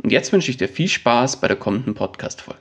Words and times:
Und 0.00 0.10
jetzt 0.10 0.32
wünsche 0.32 0.50
ich 0.50 0.56
dir 0.56 0.68
viel 0.68 0.88
Spaß 0.88 1.40
bei 1.40 1.48
der 1.48 1.56
kommenden 1.56 1.94
Podcast-Folge. 1.94 2.60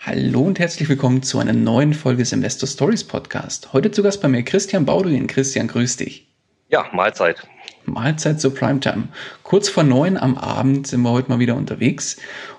Hallo 0.00 0.42
und 0.42 0.58
herzlich 0.58 0.88
willkommen 0.88 1.22
zu 1.22 1.38
einer 1.38 1.52
neuen 1.52 1.92
Folge 1.92 2.22
des 2.22 2.32
Investor 2.32 2.68
Stories 2.68 3.04
Podcast. 3.04 3.72
Heute 3.72 3.90
zu 3.90 4.02
Gast 4.02 4.20
bei 4.20 4.28
mir 4.28 4.42
Christian 4.42 4.84
Bauduin. 4.84 5.26
Christian, 5.26 5.66
grüß 5.66 5.96
dich. 5.96 6.28
Ja, 6.68 6.86
Mahlzeit. 6.92 7.46
Mahlzeit 7.84 8.40
zur 8.40 8.54
Primetime. 8.54 9.08
Kurz 9.42 9.68
vor 9.68 9.82
neun 9.82 10.16
am 10.16 10.36
Abend 10.36 10.86
sind 10.86 11.02
wir 11.02 11.10
heute 11.10 11.30
mal 11.30 11.38
wieder 11.38 11.56
unterwegs 11.56 12.16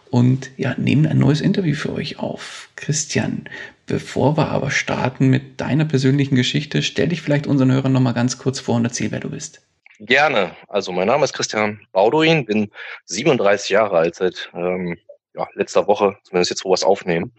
und 0.09 0.51
ja, 0.57 0.75
nehmen 0.77 1.05
ein 1.05 1.19
neues 1.19 1.41
Interview 1.41 1.75
für 1.75 1.93
euch 1.93 2.19
auf. 2.19 2.69
Christian, 2.75 3.45
bevor 3.85 4.37
wir 4.37 4.49
aber 4.49 4.71
starten 4.71 5.29
mit 5.29 5.61
deiner 5.61 5.85
persönlichen 5.85 6.35
Geschichte, 6.35 6.81
stell 6.81 7.09
dich 7.09 7.21
vielleicht 7.21 7.47
unseren 7.47 7.71
Hörern 7.71 7.93
nochmal 7.93 8.13
ganz 8.13 8.37
kurz 8.37 8.59
vor 8.59 8.75
und 8.75 8.85
erzähl, 8.85 9.11
wer 9.11 9.19
du 9.19 9.29
bist. 9.29 9.61
Gerne. 9.99 10.55
Also 10.69 10.93
mein 10.93 11.07
Name 11.07 11.25
ist 11.25 11.33
Christian 11.33 11.85
Bauduin, 11.91 12.45
bin 12.45 12.71
37 13.05 13.69
Jahre 13.69 13.97
alt 13.97 14.15
seit 14.15 14.49
ähm, 14.53 14.97
ja, 15.35 15.45
letzter 15.55 15.87
Woche, 15.87 16.17
zumindest 16.23 16.51
jetzt, 16.51 16.63
wo 16.63 16.69
wir 16.69 16.75
es 16.75 16.85
aufnehmen. 16.85 17.33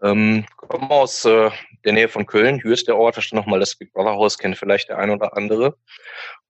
Ähm, 0.00 0.46
komme 0.56 0.88
aus 0.90 1.24
äh, 1.24 1.50
der 1.84 1.92
Nähe 1.92 2.08
von 2.08 2.24
Köln, 2.24 2.60
hier 2.62 2.70
ist 2.70 2.86
der 2.86 2.96
Ort, 2.96 3.16
da 3.16 3.20
steht 3.20 3.34
nochmal 3.34 3.58
das 3.58 3.74
Big 3.74 3.92
Brother 3.92 4.12
Haus, 4.12 4.38
kennt 4.38 4.56
vielleicht 4.56 4.90
der 4.90 4.98
ein 4.98 5.10
oder 5.10 5.36
andere. 5.36 5.76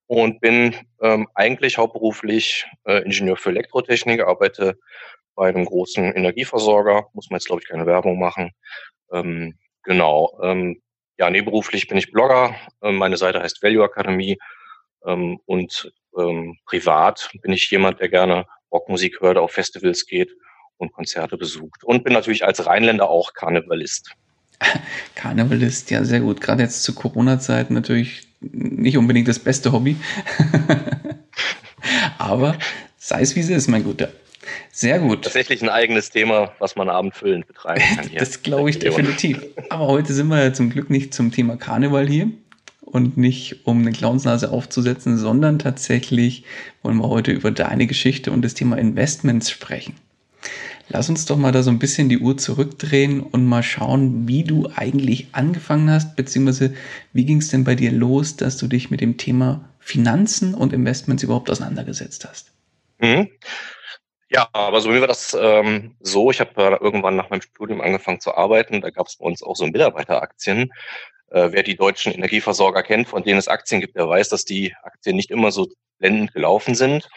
Und 0.06 0.40
bin 0.40 0.76
ähm, 1.00 1.26
eigentlich 1.34 1.78
hauptberuflich 1.78 2.66
äh, 2.84 3.02
Ingenieur 3.02 3.36
für 3.38 3.48
Elektrotechnik, 3.48 4.20
arbeite 4.20 4.78
bei 5.34 5.48
einem 5.48 5.64
großen 5.64 6.12
Energieversorger, 6.12 7.06
muss 7.14 7.30
man 7.30 7.38
jetzt 7.38 7.46
glaube 7.46 7.62
ich 7.62 7.68
keine 7.68 7.86
Werbung 7.86 8.18
machen. 8.18 8.52
Ähm, 9.12 9.58
genau. 9.82 10.38
Ähm, 10.42 10.82
ja, 11.18 11.30
nebenberuflich 11.30 11.88
bin 11.88 11.96
ich 11.96 12.12
Blogger. 12.12 12.54
Ähm, 12.82 12.96
meine 12.96 13.16
Seite 13.16 13.40
heißt 13.40 13.62
Value 13.62 13.84
Akademie 13.84 14.38
ähm, 15.06 15.40
und 15.46 15.92
ähm, 16.18 16.58
privat 16.66 17.30
bin 17.42 17.52
ich 17.52 17.70
jemand, 17.70 18.00
der 18.00 18.08
gerne 18.08 18.46
Rockmusik 18.72 19.20
hört, 19.20 19.38
auf 19.38 19.52
Festivals 19.52 20.06
geht 20.06 20.30
und 20.76 20.92
Konzerte 20.92 21.36
besucht. 21.36 21.84
Und 21.84 22.04
bin 22.04 22.12
natürlich 22.12 22.44
als 22.44 22.64
Rheinländer 22.66 23.08
auch 23.08 23.34
Karnevalist. 23.34 24.10
Karnevalist, 25.14 25.90
ja, 25.90 26.04
sehr 26.04 26.20
gut. 26.20 26.40
Gerade 26.40 26.62
jetzt 26.62 26.82
zu 26.82 26.94
Corona-Zeiten 26.94 27.74
natürlich 27.74 28.28
nicht 28.40 28.96
unbedingt 28.96 29.28
das 29.28 29.38
beste 29.38 29.72
Hobby. 29.72 29.96
Aber 32.18 32.56
sei 32.96 33.22
es 33.22 33.34
wie 33.36 33.40
es 33.40 33.48
ist, 33.48 33.68
mein 33.68 33.84
Guter. 33.84 34.10
Sehr 34.70 34.98
gut. 34.98 35.24
Tatsächlich 35.24 35.62
ein 35.62 35.68
eigenes 35.68 36.10
Thema, 36.10 36.52
was 36.58 36.76
man 36.76 36.88
abendfüllend 36.88 37.46
betreiben 37.46 37.82
kann. 37.96 38.08
Hier. 38.10 38.18
das 38.18 38.42
glaube 38.42 38.70
ich 38.70 38.78
definitiv. 38.78 39.44
Aber 39.70 39.86
heute 39.88 40.12
sind 40.12 40.28
wir 40.28 40.42
ja 40.42 40.52
zum 40.52 40.70
Glück 40.70 40.90
nicht 40.90 41.12
zum 41.12 41.32
Thema 41.32 41.56
Karneval 41.56 42.06
hier, 42.06 42.30
und 42.88 43.16
nicht 43.16 43.66
um 43.66 43.80
eine 43.80 43.92
Clownsnase 43.92 44.50
aufzusetzen, 44.50 45.18
sondern 45.18 45.58
tatsächlich 45.58 46.44
wollen 46.82 46.98
wir 46.98 47.08
heute 47.08 47.32
über 47.32 47.50
deine 47.50 47.86
Geschichte 47.86 48.32
und 48.32 48.42
das 48.42 48.54
Thema 48.54 48.76
Investments 48.76 49.50
sprechen. 49.50 49.94
Lass 50.88 51.10
uns 51.10 51.26
doch 51.26 51.36
mal 51.36 51.52
da 51.52 51.62
so 51.62 51.70
ein 51.70 51.78
bisschen 51.78 52.08
die 52.08 52.18
Uhr 52.18 52.38
zurückdrehen 52.38 53.20
und 53.20 53.44
mal 53.44 53.62
schauen, 53.62 54.26
wie 54.26 54.42
du 54.42 54.70
eigentlich 54.74 55.28
angefangen 55.32 55.90
hast, 55.90 56.16
beziehungsweise 56.16 56.74
wie 57.12 57.26
ging 57.26 57.38
es 57.38 57.48
denn 57.48 57.64
bei 57.64 57.74
dir 57.74 57.92
los, 57.92 58.36
dass 58.36 58.56
du 58.56 58.66
dich 58.68 58.90
mit 58.90 59.02
dem 59.02 59.18
Thema 59.18 59.68
Finanzen 59.80 60.54
und 60.54 60.72
Investments 60.72 61.22
überhaupt 61.22 61.50
auseinandergesetzt 61.50 62.26
hast? 62.26 62.52
Mhm. 63.00 63.28
Ja, 64.30 64.48
aber 64.52 64.80
so 64.80 64.92
wie 64.92 65.00
war 65.00 65.08
das 65.08 65.36
ähm, 65.38 65.96
so. 66.00 66.30
Ich 66.30 66.40
habe 66.40 66.50
äh, 66.56 66.82
irgendwann 66.82 67.16
nach 67.16 67.30
meinem 67.30 67.40
Studium 67.42 67.80
angefangen 67.80 68.20
zu 68.20 68.34
arbeiten. 68.34 68.80
Da 68.80 68.90
gab 68.90 69.06
es 69.06 69.16
bei 69.16 69.24
uns 69.24 69.42
auch 69.42 69.56
so 69.56 69.66
Mitarbeiteraktien. 69.66 70.70
Äh, 71.30 71.52
wer 71.52 71.62
die 71.62 71.76
deutschen 71.76 72.12
Energieversorger 72.12 72.82
kennt, 72.82 73.08
von 73.08 73.22
denen 73.22 73.38
es 73.38 73.48
Aktien 73.48 73.80
gibt, 73.80 73.96
der 73.96 74.08
weiß, 74.08 74.28
dass 74.30 74.44
die 74.44 74.74
Aktien 74.82 75.16
nicht 75.16 75.30
immer 75.30 75.52
so 75.52 75.68
blendend 75.98 76.32
gelaufen 76.32 76.74
sind. 76.74 77.08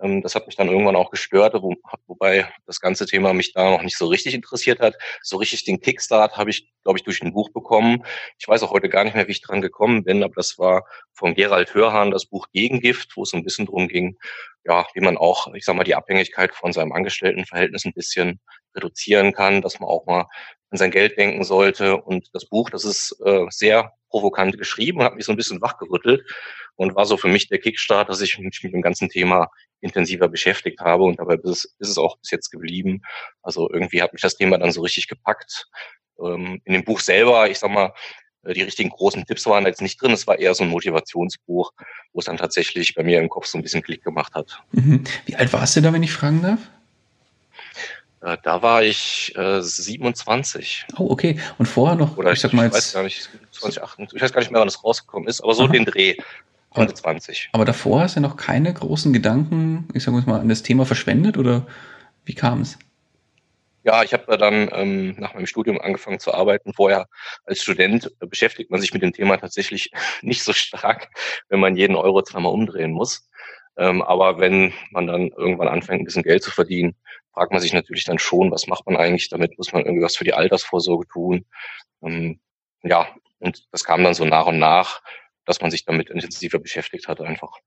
Ähm, 0.00 0.22
das 0.22 0.34
hat 0.34 0.46
mich 0.46 0.56
dann 0.56 0.68
irgendwann 0.68 0.96
auch 0.96 1.10
gestört, 1.10 1.54
wo, 1.60 1.74
wobei 2.06 2.48
das 2.66 2.80
ganze 2.80 3.06
Thema 3.06 3.32
mich 3.32 3.52
da 3.52 3.70
noch 3.70 3.82
nicht 3.82 3.96
so 3.98 4.06
richtig 4.06 4.34
interessiert 4.34 4.80
hat. 4.80 4.94
So 5.22 5.36
richtig 5.36 5.64
den 5.64 5.80
Kickstart 5.80 6.36
habe 6.36 6.50
ich, 6.50 6.68
glaube 6.82 6.98
ich, 6.98 7.04
durch 7.04 7.22
ein 7.22 7.32
Buch 7.32 7.50
bekommen. 7.50 8.04
Ich 8.38 8.48
weiß 8.48 8.62
auch 8.62 8.70
heute 8.70 8.88
gar 8.88 9.04
nicht 9.04 9.14
mehr, 9.14 9.28
wie 9.28 9.32
ich 9.32 9.42
dran 9.42 9.62
gekommen 9.62 10.04
bin, 10.04 10.22
aber 10.22 10.34
das 10.34 10.58
war 10.58 10.84
von 11.12 11.34
Gerald 11.34 11.74
Hörhan 11.74 12.10
das 12.10 12.26
Buch 12.26 12.46
Gegengift, 12.52 13.16
wo 13.16 13.22
es 13.22 13.32
ein 13.32 13.44
bisschen 13.44 13.66
drum 13.66 13.88
ging, 13.88 14.16
ja, 14.64 14.86
wie 14.94 15.00
man 15.00 15.16
auch, 15.16 15.52
ich 15.54 15.64
sag 15.64 15.76
mal, 15.76 15.84
die 15.84 15.94
Abhängigkeit 15.94 16.54
von 16.54 16.72
seinem 16.72 16.92
Angestelltenverhältnis 16.92 17.84
ein 17.84 17.92
bisschen 17.92 18.40
reduzieren 18.74 19.32
kann, 19.32 19.62
dass 19.62 19.80
man 19.80 19.88
auch 19.88 20.06
mal 20.06 20.26
an 20.72 20.78
sein 20.78 20.90
Geld 20.90 21.16
denken 21.16 21.44
sollte. 21.44 21.96
Und 21.98 22.28
das 22.32 22.46
Buch, 22.46 22.70
das 22.70 22.84
ist 22.84 23.16
äh, 23.24 23.46
sehr 23.50 23.92
provokant 24.12 24.58
geschrieben 24.58 25.02
hat 25.02 25.16
mich 25.16 25.24
so 25.24 25.32
ein 25.32 25.36
bisschen 25.36 25.60
wachgerüttelt 25.60 26.22
und 26.76 26.94
war 26.94 27.06
so 27.06 27.16
für 27.16 27.28
mich 27.28 27.48
der 27.48 27.58
Kickstart, 27.58 28.08
dass 28.08 28.20
ich 28.20 28.38
mich 28.38 28.62
mit 28.62 28.72
dem 28.72 28.82
ganzen 28.82 29.08
Thema 29.08 29.48
intensiver 29.80 30.28
beschäftigt 30.28 30.80
habe 30.80 31.04
und 31.04 31.18
dabei 31.18 31.34
ist 31.34 31.44
es, 31.44 31.64
ist 31.78 31.88
es 31.88 31.98
auch 31.98 32.18
bis 32.18 32.30
jetzt 32.30 32.50
geblieben. 32.50 33.02
Also 33.42 33.68
irgendwie 33.70 34.02
hat 34.02 34.12
mich 34.12 34.22
das 34.22 34.36
Thema 34.36 34.58
dann 34.58 34.70
so 34.70 34.82
richtig 34.82 35.08
gepackt. 35.08 35.66
Ähm, 36.22 36.60
in 36.64 36.74
dem 36.74 36.84
Buch 36.84 37.00
selber, 37.00 37.50
ich 37.50 37.58
sag 37.58 37.70
mal, 37.70 37.92
äh, 38.44 38.52
die 38.52 38.62
richtigen 38.62 38.90
großen 38.90 39.24
Tipps 39.24 39.46
waren 39.46 39.66
jetzt 39.66 39.82
nicht 39.82 40.00
drin. 40.00 40.12
Es 40.12 40.26
war 40.26 40.38
eher 40.38 40.54
so 40.54 40.62
ein 40.62 40.70
Motivationsbuch, 40.70 41.72
wo 42.12 42.20
es 42.20 42.26
dann 42.26 42.36
tatsächlich 42.36 42.94
bei 42.94 43.02
mir 43.02 43.18
im 43.18 43.28
Kopf 43.28 43.46
so 43.46 43.58
ein 43.58 43.62
bisschen 43.62 43.82
Klick 43.82 44.04
gemacht 44.04 44.34
hat. 44.34 44.62
Mhm. 44.72 45.04
Wie 45.26 45.36
alt 45.36 45.52
warst 45.52 45.76
du 45.76 45.80
da, 45.80 45.92
wenn 45.92 46.02
ich 46.02 46.12
fragen 46.12 46.42
darf? 46.42 46.60
Äh, 48.22 48.38
da 48.42 48.62
war 48.62 48.82
ich 48.82 49.34
äh, 49.36 49.60
27. 49.60 50.86
Oh, 50.96 51.10
okay. 51.10 51.38
Und 51.58 51.66
vorher 51.66 51.96
noch, 51.96 52.16
Oder 52.16 52.32
ich 52.32 52.40
sag 52.40 52.52
mal 52.52 52.66
ich 52.68 52.72
jetzt. 52.72 52.74
Weiß 52.74 52.92
gar 52.94 53.02
nicht, 53.02 53.28
20, 53.50 53.82
ich 54.14 54.22
weiß 54.22 54.32
gar 54.32 54.40
nicht 54.40 54.50
mehr, 54.50 54.60
wann 54.60 54.68
es 54.68 54.82
rausgekommen 54.82 55.28
ist, 55.28 55.42
aber 55.42 55.54
so 55.54 55.64
Aha. 55.64 55.72
den 55.72 55.84
Dreh. 55.84 56.16
Ende 56.74 56.94
20. 56.94 57.50
Aber 57.52 57.66
davor 57.66 58.00
hast 58.00 58.16
du 58.16 58.20
noch 58.20 58.36
keine 58.36 58.72
großen 58.72 59.12
Gedanken, 59.12 59.88
ich 59.92 60.04
sag 60.04 60.12
mal, 60.26 60.40
an 60.40 60.48
das 60.48 60.62
Thema 60.62 60.86
verschwendet 60.86 61.36
oder 61.36 61.66
wie 62.24 62.34
kam 62.34 62.62
es? 62.62 62.78
Ja, 63.84 64.04
ich 64.04 64.12
habe 64.12 64.38
dann 64.38 64.70
ähm, 64.72 65.16
nach 65.18 65.34
meinem 65.34 65.46
Studium 65.46 65.80
angefangen 65.80 66.20
zu 66.20 66.32
arbeiten. 66.32 66.72
Vorher 66.72 67.08
als 67.44 67.62
Student 67.62 68.10
beschäftigt 68.20 68.70
man 68.70 68.80
sich 68.80 68.94
mit 68.94 69.02
dem 69.02 69.12
Thema 69.12 69.36
tatsächlich 69.36 69.90
nicht 70.22 70.44
so 70.44 70.52
stark, 70.52 71.08
wenn 71.48 71.60
man 71.60 71.76
jeden 71.76 71.96
Euro 71.96 72.22
zweimal 72.22 72.52
umdrehen 72.52 72.92
muss. 72.92 73.28
Ähm, 73.76 74.02
aber 74.02 74.38
wenn 74.38 74.72
man 74.90 75.06
dann 75.06 75.28
irgendwann 75.28 75.68
anfängt, 75.68 76.02
ein 76.02 76.04
bisschen 76.04 76.22
Geld 76.22 76.42
zu 76.42 76.50
verdienen, 76.50 76.94
fragt 77.32 77.52
man 77.52 77.60
sich 77.60 77.72
natürlich 77.72 78.04
dann 78.04 78.18
schon, 78.18 78.50
was 78.50 78.66
macht 78.66 78.86
man 78.86 78.96
eigentlich 78.96 79.28
damit? 79.28 79.56
Muss 79.58 79.72
man 79.72 79.84
irgendwas 79.84 80.16
für 80.16 80.24
die 80.24 80.34
Altersvorsorge 80.34 81.06
tun? 81.08 81.46
Ähm, 82.02 82.40
ja, 82.82 83.08
und 83.38 83.66
das 83.72 83.84
kam 83.84 84.04
dann 84.04 84.14
so 84.14 84.24
nach 84.24 84.46
und 84.46 84.58
nach, 84.58 85.02
dass 85.46 85.60
man 85.60 85.70
sich 85.70 85.84
damit 85.84 86.10
intensiver 86.10 86.58
beschäftigt 86.58 87.08
hat 87.08 87.20
einfach. 87.20 87.58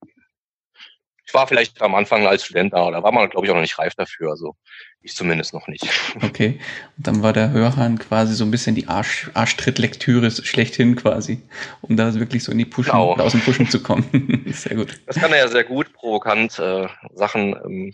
Ich 1.26 1.34
war 1.34 1.48
vielleicht 1.48 1.82
am 1.82 1.96
Anfang 1.96 2.28
als 2.28 2.46
Student 2.46 2.74
da, 2.74 2.92
da 2.92 3.02
war 3.02 3.12
man, 3.12 3.30
glaube 3.30 3.46
ich, 3.46 3.52
auch 3.52 3.56
noch 3.56 3.62
nicht 3.62 3.80
reif 3.80 3.96
dafür. 3.96 4.30
Also 4.30 4.56
ich 5.02 5.16
zumindest 5.16 5.54
noch 5.54 5.68
nicht. 5.68 5.88
Okay. 6.24 6.60
Und 6.98 7.08
dann 7.08 7.24
war 7.24 7.34
der 7.34 7.52
Hörhahn 7.52 8.00
quasi 8.00 8.34
so 8.34 8.46
ein 8.46 8.52
bisschen 8.52 8.76
die 8.76 8.88
Arsch, 8.88 9.30
Arschtrittlektüre 9.34 10.32
schlechthin 10.32 10.96
quasi, 10.96 11.42
um 11.82 11.98
da 11.98 12.14
wirklich 12.16 12.44
so 12.44 12.52
in 12.52 12.58
die 12.58 12.66
Pushen, 12.66 12.92
genau. 12.92 13.16
aus 13.16 13.34
dem 13.34 13.42
Pushen 13.42 13.70
zu 13.70 13.82
kommen. 13.84 14.46
sehr 14.52 14.76
gut. 14.76 15.00
Das 15.06 15.18
kann 15.18 15.32
er 15.32 15.40
ja 15.40 15.48
sehr 15.48 15.64
gut, 15.64 15.94
provokant 15.94 16.58
äh, 16.60 16.88
Sachen 17.14 17.56
ähm, 17.66 17.94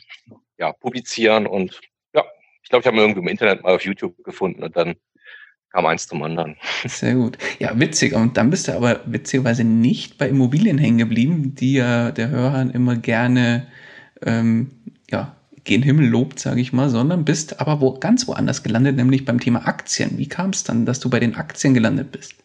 ja, 0.58 0.72
publizieren 0.72 1.48
und 1.48 1.82
ja, 2.14 2.24
ich 2.64 2.70
glaube, 2.70 2.82
ich 2.82 2.88
habe 2.88 2.98
irgendwie 2.98 3.22
im 3.22 3.28
Internet 3.28 3.64
mal 3.64 3.76
auf 3.76 3.84
YouTube 3.84 4.24
gefunden 4.24 4.64
und 4.64 4.76
dann 4.78 4.96
kam 5.72 5.86
eins 5.86 6.08
zum 6.08 6.22
anderen. 6.24 6.58
Sehr 6.86 7.16
gut. 7.16 7.38
Ja, 7.60 7.80
witzig. 7.80 8.14
Und 8.14 8.38
dann 8.38 8.50
bist 8.50 8.68
du 8.68 8.74
aber 8.74 9.02
witzigerweise 9.06 9.64
nicht 9.64 10.18
bei 10.18 10.30
Immobilien 10.30 10.78
hängen 10.78 10.98
geblieben, 10.98 11.56
die 11.56 11.74
ja 11.74 12.12
der 12.12 12.30
Hörhahn 12.30 12.72
immer 12.72 12.96
gerne, 12.96 13.68
ähm, 14.22 14.72
ja, 15.10 15.36
gen 15.64 15.84
Himmel 15.84 16.08
lobt, 16.08 16.40
sage 16.40 16.60
ich 16.60 16.74
mal, 16.74 16.90
sondern 16.90 17.24
bist 17.24 17.60
aber 17.60 17.82
wo 17.82 17.94
ganz 17.94 18.28
woanders 18.28 18.64
gelandet, 18.64 18.96
nämlich 18.96 19.26
beim 19.26 19.40
Thema 19.40 19.68
Aktien. 19.68 20.18
Wie 20.18 20.28
kam 20.28 20.50
es 20.50 20.64
dann, 20.64 20.86
dass 20.86 21.00
du 21.00 21.10
bei 21.10 21.20
den 21.20 21.36
Aktien 21.36 21.74
gelandet 21.74 22.12
bist? 22.12 22.36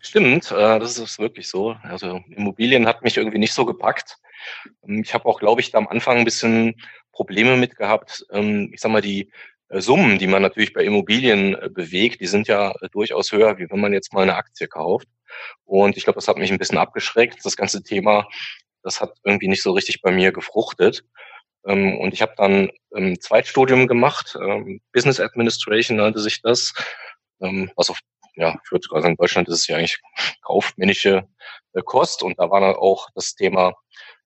Stimmt, 0.00 0.50
äh, 0.50 0.78
das 0.78 0.98
ist 0.98 1.18
wirklich 1.18 1.48
so. 1.48 1.76
Also 1.82 2.20
Immobilien 2.30 2.86
hat 2.86 3.02
mich 3.02 3.16
irgendwie 3.16 3.38
nicht 3.38 3.52
so 3.52 3.66
gepackt. 3.66 4.18
Ähm, 4.86 5.02
ich 5.02 5.12
habe 5.12 5.26
auch, 5.26 5.40
glaube 5.40 5.60
ich, 5.60 5.70
da 5.72 5.78
am 5.78 5.88
Anfang 5.88 6.18
ein 6.18 6.24
bisschen 6.24 6.76
Probleme 7.12 7.56
mit 7.56 7.76
gehabt. 7.76 8.24
Ähm, 8.30 8.70
ich 8.72 8.80
sag 8.80 8.92
mal, 8.92 9.02
die 9.02 9.30
Summen, 9.72 10.18
die 10.18 10.26
man 10.26 10.42
natürlich 10.42 10.72
bei 10.72 10.84
Immobilien 10.84 11.54
äh, 11.54 11.68
bewegt, 11.68 12.20
die 12.20 12.26
sind 12.26 12.48
ja 12.48 12.74
durchaus 12.92 13.32
höher, 13.32 13.58
wie 13.58 13.70
wenn 13.70 13.80
man 13.80 13.92
jetzt 13.92 14.12
mal 14.12 14.22
eine 14.22 14.36
Aktie 14.36 14.68
kauft. 14.68 15.08
Und 15.64 15.96
ich 15.96 16.04
glaube, 16.04 16.16
das 16.16 16.28
hat 16.28 16.38
mich 16.38 16.50
ein 16.50 16.58
bisschen 16.58 16.78
abgeschreckt. 16.78 17.44
Das 17.44 17.56
ganze 17.56 17.82
Thema, 17.82 18.28
das 18.82 19.00
hat 19.00 19.12
irgendwie 19.24 19.48
nicht 19.48 19.62
so 19.62 19.72
richtig 19.72 20.02
bei 20.02 20.10
mir 20.10 20.32
gefruchtet. 20.32 21.04
Ähm, 21.66 21.98
und 21.98 22.14
ich 22.14 22.22
habe 22.22 22.34
dann 22.36 22.70
ein 22.94 23.20
Zweitstudium 23.20 23.86
gemacht, 23.86 24.36
Business 24.92 25.20
Administration 25.20 25.98
nannte 25.98 26.20
sich 26.20 26.42
das, 26.42 26.74
was 27.38 27.90
auf 27.90 28.00
ja, 28.34 28.58
für, 28.64 28.78
also 28.92 29.08
in 29.08 29.16
Deutschland 29.16 29.48
ist 29.48 29.54
es 29.54 29.66
ja 29.66 29.76
eigentlich 29.76 30.00
kaufmännische 30.42 31.28
äh, 31.72 31.82
Kost 31.82 32.22
und 32.22 32.38
da 32.38 32.50
war 32.50 32.60
dann 32.60 32.74
auch 32.74 33.08
das 33.14 33.34
Thema 33.34 33.74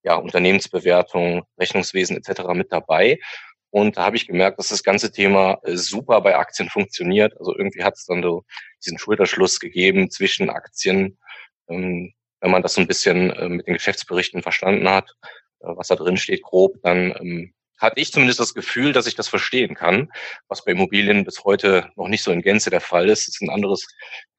ja, 0.03 0.17
Unternehmensbewertung, 0.17 1.45
Rechnungswesen 1.59 2.17
etc. 2.17 2.43
mit 2.53 2.71
dabei. 2.71 3.19
Und 3.75 3.97
da 3.97 4.05
habe 4.05 4.15
ich 4.15 4.29
gemerkt, 4.29 4.61
dass 4.61 4.69
das 4.69 4.85
ganze 4.85 5.11
Thema 5.11 5.59
äh, 5.65 5.77
super 5.77 6.21
bei 6.21 6.37
Aktien 6.37 6.69
funktioniert. 6.69 7.37
Also 7.41 7.57
irgendwie 7.59 7.83
hat 7.83 7.95
es 7.95 8.05
dann 8.07 8.23
so 8.23 8.45
diesen 8.85 8.99
Schulterschluss 8.99 9.59
gegeben 9.59 10.13
zwischen 10.13 10.49
Aktien, 10.49 11.19
ähm, 11.69 12.15
wenn 12.41 12.51
man 12.53 12.63
das 12.63 12.75
so 12.75 12.81
ein 12.81 12.87
bisschen 12.87 13.31
äh, 13.31 13.49
mit 13.49 13.67
den 13.67 13.75
Geschäftsberichten 13.75 14.43
verstanden 14.43 14.89
hat, 14.89 15.17
äh, 15.59 15.67
was 15.75 15.89
da 15.89 15.97
drin 15.97 16.17
steht, 16.17 16.45
grob, 16.45 16.77
dann 16.85 17.17
ähm, 17.19 17.53
hatte 17.77 17.99
ich 17.99 18.13
zumindest 18.13 18.39
das 18.39 18.55
Gefühl, 18.55 18.93
dass 18.93 19.09
ich 19.09 19.17
das 19.17 19.27
verstehen 19.27 19.75
kann, 19.75 20.13
was 20.47 20.65
bei 20.65 20.71
Immobilien 20.71 21.25
bis 21.25 21.43
heute 21.43 21.91
noch 21.97 22.07
nicht 22.07 22.23
so 22.23 22.31
in 22.31 22.43
Gänze 22.43 22.71
der 22.71 22.81
Fall 22.81 23.09
ist. 23.09 23.27
Das 23.27 23.35
ist 23.35 23.43
ein 23.43 23.51
anderes 23.51 23.89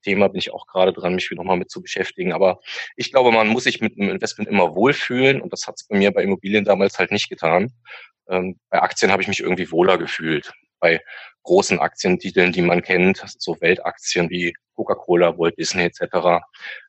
Thema, 0.05 0.29
bin 0.29 0.39
ich 0.39 0.53
auch 0.53 0.67
gerade 0.67 0.93
dran, 0.93 1.15
mich 1.15 1.29
nochmal 1.31 1.57
mit 1.57 1.71
zu 1.71 1.81
beschäftigen. 1.81 2.31
Aber 2.31 2.59
ich 2.95 3.11
glaube, 3.11 3.31
man 3.31 3.47
muss 3.47 3.63
sich 3.65 3.81
mit 3.81 3.99
einem 3.99 4.09
Investment 4.09 4.49
immer 4.49 4.75
wohlfühlen 4.75 5.41
und 5.41 5.51
das 5.51 5.67
hat 5.67 5.75
es 5.77 5.87
bei 5.87 5.97
mir 5.97 6.11
bei 6.11 6.23
Immobilien 6.23 6.63
damals 6.63 6.99
halt 6.99 7.11
nicht 7.11 7.29
getan. 7.29 7.73
Ähm, 8.29 8.59
bei 8.69 8.81
Aktien 8.81 9.11
habe 9.11 9.21
ich 9.21 9.27
mich 9.27 9.41
irgendwie 9.41 9.71
wohler 9.71 9.97
gefühlt. 9.97 10.53
Bei 10.79 11.01
großen 11.43 11.79
Aktientiteln, 11.79 12.51
die 12.51 12.61
man 12.61 12.81
kennt, 12.81 13.23
so 13.39 13.59
Weltaktien 13.61 14.29
wie 14.29 14.53
Coca-Cola, 14.75 15.37
Walt 15.37 15.57
Disney 15.57 15.83
etc., 15.83 16.43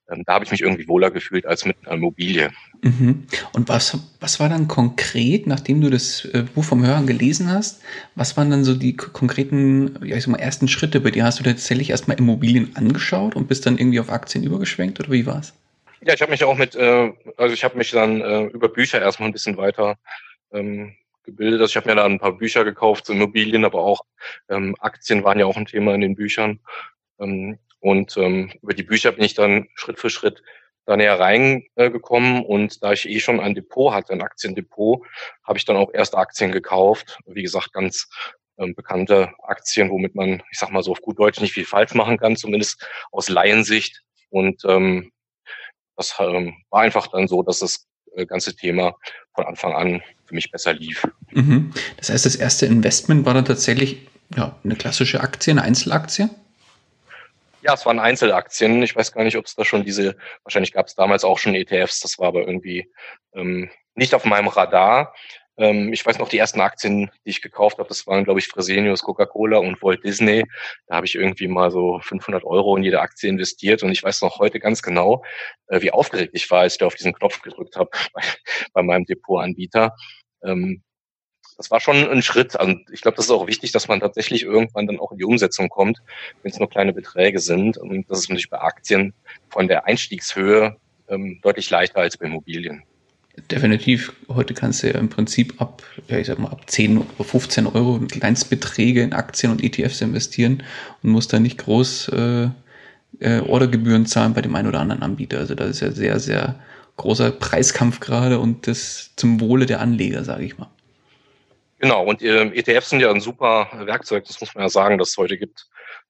da 0.07 0.35
habe 0.35 0.45
ich 0.45 0.51
mich 0.51 0.61
irgendwie 0.61 0.87
wohler 0.87 1.11
gefühlt 1.11 1.47
als 1.47 1.65
mit 1.65 1.77
einer 1.85 1.97
Immobilie. 1.97 2.51
Mhm. 2.83 3.27
Und 3.53 3.69
was, 3.69 3.99
was 4.21 4.39
war 4.39 4.49
dann 4.49 4.69
konkret, 4.69 5.47
nachdem 5.47 5.81
du 5.81 5.91
das 5.91 6.25
äh, 6.27 6.45
Buch 6.55 6.65
vom 6.65 6.87
Hören 6.87 7.07
gelesen 7.07 7.51
hast, 7.51 7.83
was 8.15 8.37
waren 8.37 8.51
dann 8.51 8.65
so 8.65 8.75
die 8.75 8.97
konkreten, 8.97 9.99
ja, 10.05 10.17
ich 10.17 10.25
sag 10.25 10.31
mal, 10.31 10.39
ersten 10.39 10.69
Schritte 10.69 11.01
bei 11.01 11.11
dir? 11.11 11.25
Hast 11.25 11.41
du 11.41 11.45
tatsächlich 11.45 11.91
erstmal 11.91 12.19
Immobilien 12.19 12.77
angeschaut 12.77 13.35
und 13.35 13.49
bist 13.49 13.67
dann 13.67 13.79
irgendwie 13.79 14.01
auf 14.01 14.11
Aktien 14.11 14.45
übergeschwenkt 14.45 15.01
oder 15.01 15.11
wie 15.11 15.27
war's? 15.27 15.55
Ja, 16.03 16.15
ich 16.15 16.23
habe 16.23 16.31
mich 16.31 16.45
auch 16.45 16.57
mit, 16.57 16.77
äh, 16.77 17.13
also 17.37 17.53
ich 17.53 17.65
habe 17.65 17.77
mich 17.77 17.91
dann 17.91 18.21
äh, 18.21 18.45
über 18.45 18.69
Bücher 18.69 19.01
erstmal 19.01 19.29
ein 19.29 19.33
bisschen 19.33 19.57
weiter 19.57 19.97
ähm, 20.53 20.95
gebildet. 21.25 21.61
Also 21.61 21.73
ich 21.73 21.77
habe 21.77 21.89
mir 21.89 21.97
da 21.97 22.05
ein 22.05 22.21
paar 22.21 22.33
Bücher 22.33 22.65
gekauft 22.65 23.07
zu 23.07 23.13
Immobilien, 23.13 23.65
aber 23.65 23.81
auch 23.81 24.03
ähm, 24.49 24.77
Aktien 24.79 25.25
waren 25.25 25.39
ja 25.39 25.47
auch 25.47 25.57
ein 25.57 25.67
Thema 25.67 25.95
in 25.95 26.01
den 26.01 26.15
Büchern. 26.15 26.61
Ähm, 27.19 27.59
und 27.87 28.17
ähm, 28.17 28.51
über 28.63 28.75
die 28.75 28.83
Bücher 28.83 29.13
bin 29.13 29.23
ich 29.23 29.35
dann 29.35 29.69
Schritt 29.77 30.01
für 30.01 30.11
Schritt 30.11 30.43
da 30.87 30.97
näher 30.97 31.21
reingekommen. 31.21 32.45
Und 32.45 32.83
da 32.83 32.93
ich 32.93 33.09
eh 33.09 33.21
schon 33.21 33.39
ein 33.39 33.55
Depot 33.55 33.95
hatte, 33.95 34.13
ein 34.13 34.23
Aktiendepot, 34.23 35.07
habe 35.45 35.57
ich 35.57 35.65
dann 35.67 35.77
auch 35.77 35.95
erste 35.95 36.19
Aktien 36.19 36.51
gekauft. 36.51 37.21
Wie 37.27 37.45
gesagt, 37.45 37.73
ganz 37.73 38.09
ähm, 38.59 38.75
bekannte 38.75 39.31
Aktien, 39.45 39.89
womit 39.89 40.17
man, 40.17 40.43
ich 40.51 40.59
sag 40.59 40.73
mal 40.73 40.83
so 40.83 40.91
auf 40.91 41.01
gut 41.01 41.21
Deutsch, 41.21 41.41
nicht 41.41 41.53
viel 41.53 41.65
falsch 41.65 41.95
machen 41.95 42.19
kann, 42.19 42.35
zumindest 42.35 42.85
aus 43.13 43.29
Laiensicht. 43.29 44.03
Und 44.31 44.65
ähm, 44.65 45.13
das 45.97 46.13
ähm, 46.19 46.57
war 46.71 46.81
einfach 46.81 47.07
dann 47.07 47.29
so, 47.29 47.45
dass 47.45 47.61
das 47.61 47.87
äh, 48.17 48.27
ganze 48.27 48.57
Thema 48.57 48.97
von 49.33 49.47
Anfang 49.47 49.75
an 49.75 50.03
für 50.25 50.35
mich 50.35 50.51
besser 50.51 50.73
lief. 50.73 51.07
Mhm. 51.31 51.73
Das 51.99 52.11
heißt, 52.11 52.27
das 52.27 52.35
erste 52.35 52.67
Investment 52.67 53.25
war 53.25 53.35
dann 53.35 53.45
tatsächlich 53.45 54.09
ja, 54.35 54.59
eine 54.65 54.75
klassische 54.75 55.21
Aktie, 55.21 55.53
eine 55.53 55.63
Einzelaktie? 55.63 56.31
Ja, 57.63 57.75
es 57.75 57.87
waren 57.87 57.99
Einzelaktien. 57.99 58.83
Ich 58.83 58.95
weiß 58.95 59.13
gar 59.13 59.25
nicht, 59.25 59.37
ob 59.37 59.47
es 59.47 59.55
da 59.55 59.65
schon 59.65 59.85
diese, 59.85 60.17
wahrscheinlich 60.45 60.73
gab 60.73 60.87
es 60.87 60.95
damals 60.95 61.25
auch 61.25 61.39
schon 61.39 61.55
ETFs, 61.55 62.01
das 62.01 62.19
war 62.19 62.29
aber 62.29 62.47
irgendwie 62.47 62.91
ähm, 63.35 63.71
nicht 63.95 64.15
auf 64.15 64.25
meinem 64.25 64.49
Radar. 64.49 65.15
Ähm, 65.59 65.93
ich 65.93 66.05
weiß 66.05 66.19
noch, 66.19 66.29
die 66.29 66.39
ersten 66.39 66.61
Aktien, 66.61 67.11
die 67.25 67.31
ich 67.31 67.41
gekauft 67.41 67.79
habe, 67.79 67.89
das 67.89 68.07
waren, 68.07 68.25
glaube 68.25 68.41
ich, 68.41 68.49
Fresenius, 68.49 69.03
Coca-Cola 69.03 69.59
und 69.59 69.83
Walt 69.83 70.05
Disney. 70.05 70.45
Da 70.87 70.97
habe 70.97 71.07
ich 71.07 71.15
irgendwie 71.15 71.49
mal 71.49 71.71
so 71.71 71.99
500 72.01 72.45
Euro 72.45 72.77
in 72.77 72.85
jede 72.85 73.01
Aktie 73.01 73.31
investiert 73.31 73.83
und 73.83 73.91
ich 73.91 74.03
weiß 74.03 74.23
noch 74.23 74.39
heute 74.39 74.61
ganz 74.61 74.83
genau, 74.83 75.25
äh, 75.69 75.81
wie 75.81 75.93
aufgeregt 75.93 76.33
ich 76.35 76.51
war, 76.51 76.61
als 76.61 76.75
ich 76.75 76.79
da 76.79 76.87
auf 76.87 76.95
diesen 76.95 77.15
Knopf 77.15 77.41
gedrückt 77.43 77.77
habe 77.77 77.91
bei, 78.13 78.23
bei 78.75 78.83
meinem 78.83 79.07
Depotanbieter. 79.07 79.97
Ähm, 80.45 80.83
das 81.57 81.71
war 81.71 81.81
schon 81.81 82.09
ein 82.09 82.23
Schritt. 82.23 82.55
Und 82.55 82.61
also 82.61 82.81
ich 82.93 83.01
glaube, 83.01 83.17
das 83.17 83.27
ist 83.27 83.31
auch 83.31 83.47
wichtig, 83.47 83.73
dass 83.73 83.89
man 83.89 84.01
tatsächlich 84.01 84.43
irgendwann 84.43 84.87
dann 84.87 84.99
auch 84.99 85.13
in 85.13 85.19
die 85.19 85.25
Umsetzung 85.25 85.69
kommt, 85.69 85.99
wenn 86.43 86.53
es 86.53 86.59
nur 86.59 86.69
kleine 86.69 86.93
Beträge 86.93 87.39
sind. 87.39 87.79
Und 87.79 88.09
das 88.11 88.21
ist 88.21 88.29
natürlich 88.29 88.51
bei 88.51 88.61
Aktien 88.61 89.15
von 89.49 89.69
der 89.69 89.87
Einstiegshöhe 89.87 90.77
ähm, 91.09 91.41
deutlich 91.43 91.71
leichter 91.71 92.01
als 92.01 92.17
bei 92.17 92.27
Immobilien. 92.27 92.83
Definitiv. 93.51 94.15
Heute 94.29 94.55
kannst 94.55 94.83
du 94.83 94.89
ja 94.89 94.99
im 94.99 95.11
Prinzip 95.11 95.61
ab, 95.61 95.83
ja, 96.09 96.19
ich 96.19 96.27
sag 96.27 96.39
mal, 96.39 96.49
ab 96.49 96.71
10 96.71 96.99
oder 96.99 97.25
15 97.25 97.67
Euro 97.67 97.99
Kleinstbeträge 97.99 99.03
in 99.03 99.13
Aktien 99.13 99.53
und 99.53 99.63
ETFs 99.63 100.01
investieren 100.01 100.63
und 101.03 101.11
musst 101.11 101.33
da 101.35 101.39
nicht 101.39 101.59
groß 101.59 102.09
äh, 102.09 102.49
äh, 103.21 103.41
Ordergebühren 103.41 104.07
zahlen 104.07 104.33
bei 104.33 104.41
dem 104.41 104.55
einen 104.55 104.69
oder 104.69 104.81
anderen 104.81 105.03
Anbieter. 105.03 105.39
Also 105.39 105.55
das 105.55 105.69
ist 105.69 105.81
ja 105.81 105.93
sehr, 105.93 106.19
sehr 106.19 106.57
großer 106.97 107.31
Preiskampf 107.31 108.01
gerade 108.01 108.39
und 108.39 108.67
das 108.67 109.11
zum 109.17 109.41
Wohle 109.41 109.67
der 109.67 109.81
Anleger, 109.81 110.25
sage 110.25 110.45
ich 110.45 110.57
mal. 110.57 110.71
Genau, 111.79 112.05
und 112.05 112.23
äh, 112.23 112.45
ETFs 112.55 112.91
sind 112.91 113.01
ja 113.01 113.11
ein 113.11 113.21
super 113.21 113.69
Werkzeug, 113.85 114.25
das 114.25 114.41
muss 114.41 114.55
man 114.55 114.65
ja 114.65 114.69
sagen, 114.71 114.97
dass 114.97 115.11
es 115.11 115.17
heute 115.19 115.37
gibt. 115.37 115.67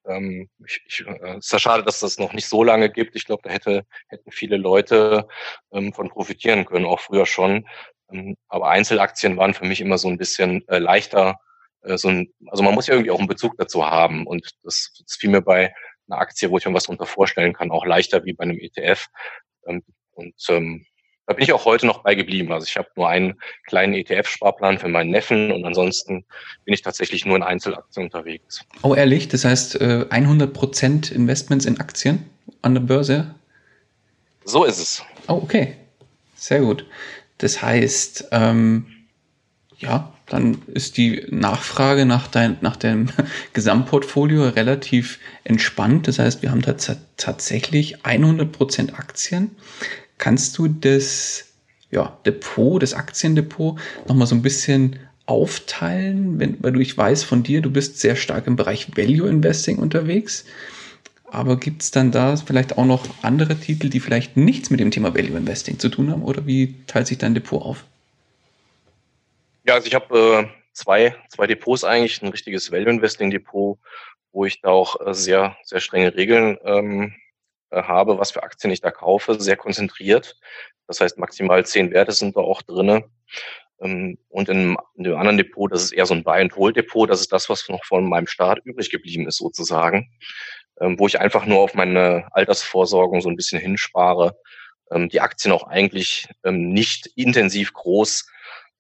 Ähm, 0.07 0.49
ich, 0.65 0.81
ich, 0.87 1.05
äh, 1.07 1.39
ist 1.39 1.53
ja 1.53 1.59
schade, 1.59 1.83
dass 1.83 2.01
das 2.01 2.19
noch 2.19 2.33
nicht 2.33 2.49
so 2.49 2.63
lange 2.63 2.89
gibt. 2.91 3.17
Ich 3.17 3.25
glaube, 3.25 3.43
da 3.45 3.51
hätte, 3.51 3.85
hätten 4.09 4.31
viele 4.31 4.57
Leute 4.57 5.27
ähm, 5.73 5.93
von 5.93 6.09
profitieren 6.09 6.65
können, 6.67 6.85
auch 6.87 7.01
früher 7.01 7.27
schon. 7.27 7.67
Ähm, 8.13 8.37
aber 8.49 8.69
Einzelaktien 8.69 9.37
waren 9.37 9.55
für 9.55 9.65
mich 9.65 9.81
immer 9.81 9.99
so 9.99 10.09
ein 10.09 10.19
bisschen 10.19 10.67
äh, 10.69 10.79
leichter. 10.79 11.41
Äh, 11.83 11.99
so 11.99 12.09
ein, 12.09 12.33
also 12.47 12.63
man 12.63 12.75
muss 12.75 12.87
ja 12.87 12.95
irgendwie 12.95 13.11
auch 13.11 13.19
einen 13.19 13.29
Bezug 13.29 13.57
dazu 13.59 13.85
haben. 13.85 14.27
Und 14.27 14.49
das, 14.63 14.93
das 15.05 15.17
fiel 15.17 15.31
mir 15.31 15.43
bei 15.43 15.75
einer 16.09 16.21
Aktie, 16.21 16.51
wo 16.51 16.59
ich 16.59 16.67
mir 16.67 16.75
was 16.75 16.85
darunter 16.85 17.07
vorstellen 17.07 17.53
kann, 17.55 17.73
auch 17.73 17.85
leichter 17.85 18.25
wie 18.25 18.35
bei 18.35 18.45
einem 18.45 18.59
ETF. 18.61 19.09
Ähm, 19.67 19.83
und 20.13 20.35
ähm, 20.49 20.87
da 21.27 21.35
bin 21.35 21.43
ich 21.43 21.53
auch 21.53 21.65
heute 21.65 21.87
noch 21.87 22.03
bei 22.03 22.15
geblieben. 22.15 22.53
Also 22.53 22.67
ich 22.69 22.77
habe 22.77 22.89
nur 22.97 23.09
einen 23.09 23.35
kleinen 23.67 23.95
ETF-Sparplan 23.95 24.79
für 24.79 24.89
meinen 24.89 25.11
Neffen 25.11 25.51
und 25.51 25.65
ansonsten 25.65 26.25
bin 26.65 26.75
ich 26.75 26.83
tatsächlich 26.83 27.27
nur 27.27 27.37
in 27.37 27.43
Einzelaktien 27.43 28.07
unterwegs. 28.07 28.65
Oh, 28.83 28.95
ehrlich? 28.95 29.29
Das 29.29 29.45
heißt 29.45 29.81
100% 29.81 31.11
äh, 31.11 31.15
Investments 31.15 31.67
in 31.67 31.81
Aktien 31.81 32.31
an 32.63 32.75
der 32.75 32.83
Börse? 32.83 33.35
So 34.45 34.65
ist 34.65 34.79
es. 34.79 35.03
Oh, 35.27 35.35
okay. 35.43 35.77
Sehr 36.37 36.61
gut. 36.61 36.87
Das 37.39 37.61
heißt, 37.61 38.29
ähm, 38.31 38.87
ja, 39.79 40.13
dann 40.27 40.63
ist 40.67 40.97
die 40.97 41.27
Nachfrage 41.31 42.07
nach, 42.07 42.29
dein, 42.29 42.57
nach 42.61 42.77
dem 42.77 43.09
Gesamtportfolio 43.53 44.49
relativ 44.49 45.19
entspannt. 45.45 46.07
Das 46.07 46.19
heißt, 46.19 46.43
wir 46.43 46.51
haben 46.51 46.63
tatsächlich 46.63 47.99
100% 48.05 48.95
Aktien. 48.95 49.57
Kannst 50.19 50.57
du 50.59 50.69
das 50.69 51.47
ja, 51.91 52.19
Depot, 52.27 52.83
das 52.83 52.95
Aktiendepot 52.95 53.79
nochmal 54.09 54.27
so 54.27 54.35
ein 54.35 54.43
bisschen 54.43 54.99
aufteilen, 55.27 56.39
wenn, 56.39 56.63
weil 56.63 56.73
du, 56.73 56.81
ich 56.81 56.97
weiß 56.97 57.25
von 57.25 57.43
dir, 57.43 57.61
du 57.61 57.71
bist 57.71 57.99
sehr 57.99 58.17
stark 58.17 58.47
im 58.47 58.57
Bereich 58.57 58.97
Value 58.97 59.29
Investing 59.29 59.79
unterwegs. 59.79 60.45
Aber 61.29 61.59
gibt 61.59 61.83
es 61.83 61.91
dann 61.91 62.13
da 62.13 62.37
vielleicht 62.37 62.79
auch 62.79 62.85
noch 62.85 63.05
andere 63.23 63.57
Titel, 63.57 63.89
die 63.89 64.01
vielleicht 64.01 64.37
nichts 64.37 64.71
mit 64.71 64.79
dem 64.79 64.93
Thema 64.93 65.15
Value 65.15 65.37
Investing 65.37 65.79
zu 65.79 65.89
tun 65.89 66.11
haben? 66.11 66.23
Oder 66.23 66.47
wie 66.47 66.77
teilt 66.87 67.09
sich 67.09 67.19
dein 67.19 67.35
Depot 67.35 67.61
auf? 67.61 67.85
Ja, 69.65 69.75
also 69.75 69.89
ich 69.89 69.95
habe 69.95 70.49
äh, 70.49 70.49
zwei, 70.73 71.17
zwei 71.29 71.49
Depots 71.49 71.83
eigentlich, 71.83 72.23
ein 72.23 72.29
richtiges 72.29 72.71
Value 72.71 72.91
Investing 72.91 73.31
Depot, 73.31 73.79
wo 74.33 74.45
ich 74.45 74.61
da 74.61 74.69
auch 74.69 75.05
äh, 75.05 75.15
sehr, 75.15 75.57
sehr 75.65 75.81
strenge 75.81 76.15
Regeln 76.15 76.59
ähm, 76.65 77.03
äh, 77.03 77.26
habe, 77.73 78.19
was 78.19 78.31
für 78.31 78.43
Aktien 78.43 78.73
ich 78.73 78.81
da 78.81 78.91
kaufe, 78.91 79.41
sehr 79.41 79.57
konzentriert. 79.57 80.37
Das 80.87 81.01
heißt, 81.01 81.19
maximal 81.19 81.65
zehn 81.67 81.91
Werte 81.91 82.13
sind 82.13 82.37
da 82.37 82.41
auch 82.41 82.63
drinne. 82.63 83.05
Ähm, 83.81 84.19
und 84.29 84.49
in, 84.49 84.77
in 84.95 85.05
dem 85.05 85.17
anderen 85.17 85.37
Depot, 85.37 85.71
das 85.71 85.83
ist 85.83 85.93
eher 85.93 86.07
so 86.07 86.15
ein 86.15 86.25
Buy-and-Hold-Depot. 86.25 87.09
Das 87.09 87.21
ist 87.21 87.33
das, 87.33 87.49
was 87.49 87.69
noch 87.69 87.85
von 87.85 88.09
meinem 88.09 88.27
Start 88.27 88.61
übrig 88.65 88.91
geblieben 88.91 89.27
ist, 89.27 89.39
sozusagen. 89.39 90.11
Ähm, 90.81 90.99
wo 90.99 91.07
ich 91.07 91.21
einfach 91.21 91.47
nur 91.47 91.61
auf 91.61 91.75
meine 91.75 92.29
Altersvorsorgung 92.33 93.21
so 93.21 93.29
ein 93.29 93.37
bisschen 93.37 93.61
hinspare. 93.61 94.37
Ähm, 94.91 95.09
die 95.09 95.21
Aktien 95.21 95.53
auch 95.53 95.65
eigentlich 95.65 96.29
nicht 96.45 97.07
intensiv 97.17 97.73
groß 97.73 98.27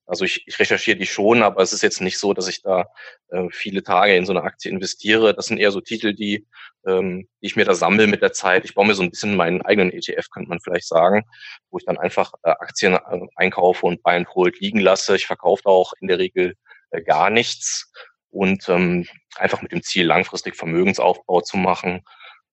Also 0.06 0.24
ich, 0.24 0.46
ich 0.46 0.58
recherchiere 0.58 0.96
die 0.96 1.06
schon, 1.06 1.42
aber 1.42 1.62
es 1.62 1.72
ist 1.72 1.82
jetzt 1.82 2.00
nicht 2.00 2.18
so, 2.18 2.32
dass 2.32 2.48
ich 2.48 2.62
da 2.62 2.86
äh, 3.28 3.48
viele 3.50 3.82
Tage 3.82 4.14
in 4.14 4.24
so 4.24 4.32
eine 4.32 4.42
Aktie 4.42 4.70
investiere. 4.70 5.34
Das 5.34 5.46
sind 5.46 5.58
eher 5.58 5.72
so 5.72 5.80
Titel, 5.80 6.14
die, 6.14 6.46
ähm, 6.86 7.28
die 7.42 7.46
ich 7.46 7.56
mir 7.56 7.64
da 7.64 7.74
sammle 7.74 8.06
mit 8.06 8.22
der 8.22 8.32
Zeit. 8.32 8.64
Ich 8.64 8.74
baue 8.74 8.86
mir 8.86 8.94
so 8.94 9.02
ein 9.02 9.10
bisschen 9.10 9.34
meinen 9.36 9.62
eigenen 9.62 9.92
ETF, 9.92 10.30
könnte 10.30 10.48
man 10.48 10.60
vielleicht 10.60 10.86
sagen, 10.86 11.24
wo 11.70 11.78
ich 11.78 11.84
dann 11.84 11.98
einfach 11.98 12.32
äh, 12.44 12.50
Aktien 12.50 12.94
äh, 12.94 13.20
einkaufe 13.34 13.84
und 13.86 14.02
buy 14.02 14.14
and 14.14 14.28
hold 14.28 14.60
liegen 14.60 14.80
lasse. 14.80 15.16
Ich 15.16 15.26
verkaufe 15.26 15.62
da 15.64 15.70
auch 15.70 15.92
in 16.00 16.06
der 16.06 16.18
Regel 16.18 16.54
äh, 16.90 17.02
gar 17.02 17.30
nichts 17.30 17.90
und 18.30 18.68
ähm, 18.68 19.06
einfach 19.36 19.60
mit 19.60 19.72
dem 19.72 19.82
Ziel, 19.82 20.06
langfristig 20.06 20.54
Vermögensaufbau 20.54 21.40
zu 21.40 21.56
machen 21.56 22.02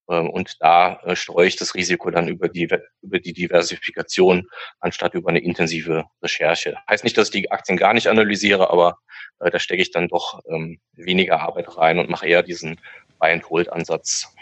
und 0.06 0.58
da 0.60 1.00
äh, 1.04 1.16
streue 1.16 1.48
ich 1.48 1.56
das 1.56 1.76
Risiko 1.76 2.10
dann 2.12 2.28
über 2.28 2.50
die, 2.50 2.68
über 3.02 3.20
die 3.20 3.34
Diversifikation 3.34 4.48
anstatt 4.80 5.14
über 5.14 5.30
eine 5.30 5.40
intensive 5.40 6.06
Recherche. 6.22 6.76
Heißt 6.90 7.04
nicht, 7.04 7.18
dass 7.18 7.28
ich 7.28 7.42
die 7.42 7.52
Aktien 7.52 7.78
gar 7.78 7.94
nicht 7.94 8.08
analysiere, 8.08 8.70
aber 8.70 8.98
äh, 9.40 9.50
da 9.50 9.60
stecke 9.60 9.82
ich 9.82 9.92
dann 9.92 10.10
doch 10.10 10.42
ähm, 10.50 10.80
weniger 10.94 11.40
Arbeit 11.40 11.78
rein 11.78 12.00
und 12.00 12.10
mache 12.10 12.28
eher 12.28 12.44
diesen 12.44 12.80
Buy-and-Hold-Ansatz. 13.20 14.34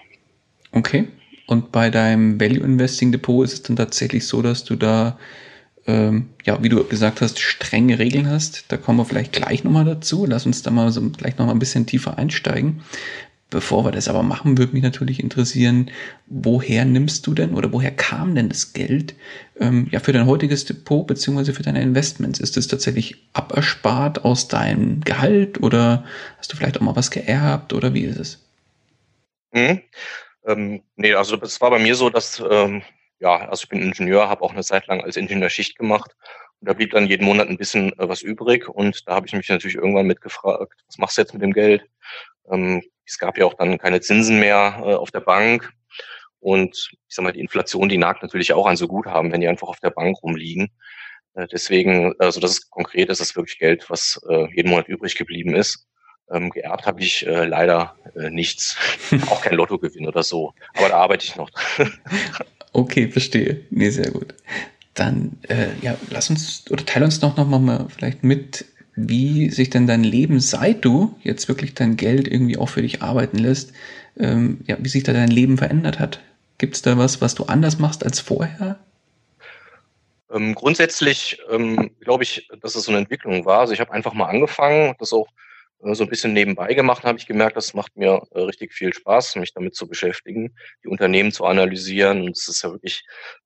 Okay. 0.72 1.08
Und 1.48 1.72
bei 1.72 1.90
deinem 1.90 2.40
Value 2.40 2.64
Investing 2.64 3.12
Depot 3.12 3.44
ist 3.44 3.54
es 3.54 3.64
dann 3.64 3.76
tatsächlich 3.76 4.26
so, 4.26 4.42
dass 4.42 4.64
du 4.64 4.76
da, 4.76 5.20
ähm, 5.86 6.30
ja, 6.46 6.64
wie 6.64 6.70
du 6.70 6.84
gesagt 6.86 7.22
hast, 7.22 7.40
strenge 7.40 8.00
Regeln 8.00 8.30
hast. 8.30 8.72
Da 8.72 8.78
kommen 8.78 9.00
wir 9.00 9.06
vielleicht 9.06 9.34
gleich 9.34 9.64
nochmal 9.64 9.86
dazu. 9.86 10.26
Lass 10.26 10.46
uns 10.46 10.64
da 10.64 10.72
mal 10.72 10.92
so 10.92 11.02
gleich 11.10 11.38
nochmal 11.38 11.56
ein 11.56 11.60
bisschen 11.60 11.86
tiefer 11.86 12.18
einsteigen. 12.18 12.84
Bevor 13.52 13.84
wir 13.84 13.92
das 13.92 14.08
aber 14.08 14.24
machen, 14.24 14.58
würde 14.58 14.72
mich 14.72 14.82
natürlich 14.82 15.20
interessieren, 15.20 15.92
woher 16.28 16.86
nimmst 16.86 17.28
du 17.28 17.34
denn 17.34 17.54
oder 17.54 17.74
woher 17.74 17.92
kam 17.92 18.34
denn 18.34 18.48
das 18.48 18.72
Geld 18.72 19.14
ähm, 19.60 19.90
ja 19.92 20.00
für 20.00 20.14
dein 20.14 20.26
heutiges 20.26 20.64
Depot 20.64 21.06
beziehungsweise 21.06 21.54
für 21.54 21.62
deine 21.62 21.82
Investments? 21.82 22.40
Ist 22.40 22.56
es 22.56 22.70
tatsächlich 22.70 23.28
aberspart 23.34 24.24
aus 24.24 24.48
deinem 24.48 25.02
Gehalt 25.02 25.62
oder 25.62 26.06
hast 26.38 26.54
du 26.54 26.56
vielleicht 26.56 26.78
auch 26.78 26.82
mal 26.82 26.96
was 26.96 27.12
geerbt 27.12 27.74
oder 27.74 27.94
wie 27.94 28.06
ist 28.06 28.20
es? 28.20 28.50
Mhm. 29.52 29.82
Ähm, 30.48 30.84
nee, 30.96 31.14
also 31.14 31.36
es 31.42 31.60
war 31.60 31.72
bei 31.72 31.80
mir 31.80 31.96
so, 31.96 32.10
dass 32.10 32.42
ähm, 32.50 32.84
ja, 33.20 33.50
also 33.50 33.64
ich 33.64 33.70
bin 33.70 33.82
Ingenieur, 33.82 34.30
habe 34.30 34.44
auch 34.44 34.54
eine 34.54 34.64
Zeit 34.64 34.88
lang 34.88 35.02
als 35.02 35.18
Ingenieur 35.18 35.50
Schicht 35.50 35.78
gemacht 35.78 36.16
und 36.62 36.70
da 36.70 36.74
blieb 36.74 36.92
dann 36.92 37.08
jeden 37.08 37.26
Monat 37.26 37.50
ein 37.50 37.58
bisschen 37.58 37.92
äh, 38.00 38.08
was 38.08 38.22
übrig 38.22 38.70
und 38.70 39.06
da 39.10 39.16
habe 39.16 39.28
ich 39.28 39.34
mich 39.34 39.50
natürlich 39.50 39.76
irgendwann 39.76 40.08
mitgefragt, 40.08 40.72
was 40.88 40.98
machst 40.98 41.18
du 41.18 41.22
jetzt 41.22 41.34
mit 41.34 41.42
dem 41.42 41.52
Geld? 41.52 41.84
Ähm, 42.50 42.82
es 43.12 43.20
gab 43.20 43.38
ja 43.38 43.46
auch 43.46 43.56
dann 43.56 43.78
keine 43.78 44.00
Zinsen 44.00 44.40
mehr 44.40 44.82
äh, 44.84 44.94
auf 44.94 45.12
der 45.12 45.20
Bank. 45.20 45.72
Und 46.40 46.90
ich 47.08 47.16
sag 47.16 47.24
mal, 47.24 47.34
die 47.34 47.42
Inflation, 47.42 47.90
die 47.90 47.98
nagt 47.98 48.24
natürlich 48.24 48.54
auch 48.54 48.66
an 48.66 48.78
so 48.78 48.88
Guthaben, 48.88 49.32
wenn 49.32 49.42
die 49.42 49.48
einfach 49.48 49.68
auf 49.68 49.80
der 49.80 49.90
Bank 49.92 50.18
rumliegen. 50.24 50.72
Äh, 51.36 51.48
deswegen, 51.52 52.14
also 52.20 52.40
das 52.40 52.52
ist 52.52 52.70
konkret, 52.70 53.10
das 53.10 53.20
ist 53.20 53.36
wirklich 53.36 53.60
Geld, 53.60 53.90
was 53.90 54.20
äh, 54.30 54.48
jeden 54.56 54.70
Monat 54.70 54.88
übrig 54.88 55.16
geblieben 55.16 55.54
ist. 55.56 55.88
Ähm, 56.32 56.50
geerbt 56.52 56.86
habe 56.86 57.02
ich 57.02 57.28
äh, 57.28 57.46
leider 57.46 57.96
äh, 58.16 58.30
nichts. 58.30 58.78
auch 59.30 59.42
kein 59.42 59.56
Lottogewinn 59.56 60.08
oder 60.08 60.24
so. 60.24 60.54
Aber 60.76 60.88
da 60.88 60.96
arbeite 60.96 61.26
ich 61.26 61.36
noch. 61.36 61.50
okay, 62.74 63.10
verstehe. 63.10 63.66
Nee, 63.70 63.90
sehr 63.90 64.12
gut. 64.12 64.34
Dann, 64.94 65.38
äh, 65.50 65.68
ja, 65.82 65.98
lass 66.10 66.30
uns 66.30 66.64
oder 66.72 66.86
teile 66.86 67.06
uns 67.06 67.20
doch 67.20 67.36
noch 67.36 67.48
mal 67.48 67.88
vielleicht 67.90 68.24
mit, 68.24 68.66
wie 69.10 69.50
sich 69.50 69.70
denn 69.70 69.88
dein 69.88 70.04
Leben, 70.04 70.40
seit 70.40 70.84
du 70.86 71.16
jetzt 71.24 71.48
wirklich 71.48 71.74
dein 71.74 71.98
Geld 71.98 72.28
irgendwie 72.28 72.58
auch 72.58 72.70
für 72.70 72.82
dich 72.82 73.02
arbeiten 73.02 73.38
lässt, 73.38 73.74
ähm, 74.18 74.60
ja, 74.68 74.78
wie 74.80 74.90
sich 74.90 75.04
da 75.04 75.14
dein 75.14 75.30
Leben 75.30 75.58
verändert 75.58 76.00
hat. 76.00 76.22
Gibt 76.58 76.76
es 76.76 76.82
da 76.82 76.98
was, 76.98 77.22
was 77.22 77.36
du 77.36 77.46
anders 77.46 77.80
machst 77.80 78.04
als 78.04 78.20
vorher? 78.20 78.78
Ähm, 80.32 80.56
grundsätzlich 80.56 81.40
ähm, 81.50 81.92
glaube 82.00 82.24
ich, 82.24 82.48
dass 82.62 82.76
es 82.76 82.86
so 82.86 82.92
eine 82.92 83.00
Entwicklung 83.00 83.46
war. 83.46 83.60
Also 83.60 83.74
ich 83.74 83.80
habe 83.80 83.92
einfach 83.92 84.14
mal 84.14 84.28
angefangen, 84.28 84.96
das 85.00 85.14
auch 85.14 85.28
so 85.84 86.04
ein 86.04 86.10
bisschen 86.10 86.34
nebenbei 86.34 86.74
gemacht, 86.74 87.04
habe 87.04 87.18
ich 87.18 87.28
gemerkt, 87.28 87.58
das 87.58 87.74
macht 87.74 87.96
mir 87.98 88.22
äh, 88.32 88.42
richtig 88.42 88.74
viel 88.74 88.94
Spaß, 88.94 89.36
mich 89.38 89.54
damit 89.54 89.76
zu 89.76 89.88
beschäftigen, 89.88 90.56
die 90.84 90.88
Unternehmen 90.88 91.32
zu 91.32 91.46
analysieren. 91.46 92.22
Und 92.22 92.38
es 92.38 92.48
ist 92.48 92.64
ja 92.64 92.72
wirklich 92.72 93.04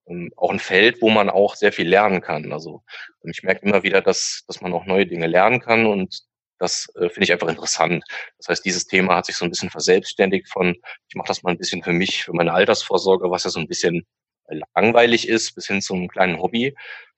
ähm, 0.08 0.32
auch 0.36 0.52
ein 0.52 0.60
Feld, 0.60 1.02
wo 1.02 1.10
man 1.10 1.30
auch 1.30 1.56
sehr 1.56 1.72
viel 1.72 1.88
lernen 1.88 2.22
kann. 2.22 2.52
Also 2.52 2.84
ähm, 3.24 3.32
ich 3.32 3.44
merke 3.44 3.66
immer 3.66 3.84
wieder, 3.84 4.02
dass, 4.02 4.44
dass 4.48 4.62
man 4.62 4.74
auch 4.74 4.86
neue 4.86 5.06
Dinge 5.06 5.28
lernen 5.28 5.60
kann 5.62 5.86
und 5.86 6.22
das 6.58 6.88
äh, 6.96 7.10
finde 7.10 7.26
ich 7.26 7.34
einfach 7.34 7.48
interessant. 7.50 8.04
Das 8.38 8.48
heißt, 8.50 8.66
dieses 8.66 8.86
Thema 8.86 9.16
hat 9.16 9.26
sich 9.26 9.36
so 9.36 9.46
ein 9.46 9.52
bisschen 9.52 9.70
verselbstständigt 9.70 10.50
von, 10.50 10.76
ich 11.08 11.16
mache 11.16 11.28
das 11.28 11.44
mal 11.44 11.52
ein 11.52 11.58
bisschen 11.58 11.84
für 11.84 11.94
mich, 11.94 12.24
für 12.24 12.34
meine 12.34 12.54
Altersvorsorge, 12.54 13.30
was 13.30 13.44
ja 13.44 13.50
so 13.50 13.60
ein 13.60 13.68
bisschen 13.68 14.06
langweilig 14.76 15.28
ist, 15.28 15.56
bis 15.56 15.68
hin 15.68 15.82
zum 15.82 16.08
kleinen 16.08 16.40
Hobby. 16.40 16.76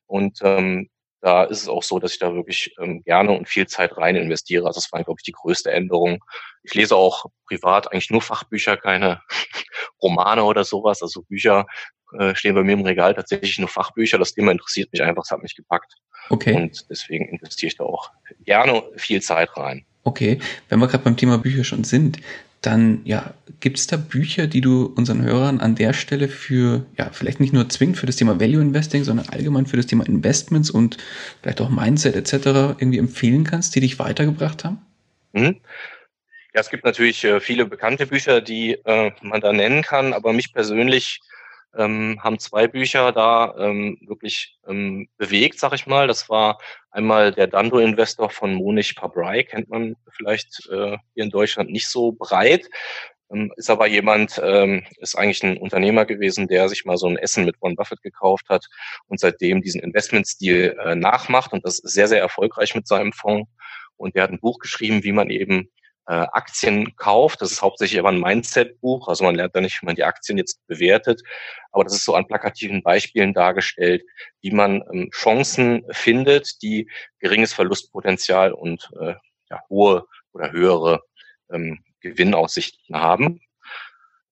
Und 0.07 0.39
ähm, 0.43 0.89
da 1.21 1.43
ist 1.43 1.63
es 1.63 1.67
auch 1.67 1.83
so, 1.83 1.99
dass 1.99 2.13
ich 2.13 2.19
da 2.19 2.33
wirklich 2.33 2.73
ähm, 2.79 3.01
gerne 3.03 3.31
und 3.31 3.47
viel 3.47 3.67
Zeit 3.67 3.97
rein 3.97 4.15
investiere. 4.15 4.67
Also 4.67 4.79
das 4.79 4.91
war, 4.91 5.03
glaube 5.03 5.19
ich, 5.19 5.23
die 5.23 5.31
größte 5.31 5.71
Änderung. 5.71 6.23
Ich 6.63 6.73
lese 6.73 6.95
auch 6.95 7.25
privat 7.47 7.91
eigentlich 7.91 8.11
nur 8.11 8.21
Fachbücher, 8.21 8.77
keine 8.77 9.21
Romane 10.01 10.43
oder 10.43 10.63
sowas. 10.63 11.01
Also 11.01 11.23
Bücher 11.23 11.65
äh, 12.17 12.35
stehen 12.35 12.55
bei 12.55 12.63
mir 12.63 12.73
im 12.73 12.81
Regal 12.81 13.15
tatsächlich 13.15 13.57
nur 13.59 13.67
Fachbücher. 13.67 14.17
Das 14.17 14.33
Thema 14.33 14.51
interessiert 14.51 14.91
mich 14.91 15.01
einfach, 15.01 15.23
es 15.23 15.31
hat 15.31 15.41
mich 15.41 15.55
gepackt. 15.55 15.95
Okay. 16.29 16.53
Und 16.53 16.85
deswegen 16.89 17.27
investiere 17.29 17.69
ich 17.69 17.77
da 17.77 17.83
auch 17.83 18.11
gerne 18.45 18.83
viel 18.95 19.21
Zeit 19.21 19.55
rein. 19.57 19.85
Okay, 20.03 20.39
wenn 20.69 20.79
wir 20.79 20.87
gerade 20.87 21.03
beim 21.03 21.17
Thema 21.17 21.37
Bücher 21.37 21.65
schon 21.65 21.83
sind, 21.83 22.19
dann 22.61 23.01
ja, 23.05 23.33
gibt 23.59 23.77
es 23.77 23.87
da 23.87 23.97
Bücher, 23.97 24.47
die 24.47 24.61
du 24.61 24.85
unseren 24.95 25.23
Hörern 25.23 25.59
an 25.59 25.75
der 25.75 25.93
Stelle 25.93 26.27
für, 26.27 26.85
ja, 26.97 27.09
vielleicht 27.11 27.39
nicht 27.39 27.53
nur 27.53 27.69
zwingend 27.69 27.97
für 27.97 28.05
das 28.05 28.15
Thema 28.15 28.39
Value 28.39 28.61
Investing, 28.61 29.03
sondern 29.03 29.29
allgemein 29.29 29.65
für 29.65 29.77
das 29.77 29.85
Thema 29.85 30.05
Investments 30.05 30.69
und 30.69 30.97
vielleicht 31.41 31.61
auch 31.61 31.69
Mindset 31.69 32.15
etc. 32.15 32.33
irgendwie 32.79 32.97
empfehlen 32.97 33.43
kannst, 33.43 33.75
die 33.75 33.79
dich 33.79 33.99
weitergebracht 33.99 34.63
haben? 34.63 34.79
Mhm. 35.33 35.57
Ja, 36.53 36.61
es 36.61 36.69
gibt 36.69 36.85
natürlich 36.85 37.23
äh, 37.23 37.39
viele 37.39 37.65
bekannte 37.65 38.07
Bücher, 38.07 38.41
die 38.41 38.73
äh, 38.85 39.11
man 39.21 39.41
da 39.41 39.53
nennen 39.53 39.83
kann, 39.83 40.13
aber 40.13 40.33
mich 40.33 40.53
persönlich 40.53 41.21
ähm, 41.75 42.19
haben 42.23 42.39
zwei 42.39 42.67
Bücher 42.67 43.11
da 43.11 43.55
ähm, 43.57 43.97
wirklich 44.07 44.57
ähm, 44.67 45.07
bewegt, 45.17 45.59
sag 45.59 45.73
ich 45.73 45.87
mal. 45.87 46.07
Das 46.07 46.29
war 46.29 46.59
einmal 46.91 47.31
der 47.31 47.47
Dando-Investor 47.47 48.29
von 48.29 48.53
Monish 48.53 48.93
Pabrai, 48.93 49.43
kennt 49.43 49.69
man 49.69 49.95
vielleicht 50.09 50.67
äh, 50.71 50.97
hier 51.13 51.23
in 51.23 51.29
Deutschland 51.29 51.71
nicht 51.71 51.87
so 51.87 52.11
breit. 52.11 52.69
Ähm, 53.31 53.51
ist 53.57 53.69
aber 53.69 53.87
jemand, 53.87 54.39
ähm, 54.43 54.85
ist 54.99 55.17
eigentlich 55.17 55.43
ein 55.43 55.57
Unternehmer 55.57 56.05
gewesen, 56.05 56.47
der 56.47 56.69
sich 56.69 56.85
mal 56.85 56.97
so 56.97 57.07
ein 57.07 57.17
Essen 57.17 57.45
mit 57.45 57.61
Warren 57.61 57.75
Buffett 57.75 58.01
gekauft 58.01 58.47
hat 58.49 58.65
und 59.07 59.19
seitdem 59.19 59.61
diesen 59.61 59.81
Investmentstil 59.81 60.77
äh, 60.83 60.95
nachmacht 60.95 61.51
und 61.51 61.65
das 61.65 61.79
ist 61.79 61.93
sehr, 61.93 62.07
sehr 62.07 62.21
erfolgreich 62.21 62.73
mit 62.75 62.87
seinem 62.87 63.11
Fonds. 63.11 63.49
Und 63.97 64.15
der 64.15 64.23
hat 64.23 64.31
ein 64.31 64.39
Buch 64.39 64.59
geschrieben, 64.59 65.03
wie 65.03 65.11
man 65.11 65.29
eben 65.29 65.69
Aktien 66.13 66.95
kauft. 66.95 67.41
Das 67.41 67.51
ist 67.51 67.61
hauptsächlich 67.61 67.99
aber 67.99 68.09
ein 68.09 68.19
Mindset-Buch. 68.19 69.07
Also 69.07 69.23
man 69.23 69.35
lernt 69.35 69.55
da 69.55 69.61
nicht, 69.61 69.81
wie 69.81 69.85
man 69.85 69.95
die 69.95 70.03
Aktien 70.03 70.37
jetzt 70.37 70.65
bewertet. 70.67 71.21
Aber 71.71 71.83
das 71.83 71.93
ist 71.93 72.05
so 72.05 72.15
an 72.15 72.27
plakativen 72.27 72.81
Beispielen 72.81 73.33
dargestellt, 73.33 74.03
wie 74.41 74.51
man 74.51 74.83
ähm, 74.91 75.09
Chancen 75.11 75.83
findet, 75.91 76.61
die 76.61 76.89
geringes 77.19 77.53
Verlustpotenzial 77.53 78.53
und 78.53 78.89
äh, 78.99 79.15
ja, 79.49 79.61
hohe 79.69 80.05
oder 80.33 80.51
höhere 80.51 81.01
ähm, 81.51 81.83
Gewinnaussichten 81.99 82.95
haben. 82.95 83.41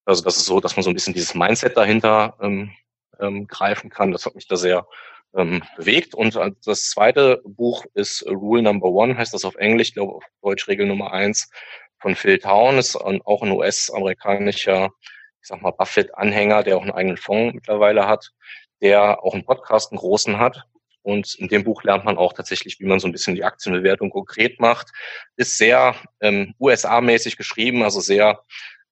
Also 0.05 0.23
das 0.23 0.37
ist 0.37 0.45
so, 0.45 0.59
dass 0.59 0.75
man 0.75 0.83
so 0.83 0.91
ein 0.91 0.93
bisschen 0.93 1.13
dieses 1.13 1.35
Mindset 1.35 1.75
dahinter 1.75 2.37
ähm, 2.41 2.71
ähm, 3.19 3.47
greifen 3.47 3.89
kann. 3.89 4.11
Das 4.11 4.25
hat 4.25 4.35
mich 4.35 4.47
da 4.47 4.55
sehr 4.55 4.87
ähm, 5.35 5.63
bewegt. 5.75 6.15
Und 6.15 6.39
das 6.65 6.89
zweite 6.89 7.41
Buch 7.45 7.85
ist 7.93 8.25
Rule 8.27 8.61
Number 8.61 8.89
One, 8.89 9.17
heißt 9.17 9.33
das 9.33 9.45
auf 9.45 9.55
Englisch, 9.55 9.93
glaube 9.93 10.15
auf 10.15 10.23
Deutsch 10.41 10.67
Regel 10.67 10.87
Nummer 10.87 11.11
eins 11.11 11.49
von 11.99 12.15
Phil 12.15 12.39
Town, 12.39 12.77
ist 12.77 12.95
auch 12.95 13.41
ein 13.41 13.51
US-amerikanischer, 13.51 14.91
ich 15.41 15.47
sag 15.47 15.61
mal, 15.61 15.71
Buffett-Anhänger, 15.71 16.63
der 16.63 16.77
auch 16.77 16.81
einen 16.81 16.91
eigenen 16.91 17.17
Fonds 17.17 17.55
mittlerweile 17.55 18.07
hat, 18.07 18.31
der 18.81 19.23
auch 19.23 19.33
einen 19.33 19.45
Podcast, 19.45 19.91
einen 19.91 19.99
großen 19.99 20.37
hat. 20.37 20.63
Und 21.01 21.35
in 21.35 21.49
dem 21.49 21.63
Buch 21.63 21.83
lernt 21.83 22.03
man 22.03 22.17
auch 22.17 22.33
tatsächlich, 22.33 22.79
wie 22.79 22.85
man 22.85 22.99
so 22.99 23.07
ein 23.07 23.11
bisschen 23.11 23.35
die 23.35 23.43
Aktienbewertung 23.43 24.09
konkret 24.09 24.59
macht. 24.59 24.89
Ist 25.35 25.57
sehr 25.57 25.95
ähm, 26.19 26.55
USA-mäßig 26.59 27.37
geschrieben, 27.37 27.83
also 27.83 27.99
sehr, 27.99 28.41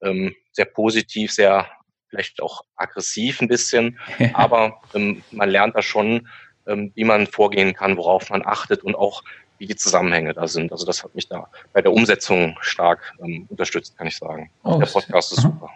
ähm, 0.02 0.36
sehr 0.52 0.66
positiv, 0.66 1.32
sehr 1.32 1.68
vielleicht 2.14 2.42
auch 2.42 2.62
aggressiv 2.76 3.42
ein 3.42 3.48
bisschen, 3.48 3.98
aber 4.34 4.80
ähm, 4.94 5.24
man 5.32 5.50
lernt 5.50 5.76
da 5.76 5.82
schon, 5.82 6.28
ähm, 6.68 6.92
wie 6.96 7.04
man 7.04 7.28
vorgehen 7.28 7.74
kann, 7.74 7.98
worauf 7.98 8.30
man 8.30 8.46
achtet 8.46 8.84
und 8.84 8.96
auch 8.96 9.24
wie 9.58 9.66
die 9.66 9.76
Zusammenhänge 9.76 10.34
da 10.34 10.48
sind. 10.48 10.72
Also 10.72 10.86
das 10.86 11.04
hat 11.04 11.16
mich 11.16 11.28
da 11.28 11.48
bei 11.74 11.82
der 11.82 11.92
Umsetzung 11.92 12.58
stark 12.62 13.14
ähm, 13.24 13.48
unterstützt, 13.50 13.98
kann 13.98 14.08
ich 14.08 14.18
sagen. 14.18 14.50
Oh, 14.64 14.78
der 14.78 14.86
Podcast 14.86 15.32
ist 15.32 15.42
super. 15.42 15.70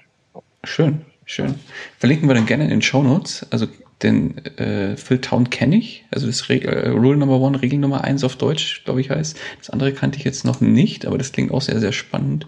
Schön, 0.63 1.05
schön. 1.25 1.59
Verlinken 1.97 2.27
wir 2.27 2.35
dann 2.35 2.45
gerne 2.45 2.65
in 2.65 2.69
den 2.69 2.81
Show 2.81 3.01
Notes. 3.01 3.45
Also 3.49 3.67
den 4.03 4.45
äh, 4.57 4.95
Phil 4.95 5.19
Town 5.21 5.49
kenne 5.49 5.77
ich, 5.77 6.05
also 6.11 6.27
das 6.27 6.49
Re 6.49 6.61
äh, 6.61 6.89
Rule 6.89 7.17
Number 7.17 7.39
One, 7.39 7.61
Regel 7.61 7.79
Nummer 7.79 8.03
eins 8.03 8.23
auf 8.23 8.35
Deutsch, 8.35 8.83
glaube 8.85 9.01
ich, 9.01 9.09
heißt. 9.09 9.39
Das 9.57 9.69
andere 9.71 9.91
kannte 9.91 10.19
ich 10.19 10.23
jetzt 10.23 10.45
noch 10.45 10.61
nicht, 10.61 11.07
aber 11.07 11.17
das 11.17 11.31
klingt 11.31 11.51
auch 11.51 11.61
sehr, 11.61 11.79
sehr 11.79 11.93
spannend. 11.93 12.45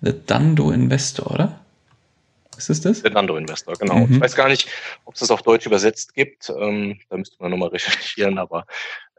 The 0.00 0.12
Dando 0.26 0.70
Investor, 0.70 1.32
oder? 1.32 1.61
Ist 2.62 2.70
es 2.70 2.80
das? 2.80 3.02
Zalando 3.02 3.36
Investor, 3.36 3.74
genau. 3.74 4.06
Mhm. 4.06 4.14
Ich 4.14 4.20
weiß 4.20 4.36
gar 4.36 4.48
nicht, 4.48 4.68
ob 5.04 5.14
es 5.14 5.20
das 5.20 5.32
auf 5.32 5.42
Deutsch 5.42 5.66
übersetzt 5.66 6.14
gibt. 6.14 6.48
Ähm, 6.48 7.00
da 7.08 7.16
müsste 7.16 7.36
man 7.40 7.50
nochmal 7.50 7.68
recherchieren, 7.72 8.38
aber 8.38 8.66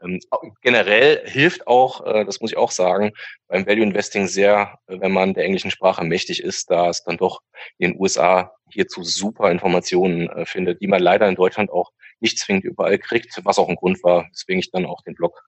ähm, 0.02 0.18
generell 0.62 1.22
hilft 1.28 1.66
auch, 1.66 2.06
äh, 2.06 2.24
das 2.24 2.40
muss 2.40 2.52
ich 2.52 2.56
auch 2.56 2.70
sagen, 2.70 3.12
beim 3.48 3.66
Value 3.66 3.84
Investing 3.84 4.26
sehr, 4.26 4.78
äh, 4.86 4.98
wenn 4.98 5.12
man 5.12 5.34
der 5.34 5.44
englischen 5.44 5.70
Sprache 5.70 6.04
mächtig 6.04 6.42
ist, 6.42 6.70
da 6.70 6.88
es 6.88 7.04
dann 7.04 7.18
doch 7.18 7.42
in 7.76 7.92
den 7.92 8.00
USA 8.00 8.52
hierzu 8.70 9.02
super 9.04 9.50
Informationen 9.50 10.30
äh, 10.30 10.46
findet, 10.46 10.80
die 10.80 10.86
man 10.86 11.02
leider 11.02 11.28
in 11.28 11.34
Deutschland 11.34 11.70
auch 11.70 11.92
nicht 12.20 12.38
zwingend 12.38 12.64
überall 12.64 12.98
kriegt, 12.98 13.38
was 13.44 13.58
auch 13.58 13.68
ein 13.68 13.76
Grund 13.76 14.02
war, 14.02 14.26
weswegen 14.30 14.60
ich 14.60 14.70
dann 14.70 14.86
auch 14.86 15.02
den 15.02 15.14
Blog 15.14 15.44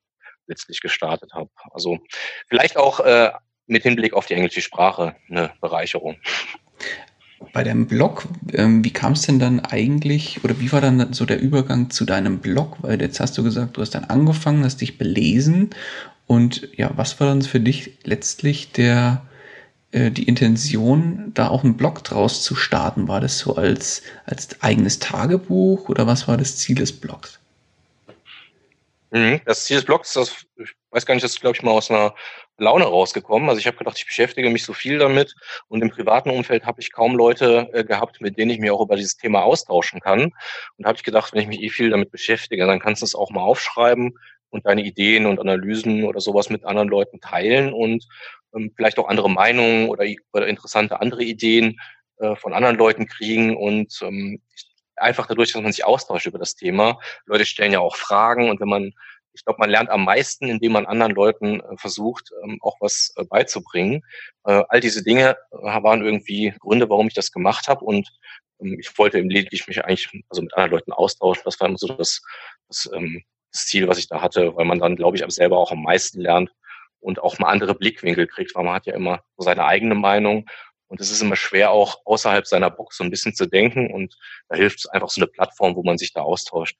letztlich 0.47 0.81
gestartet 0.81 1.33
habe. 1.33 1.49
Also 1.71 1.99
vielleicht 2.47 2.77
auch 2.77 3.01
äh, 3.01 3.33
mit 3.67 3.83
Hinblick 3.83 4.15
auf 4.15 4.27
die 4.27 4.35
englische 4.35 4.63
Sprache 4.63 5.17
eine 5.29 5.53
Bereicherung. 5.61 6.17
Bei 7.53 7.65
deinem 7.65 7.87
Blog, 7.87 8.27
ähm, 8.53 8.85
wie 8.85 8.93
kam 8.93 9.13
es 9.13 9.23
denn 9.23 9.39
dann 9.39 9.61
eigentlich 9.61 10.43
oder 10.43 10.59
wie 10.59 10.73
war 10.73 10.81
dann 10.81 11.13
so 11.13 11.27
der 11.27 11.41
Übergang 11.41 11.91
zu 11.91 12.05
deinem 12.05 12.39
Blog? 12.39 12.79
Weil 12.81 13.01
jetzt 13.01 13.21
hast 13.21 13.37
du 13.37 13.43
gesagt, 13.43 13.77
du 13.77 13.83
hast 13.83 13.95
dann 13.95 14.05
angefangen, 14.05 14.65
hast 14.65 14.81
dich 14.81 14.99
belesen 14.99 15.71
und 16.27 16.69
ja, 16.77 16.91
was 16.97 17.21
war 17.21 17.29
dann 17.29 17.43
für 17.43 17.61
dich 17.61 17.99
letztlich 18.05 18.73
der 18.73 19.23
äh, 19.93 20.11
die 20.11 20.25
Intention, 20.25 21.33
da 21.35 21.49
auch 21.49 21.65
einen 21.65 21.77
Blog 21.77 22.05
draus 22.05 22.43
zu 22.43 22.55
starten? 22.55 23.09
War 23.09 23.21
das 23.21 23.39
so 23.39 23.57
als, 23.57 24.03
als 24.27 24.61
eigenes 24.61 24.99
Tagebuch 24.99 25.89
oder 25.89 26.07
was 26.07 26.29
war 26.29 26.37
das 26.37 26.57
Ziel 26.57 26.77
des 26.77 26.93
Blogs? 26.93 27.39
Mhm, 29.11 29.41
das 29.45 29.65
Ziel 29.65 29.77
des 29.77 29.87
Blogs, 29.87 30.13
das, 30.13 30.33
ich 30.57 30.75
weiß 30.91 31.07
gar 31.07 31.15
nicht, 31.15 31.25
das 31.25 31.41
glaube 31.41 31.57
ich, 31.57 31.63
mal 31.63 31.71
aus 31.71 31.91
einer 31.91 32.15
Laune 32.59 32.85
rausgekommen. 32.85 33.49
Also 33.49 33.59
ich 33.59 33.67
habe 33.67 33.77
gedacht, 33.77 33.99
ich 33.99 34.07
beschäftige 34.07 34.51
mich 34.51 34.65
so 34.65 34.73
viel 34.73 34.99
damit 34.99 35.35
und 35.69 35.83
im 35.83 35.91
privaten 35.91 36.31
Umfeld 36.31 36.65
habe 36.65 36.81
ich 36.81 36.93
kaum 36.93 37.17
Leute 37.17 37.69
äh, 37.73 37.85
gehabt, 37.85 38.21
mit 38.21 38.39
denen 38.39 38.51
ich 38.51 38.59
mich 38.59 38.71
auch 38.71 38.81
über 38.81 38.97
dieses 38.97 39.17
Thema 39.17 39.43
austauschen 39.43 40.01
kann. 40.01 40.33
Und 40.77 40.87
habe 40.87 40.97
ich 40.97 41.05
gedacht, 41.05 41.33
wenn 41.33 41.43
ich 41.43 41.49
mich 41.49 41.63
eh 41.63 41.71
viel 41.71 41.91
damit 41.91 42.11
beschäftige, 42.11 42.67
dann 42.67 42.81
kannst 42.81 43.03
du 43.03 43.07
es 43.07 43.15
auch 43.15 43.31
mal 43.31 43.43
aufschreiben 43.43 44.19
und 44.51 44.67
deine 44.67 44.83
Ideen 44.83 45.27
und 45.27 45.41
Analysen 45.41 46.05
oder 46.05 46.21
sowas 46.21 46.51
mit 46.51 46.65
anderen 46.65 46.89
Leuten 46.89 47.21
teilen 47.21 47.73
und 47.73 48.07
ähm, 48.55 48.73
vielleicht 48.75 48.99
auch 48.99 49.09
andere 49.09 49.31
Meinungen 49.31 49.89
oder, 49.89 50.05
oder 50.33 50.47
interessante 50.47 51.01
andere 51.01 51.25
Ideen 51.25 51.79
äh, 52.19 52.37
von 52.37 52.55
anderen 52.55 52.77
Leuten 52.77 53.07
kriegen. 53.07 53.57
Und 53.57 53.99
ähm, 54.03 54.41
einfach 54.97 55.27
dadurch, 55.27 55.53
dass 55.53 55.63
man 55.63 55.73
sich 55.73 55.85
austauscht 55.85 56.27
über 56.27 56.39
das 56.39 56.55
Thema. 56.55 56.99
Leute 57.27 57.45
stellen 57.45 57.73
ja 57.73 57.81
auch 57.81 57.97
Fragen 57.97 58.49
und 58.51 58.61
wenn 58.61 58.69
man, 58.69 58.93
ich 59.37 59.45
glaube, 59.45 59.61
man 59.61 59.71
lernt 59.71 59.91
am 59.91 60.05
meisten, 60.05 60.49
indem 60.49 60.73
man 60.73 60.87
anderen 60.87 61.13
Leuten 61.13 61.61
äh, 61.61 61.77
versucht, 61.77 62.31
ähm, 62.43 62.59
auch 62.63 62.77
was 62.81 63.13
äh, 63.17 63.25
beizubringen. 63.25 64.03
Äh, 64.45 64.63
all 64.69 64.81
diese 64.81 65.05
Dinge 65.05 65.37
waren 65.51 66.05
irgendwie 66.05 66.55
Gründe, 66.59 66.89
warum 66.91 67.07
ich 67.07 67.15
das 67.15 67.31
gemacht 67.31 67.69
habe 67.69 67.85
und 67.85 68.09
ähm, 68.61 68.79
ich 68.81 68.97
wollte 68.99 69.19
im 69.19 69.29
lediglich 69.29 69.69
mich 69.69 69.85
eigentlich 69.85 70.11
also 70.29 70.43
mit 70.43 70.55
anderen 70.55 70.73
Leuten 70.73 70.93
austauschen. 70.93 71.43
Das 71.45 71.61
war 71.61 71.69
immer 71.69 71.79
so 71.79 71.89
das, 71.89 72.23
das, 72.69 72.91
ähm, 72.95 73.23
das 73.53 73.67
Ziel, 73.67 73.89
was 73.89 73.99
ich 73.99 74.09
da 74.09 74.21
hatte, 74.21 74.57
weil 74.57 74.65
man 74.65 74.81
dann, 74.81 74.97
glaube 74.97 75.17
ich, 75.17 75.25
selber 75.29 75.59
auch 75.59 75.73
am 75.73 75.83
meisten 75.83 76.21
lernt 76.21 76.51
und 77.01 77.21
auch 77.21 77.39
mal 77.39 77.51
andere 77.51 77.75
Blickwinkel 77.75 78.27
kriegt, 78.27 78.55
weil 78.55 78.65
man 78.65 78.75
hat 78.75 78.87
ja 78.87 78.95
immer 78.95 79.23
so 79.37 79.45
seine 79.45 79.65
eigene 79.65 79.95
Meinung 79.95 80.47
und 80.89 81.01
es 81.01 81.11
ist 81.11 81.21
immer 81.21 81.37
schwer, 81.37 81.71
auch 81.71 82.01
außerhalb 82.05 82.47
seiner 82.47 82.71
Box 82.71 82.97
so 82.97 83.05
ein 83.05 83.11
bisschen 83.11 83.35
zu 83.35 83.47
denken. 83.47 83.93
Und 83.93 84.17
da 84.49 84.57
hilft 84.57 84.79
es 84.79 84.87
einfach 84.87 85.11
so 85.11 85.21
eine 85.21 85.27
Plattform, 85.27 85.75
wo 85.75 85.83
man 85.83 85.99
sich 85.99 86.13
da 86.13 86.23
austauscht. 86.23 86.77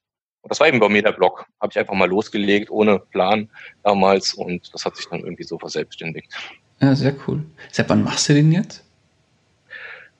Und 0.47 0.51
das 0.51 0.61
war 0.61 0.67
eben 0.69 0.79
bei 0.79 0.87
mir 0.87 1.01
der 1.01 1.11
Blog. 1.11 1.45
Habe 1.59 1.71
ich 1.73 1.77
einfach 1.77 1.93
mal 1.93 2.07
losgelegt, 2.07 2.71
ohne 2.71 2.99
Plan 2.99 3.49
damals. 3.83 4.33
Und 4.33 4.73
das 4.73 4.85
hat 4.85 4.95
sich 4.95 5.05
dann 5.09 5.19
irgendwie 5.19 5.43
so 5.43 5.59
verselbstständigt. 5.59 6.31
Ja, 6.79 6.95
sehr 6.95 7.13
cool. 7.27 7.43
Seit 7.69 7.89
wann 7.89 8.01
machst 8.01 8.29
du 8.29 8.33
den 8.33 8.53
jetzt? 8.53 8.81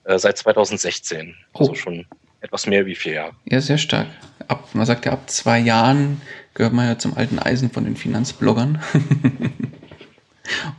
Äh, 0.04 0.18
seit 0.18 0.36
2016. 0.36 1.34
Oh. 1.54 1.60
Also 1.60 1.74
schon 1.76 2.04
etwas 2.42 2.66
mehr 2.66 2.84
wie 2.84 2.94
vier 2.94 3.14
Jahre. 3.14 3.32
Ja, 3.46 3.62
sehr 3.62 3.78
stark. 3.78 4.08
Ab, 4.48 4.68
man 4.74 4.84
sagt 4.84 5.06
ja, 5.06 5.12
ab 5.12 5.30
zwei 5.30 5.60
Jahren 5.60 6.20
gehört 6.52 6.74
man 6.74 6.88
ja 6.88 6.98
zum 6.98 7.16
alten 7.16 7.38
Eisen 7.38 7.70
von 7.70 7.84
den 7.84 7.96
Finanzbloggern. 7.96 8.82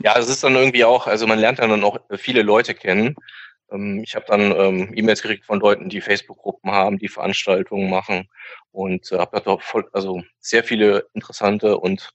Ja, 0.04 0.18
es 0.18 0.30
ist 0.30 0.44
dann 0.44 0.56
irgendwie 0.56 0.84
auch, 0.84 1.06
also 1.06 1.28
man 1.28 1.38
lernt 1.38 1.60
dann 1.60 1.84
auch 1.84 2.00
viele 2.18 2.42
Leute 2.42 2.74
kennen. 2.74 3.16
Ähm, 3.72 4.04
ich 4.04 4.16
habe 4.16 4.26
dann 4.28 4.52
ähm, 4.52 4.92
E-Mails 4.96 5.22
gekriegt 5.22 5.46
von 5.46 5.60
Leuten, 5.60 5.90
die 5.90 6.02
Facebook-Gruppen 6.02 6.72
haben, 6.72 6.98
die 7.00 7.08
Veranstaltungen 7.08 7.90
machen 7.90 8.30
und 8.72 9.12
äh, 9.12 9.18
habe 9.18 9.42
da 9.42 9.58
voll, 9.58 9.88
also 9.94 10.22
sehr 10.40 10.64
viele 10.64 11.08
interessante 11.14 11.78
und 11.78 12.12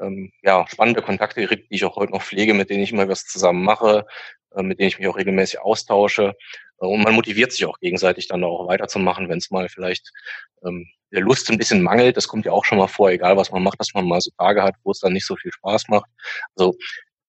ähm, 0.00 0.32
ja, 0.42 0.66
spannende 0.68 1.02
Kontakte 1.02 1.40
gekriegt, 1.40 1.70
die 1.70 1.76
ich 1.76 1.84
auch 1.84 1.96
heute 1.96 2.12
noch 2.12 2.22
pflege, 2.22 2.54
mit 2.54 2.70
denen 2.70 2.82
ich 2.82 2.92
immer 2.92 3.08
was 3.08 3.24
zusammen 3.24 3.64
mache, 3.64 4.06
äh, 4.54 4.62
mit 4.62 4.78
denen 4.78 4.88
ich 4.88 4.98
mich 4.98 5.08
auch 5.08 5.16
regelmäßig 5.16 5.60
austausche. 5.60 6.34
Äh, 6.80 6.86
und 6.86 7.02
man 7.02 7.14
motiviert 7.14 7.52
sich 7.52 7.64
auch 7.66 7.78
gegenseitig 7.80 8.28
dann 8.28 8.44
auch 8.44 8.68
weiterzumachen, 8.68 9.28
wenn 9.28 9.38
es 9.38 9.50
mal 9.50 9.68
vielleicht 9.68 10.10
ähm, 10.64 10.86
der 11.12 11.22
Lust 11.22 11.50
ein 11.50 11.58
bisschen 11.58 11.82
mangelt. 11.82 12.16
Das 12.16 12.28
kommt 12.28 12.44
ja 12.46 12.52
auch 12.52 12.64
schon 12.64 12.78
mal 12.78 12.86
vor, 12.88 13.10
egal 13.10 13.36
was 13.36 13.50
man 13.50 13.62
macht, 13.62 13.80
dass 13.80 13.94
man 13.94 14.06
mal 14.06 14.20
so 14.20 14.30
Tage 14.38 14.62
hat, 14.62 14.74
wo 14.84 14.90
es 14.90 15.00
dann 15.00 15.12
nicht 15.12 15.26
so 15.26 15.36
viel 15.36 15.52
Spaß 15.52 15.88
macht. 15.88 16.08
Also 16.56 16.76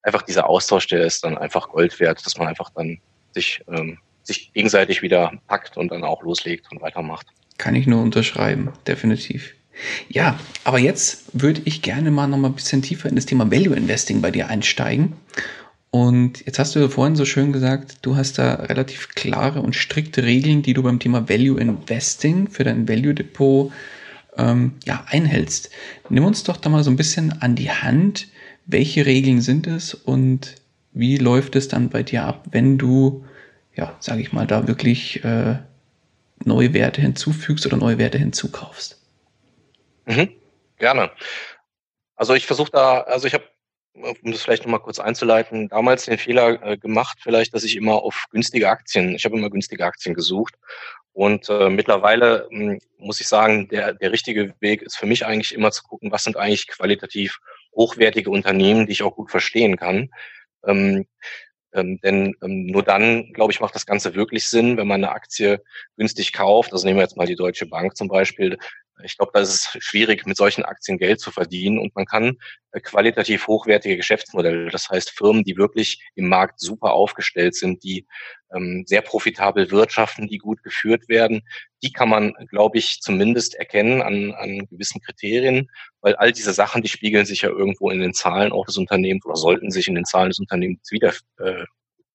einfach 0.03 0.21
dieser 0.21 0.47
Austausch, 0.47 0.87
der 0.87 1.05
ist 1.05 1.23
dann 1.23 1.37
einfach 1.37 1.69
Gold 1.69 1.99
wert, 1.99 2.25
dass 2.25 2.37
man 2.37 2.47
einfach 2.47 2.69
dann 2.75 3.01
sich, 3.33 3.63
ähm, 3.67 3.97
sich 4.23 4.51
gegenseitig 4.53 5.01
wieder 5.01 5.33
packt 5.47 5.77
und 5.77 5.91
dann 5.91 6.03
auch 6.03 6.23
loslegt 6.23 6.71
und 6.71 6.81
weitermacht. 6.81 7.27
Kann 7.57 7.75
ich 7.75 7.87
nur 7.87 8.01
unterschreiben, 8.01 8.71
definitiv. 8.87 9.53
Ja, 10.09 10.39
aber 10.63 10.79
jetzt 10.79 11.25
würde 11.33 11.61
ich 11.65 11.81
gerne 11.81 12.11
mal 12.11 12.27
noch 12.27 12.37
mal 12.37 12.49
ein 12.49 12.55
bisschen 12.55 12.81
tiefer 12.81 13.09
in 13.09 13.15
das 13.15 13.25
Thema 13.25 13.51
Value 13.51 13.75
Investing 13.75 14.21
bei 14.21 14.31
dir 14.31 14.47
einsteigen. 14.47 15.13
Und 15.91 16.45
jetzt 16.45 16.59
hast 16.59 16.75
du 16.75 16.87
vorhin 16.89 17.15
so 17.15 17.25
schön 17.25 17.51
gesagt, 17.51 17.97
du 18.03 18.15
hast 18.15 18.37
da 18.37 18.55
relativ 18.55 19.09
klare 19.09 19.61
und 19.61 19.75
strikte 19.75 20.23
Regeln, 20.23 20.61
die 20.61 20.73
du 20.73 20.83
beim 20.83 20.99
Thema 20.99 21.27
Value 21.29 21.59
Investing 21.59 22.47
für 22.47 22.63
dein 22.63 22.87
Value 22.87 23.15
Depot 23.15 23.71
ähm, 24.37 24.73
ja, 24.85 25.03
einhältst. 25.07 25.71
Nimm 26.09 26.25
uns 26.25 26.43
doch 26.43 26.57
da 26.57 26.69
mal 26.69 26.83
so 26.83 26.91
ein 26.91 26.95
bisschen 26.95 27.41
an 27.41 27.55
die 27.55 27.71
Hand. 27.71 28.27
Welche 28.67 29.07
Regeln 29.07 29.41
sind 29.41 29.65
es 29.65 29.95
und 29.95 30.55
wie 30.91 31.17
läuft 31.17 31.55
es 31.55 31.67
dann 31.67 31.89
bei 31.89 32.03
dir 32.03 32.23
ab, 32.23 32.45
wenn 32.51 32.77
du, 32.77 33.25
ja, 33.75 33.95
sage 33.99 34.21
ich 34.21 34.33
mal, 34.33 34.47
da 34.47 34.67
wirklich 34.67 35.23
äh, 35.23 35.57
neue 36.43 36.73
Werte 36.73 37.01
hinzufügst 37.01 37.65
oder 37.65 37.77
neue 37.77 37.97
Werte 37.97 38.17
hinzukaufst? 38.17 39.01
Mhm, 40.05 40.29
gerne. 40.77 41.11
Also 42.15 42.33
ich 42.33 42.47
versuche 42.47 42.71
da, 42.71 43.01
also 43.01 43.27
ich 43.27 43.33
habe 43.33 43.45
um 43.93 44.31
das 44.31 44.41
vielleicht 44.41 44.63
nochmal 44.63 44.79
kurz 44.79 44.99
einzuleiten, 44.99 45.67
damals 45.67 46.05
den 46.05 46.17
Fehler 46.17 46.61
äh, 46.63 46.77
gemacht, 46.77 47.17
vielleicht, 47.21 47.53
dass 47.53 47.63
ich 47.63 47.75
immer 47.75 47.95
auf 47.95 48.25
günstige 48.31 48.69
Aktien, 48.69 49.15
ich 49.15 49.25
habe 49.25 49.37
immer 49.37 49.49
günstige 49.49 49.85
Aktien 49.85 50.15
gesucht. 50.15 50.55
Und 51.11 51.49
äh, 51.49 51.69
mittlerweile 51.69 52.47
mh, 52.49 52.71
hm, 52.73 52.79
muss 52.97 53.19
ich 53.19 53.27
sagen, 53.27 53.67
der, 53.67 53.93
der 53.93 54.11
richtige 54.11 54.53
Weg 54.59 54.81
ist 54.83 54.97
für 54.97 55.05
mich 55.05 55.25
eigentlich 55.25 55.53
immer 55.53 55.71
zu 55.71 55.83
gucken, 55.83 56.11
was 56.11 56.23
sind 56.23 56.37
eigentlich 56.37 56.67
qualitativ 56.67 57.39
hochwertige 57.75 58.29
Unternehmen, 58.29 58.85
die 58.85 58.93
ich 58.93 59.03
auch 59.03 59.15
gut 59.15 59.31
verstehen 59.31 59.75
kann. 59.75 60.09
Ähm, 60.65 61.05
ähm, 61.73 61.99
denn 62.01 62.35
ähm, 62.41 62.65
nur 62.65 62.83
dann, 62.83 63.31
glaube 63.33 63.51
ich, 63.51 63.59
macht 63.59 63.75
das 63.75 63.85
Ganze 63.85 64.15
wirklich 64.15 64.47
Sinn, 64.47 64.77
wenn 64.77 64.87
man 64.87 65.03
eine 65.03 65.13
Aktie 65.13 65.61
günstig 65.97 66.33
kauft. 66.33 66.73
Also 66.73 66.85
nehmen 66.87 66.97
wir 66.97 67.03
jetzt 67.03 67.17
mal 67.17 67.27
die 67.27 67.35
Deutsche 67.35 67.67
Bank 67.67 67.95
zum 67.95 68.07
Beispiel. 68.07 68.57
Ich 69.03 69.17
glaube, 69.17 69.31
da 69.33 69.39
ist 69.39 69.49
es 69.49 69.83
schwierig, 69.83 70.25
mit 70.25 70.37
solchen 70.37 70.63
Aktien 70.63 70.97
Geld 70.97 71.19
zu 71.19 71.31
verdienen. 71.31 71.79
Und 71.79 71.95
man 71.95 72.05
kann 72.05 72.37
äh, 72.71 72.79
qualitativ 72.79 73.47
hochwertige 73.47 73.97
Geschäftsmodelle, 73.97 74.69
das 74.69 74.89
heißt 74.89 75.11
Firmen, 75.11 75.43
die 75.43 75.57
wirklich 75.57 76.01
im 76.15 76.27
Markt 76.27 76.59
super 76.59 76.93
aufgestellt 76.93 77.55
sind, 77.55 77.83
die 77.83 78.05
ähm, 78.53 78.83
sehr 78.85 79.01
profitabel 79.01 79.71
wirtschaften, 79.71 80.27
die 80.27 80.37
gut 80.37 80.63
geführt 80.63 81.07
werden, 81.07 81.41
die 81.83 81.91
kann 81.91 82.09
man, 82.09 82.33
glaube 82.49 82.77
ich, 82.77 82.99
zumindest 83.01 83.55
erkennen 83.55 84.01
an, 84.01 84.33
an 84.33 84.67
gewissen 84.69 85.01
Kriterien, 85.01 85.69
weil 86.01 86.15
all 86.15 86.31
diese 86.31 86.53
Sachen, 86.53 86.81
die 86.81 86.89
spiegeln 86.89 87.25
sich 87.25 87.41
ja 87.41 87.49
irgendwo 87.49 87.89
in 87.89 87.99
den 87.99 88.13
Zahlen 88.13 88.51
auch 88.51 88.65
des 88.65 88.77
Unternehmens 88.77 89.25
oder 89.25 89.35
sollten 89.35 89.71
sich 89.71 89.87
in 89.87 89.95
den 89.95 90.05
Zahlen 90.05 90.29
des 90.29 90.39
Unternehmens 90.39 90.91
wieder, 90.91 91.13
äh, 91.39 91.65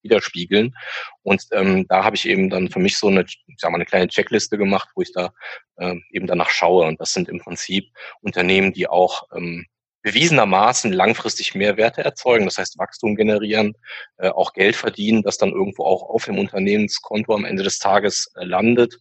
widerspiegeln. 0.05 0.77
Und 1.23 1.43
ähm, 1.53 1.87
da 1.89 2.05
habe 2.05 2.17
ich 2.17 2.29
eben 2.29 2.51
dann 2.51 2.71
für 2.71 2.79
mich 2.79 2.97
so 2.97 3.09
eine, 3.09 3.23
ich 3.23 3.43
sag 3.59 3.71
mal, 3.71 3.77
eine 3.77 3.87
kleine 3.87 4.09
Checkliste 4.09 4.57
gemacht, 4.57 4.89
wo 4.95 5.03
ich 5.03 5.13
da 5.13 5.33
ähm, 5.79 6.05
eben 6.11 6.27
danach 6.27 6.51
schaue. 6.51 6.87
Und 6.87 7.01
das 7.01 7.13
sind 7.13 7.29
im 7.29 7.41
Prinzip 7.41 7.89
Unternehmen, 8.21 8.73
die 8.73 8.87
auch 8.87 9.25
ähm, 9.35 9.67
bewiesenermaßen 10.03 10.93
langfristig 10.93 11.55
Mehrwerte 11.55 12.05
erzeugen, 12.05 12.45
das 12.45 12.59
heißt 12.59 12.79
Wachstum 12.79 13.17
generieren, 13.17 13.75
äh, 14.19 14.29
auch 14.29 14.53
Geld 14.53 14.77
verdienen, 14.77 15.23
das 15.23 15.39
dann 15.39 15.51
irgendwo 15.51 15.85
auch 15.85 16.03
auf 16.03 16.27
dem 16.27 16.39
Unternehmenskonto 16.39 17.35
am 17.35 17.47
Ende 17.47 17.63
des 17.63 17.79
Tages 17.79 18.31
äh, 18.37 18.45
landet 18.45 19.01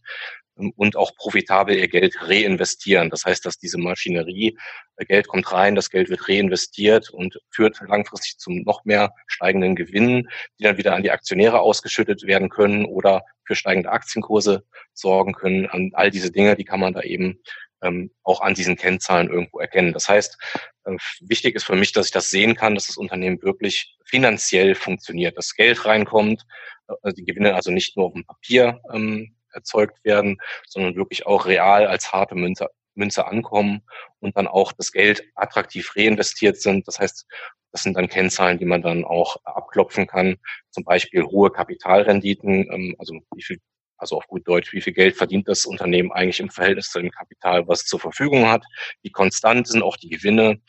und 0.56 0.96
auch 0.96 1.14
profitabel 1.16 1.76
ihr 1.76 1.88
Geld 1.88 2.16
reinvestieren. 2.20 3.10
Das 3.10 3.24
heißt, 3.24 3.44
dass 3.44 3.58
diese 3.58 3.78
Maschinerie, 3.78 4.56
äh, 4.96 5.04
Geld 5.04 5.28
kommt 5.28 5.50
rein, 5.52 5.74
das 5.74 5.90
Geld 5.90 6.10
wird 6.10 6.28
reinvestiert 6.28 7.10
und 7.10 7.38
führt 7.50 7.80
langfristig 7.86 8.38
zum 8.38 8.62
noch 8.62 8.84
mehr 8.84 9.12
steigenden 9.26 9.74
Gewinnen, 9.74 10.28
die 10.58 10.64
dann 10.64 10.76
wieder 10.76 10.94
an 10.94 11.02
die 11.02 11.10
Aktionäre 11.10 11.60
ausgeschüttet 11.60 12.24
werden 12.24 12.48
können 12.48 12.84
oder 12.84 13.22
für 13.44 13.56
steigende 13.56 13.90
Aktienkurse 13.90 14.64
sorgen 14.92 15.32
können. 15.32 15.66
An 15.66 15.90
all 15.94 16.10
diese 16.10 16.30
Dinge, 16.30 16.56
die 16.56 16.64
kann 16.64 16.80
man 16.80 16.94
da 16.94 17.02
eben 17.02 17.40
ähm, 17.82 18.10
auch 18.22 18.40
an 18.40 18.54
diesen 18.54 18.76
Kennzahlen 18.76 19.28
irgendwo 19.28 19.58
erkennen. 19.58 19.92
Das 19.92 20.08
heißt, 20.08 20.38
äh, 20.84 20.96
wichtig 21.20 21.54
ist 21.54 21.64
für 21.64 21.76
mich, 21.76 21.92
dass 21.92 22.06
ich 22.06 22.12
das 22.12 22.30
sehen 22.30 22.54
kann, 22.54 22.74
dass 22.74 22.86
das 22.86 22.96
Unternehmen 22.96 23.42
wirklich 23.42 23.96
finanziell 24.04 24.74
funktioniert, 24.74 25.36
dass 25.36 25.54
Geld 25.54 25.84
reinkommt, 25.84 26.44
äh, 26.88 27.12
die 27.12 27.24
Gewinne 27.24 27.54
also 27.54 27.70
nicht 27.70 27.96
nur 27.96 28.06
auf 28.06 28.12
dem 28.14 28.24
Papier 28.24 28.80
ähm, 28.92 29.33
erzeugt 29.54 30.04
werden, 30.04 30.38
sondern 30.66 30.96
wirklich 30.96 31.26
auch 31.26 31.46
real 31.46 31.86
als 31.86 32.12
harte 32.12 32.34
Münze, 32.34 32.68
Münze 32.94 33.26
ankommen 33.26 33.82
und 34.20 34.36
dann 34.36 34.46
auch 34.46 34.72
das 34.72 34.92
Geld 34.92 35.24
attraktiv 35.34 35.96
reinvestiert 35.96 36.60
sind. 36.60 36.86
Das 36.86 36.98
heißt, 36.98 37.26
das 37.72 37.82
sind 37.82 37.96
dann 37.96 38.08
Kennzahlen, 38.08 38.58
die 38.58 38.64
man 38.66 38.82
dann 38.82 39.04
auch 39.04 39.36
abklopfen 39.44 40.06
kann. 40.06 40.36
Zum 40.70 40.84
Beispiel 40.84 41.24
hohe 41.24 41.50
Kapitalrenditen, 41.50 42.70
ähm, 42.72 42.96
also 42.98 43.14
wie 43.34 43.42
viel, 43.42 43.58
also 43.96 44.16
auf 44.16 44.26
gut 44.28 44.46
Deutsch, 44.46 44.72
wie 44.72 44.80
viel 44.80 44.92
Geld 44.92 45.16
verdient 45.16 45.48
das 45.48 45.66
Unternehmen 45.66 46.12
eigentlich 46.12 46.40
im 46.40 46.50
Verhältnis 46.50 46.90
zu 46.90 47.00
dem 47.00 47.10
Kapital, 47.10 47.66
was 47.66 47.84
zur 47.84 47.98
Verfügung 47.98 48.48
hat. 48.48 48.64
Wie 49.02 49.10
konstant 49.10 49.66
sind 49.66 49.82
auch 49.82 49.96
die 49.96 50.08
Gewinne. 50.08 50.60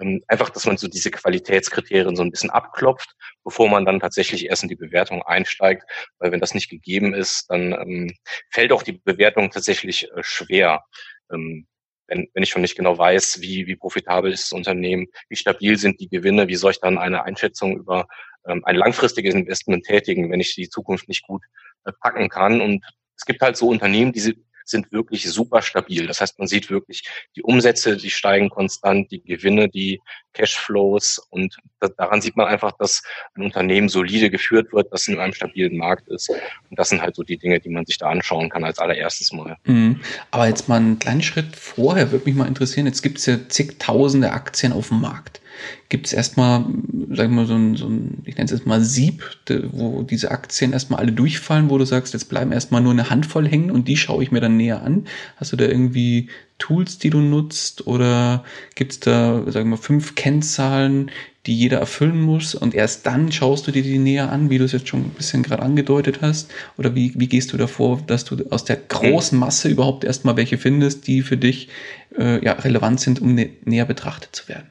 Ähm, 0.00 0.22
einfach, 0.28 0.50
dass 0.50 0.66
man 0.66 0.76
so 0.76 0.88
diese 0.88 1.10
Qualitätskriterien 1.10 2.16
so 2.16 2.22
ein 2.22 2.30
bisschen 2.30 2.50
abklopft, 2.50 3.14
bevor 3.44 3.68
man 3.68 3.84
dann 3.84 4.00
tatsächlich 4.00 4.46
erst 4.46 4.62
in 4.62 4.68
die 4.68 4.76
Bewertung 4.76 5.22
einsteigt. 5.22 5.84
Weil 6.18 6.32
wenn 6.32 6.40
das 6.40 6.54
nicht 6.54 6.70
gegeben 6.70 7.14
ist, 7.14 7.46
dann 7.48 7.72
ähm, 7.72 8.16
fällt 8.50 8.72
auch 8.72 8.82
die 8.82 8.92
Bewertung 8.92 9.50
tatsächlich 9.50 10.10
äh, 10.10 10.22
schwer. 10.22 10.84
Ähm, 11.32 11.66
wenn, 12.06 12.28
wenn 12.34 12.42
ich 12.42 12.50
schon 12.50 12.62
nicht 12.62 12.76
genau 12.76 12.98
weiß, 12.98 13.40
wie, 13.40 13.66
wie 13.66 13.76
profitabel 13.76 14.32
ist 14.32 14.44
das 14.44 14.52
Unternehmen, 14.52 15.06
wie 15.28 15.36
stabil 15.36 15.78
sind 15.78 16.00
die 16.00 16.08
Gewinne, 16.08 16.48
wie 16.48 16.56
soll 16.56 16.72
ich 16.72 16.80
dann 16.80 16.98
eine 16.98 17.22
Einschätzung 17.24 17.76
über 17.76 18.06
ähm, 18.46 18.64
ein 18.64 18.76
langfristiges 18.76 19.34
Investment 19.34 19.84
tätigen, 19.84 20.30
wenn 20.30 20.40
ich 20.40 20.54
die 20.54 20.68
Zukunft 20.68 21.08
nicht 21.08 21.22
gut 21.22 21.44
äh, 21.84 21.92
packen 22.00 22.28
kann. 22.28 22.60
Und 22.60 22.84
es 23.16 23.24
gibt 23.24 23.40
halt 23.42 23.56
so 23.56 23.68
Unternehmen, 23.68 24.12
die 24.12 24.34
sind 24.64 24.92
wirklich 24.92 25.30
super 25.30 25.62
stabil. 25.62 26.06
Das 26.06 26.20
heißt, 26.20 26.38
man 26.38 26.48
sieht 26.48 26.70
wirklich 26.70 27.02
die 27.36 27.42
Umsätze, 27.42 27.96
die 27.96 28.10
steigen 28.10 28.50
konstant, 28.50 29.10
die 29.10 29.22
Gewinne, 29.22 29.68
die 29.68 30.00
Cashflows 30.32 31.20
und 31.30 31.56
daran 31.96 32.20
sieht 32.20 32.36
man 32.36 32.46
einfach, 32.46 32.72
dass 32.72 33.02
ein 33.34 33.42
Unternehmen 33.42 33.88
solide 33.88 34.30
geführt 34.30 34.72
wird, 34.72 34.92
das 34.92 35.08
in 35.08 35.18
einem 35.18 35.32
stabilen 35.32 35.76
Markt 35.76 36.08
ist. 36.08 36.28
Und 36.28 36.78
das 36.78 36.88
sind 36.88 37.02
halt 37.02 37.16
so 37.16 37.22
die 37.22 37.38
Dinge, 37.38 37.60
die 37.60 37.68
man 37.68 37.84
sich 37.84 37.98
da 37.98 38.08
anschauen 38.08 38.48
kann 38.48 38.64
als 38.64 38.78
allererstes 38.78 39.32
Mal. 39.32 39.56
Mhm. 39.64 40.00
Aber 40.30 40.46
jetzt 40.46 40.68
mal 40.68 40.76
einen 40.76 40.98
kleinen 40.98 41.22
Schritt 41.22 41.56
vorher, 41.56 42.12
würde 42.12 42.26
mich 42.26 42.34
mal 42.34 42.46
interessieren, 42.46 42.86
jetzt 42.86 43.02
gibt 43.02 43.18
es 43.18 43.26
ja 43.26 43.48
zigtausende 43.48 44.30
Aktien 44.32 44.72
auf 44.72 44.88
dem 44.88 45.00
Markt 45.00 45.40
gibt 45.88 46.06
es 46.06 46.12
erstmal, 46.12 46.64
sagen 47.10 47.34
wir 47.34 47.42
mal, 47.42 47.46
so 47.46 47.54
ein, 47.54 47.76
so 47.76 47.86
ein, 47.86 48.22
ich 48.24 48.36
nenne 48.36 48.46
es 48.46 48.52
jetzt 48.52 48.66
mal 48.66 48.80
Sieb, 48.80 49.24
wo 49.72 50.02
diese 50.02 50.30
Aktien 50.30 50.72
erstmal 50.72 51.00
alle 51.00 51.12
durchfallen, 51.12 51.70
wo 51.70 51.78
du 51.78 51.84
sagst, 51.84 52.12
jetzt 52.14 52.28
bleiben 52.28 52.52
erstmal 52.52 52.80
nur 52.80 52.92
eine 52.92 53.10
Handvoll 53.10 53.48
hängen 53.48 53.70
und 53.70 53.88
die 53.88 53.96
schaue 53.96 54.22
ich 54.22 54.30
mir 54.30 54.40
dann 54.40 54.56
näher 54.56 54.82
an. 54.82 55.06
Hast 55.36 55.52
du 55.52 55.56
da 55.56 55.64
irgendwie 55.64 56.28
Tools, 56.58 56.98
die 56.98 57.10
du 57.10 57.20
nutzt 57.20 57.86
oder 57.86 58.44
gibt 58.76 58.92
es 58.92 59.00
da, 59.00 59.42
sagen 59.46 59.70
wir 59.70 59.76
mal, 59.76 59.76
fünf 59.76 60.14
Kennzahlen, 60.14 61.10
die 61.46 61.56
jeder 61.56 61.78
erfüllen 61.78 62.20
muss 62.20 62.54
und 62.54 62.74
erst 62.74 63.06
dann 63.06 63.32
schaust 63.32 63.66
du 63.66 63.72
dir 63.72 63.82
die 63.82 63.98
näher 63.98 64.30
an, 64.30 64.50
wie 64.50 64.58
du 64.58 64.64
es 64.64 64.72
jetzt 64.72 64.88
schon 64.88 65.00
ein 65.00 65.10
bisschen 65.10 65.42
gerade 65.42 65.62
angedeutet 65.62 66.20
hast? 66.20 66.50
Oder 66.76 66.94
wie, 66.94 67.12
wie 67.16 67.28
gehst 67.28 67.52
du 67.52 67.56
davor, 67.56 68.02
dass 68.06 68.24
du 68.24 68.44
aus 68.50 68.64
der 68.64 68.76
großen 68.76 69.38
Masse 69.38 69.68
überhaupt 69.68 70.04
erstmal 70.04 70.36
welche 70.36 70.58
findest, 70.58 71.06
die 71.06 71.22
für 71.22 71.38
dich 71.38 71.68
äh, 72.16 72.44
ja, 72.44 72.52
relevant 72.52 73.00
sind, 73.00 73.20
um 73.22 73.34
näher 73.34 73.86
betrachtet 73.86 74.36
zu 74.36 74.48
werden? 74.48 74.68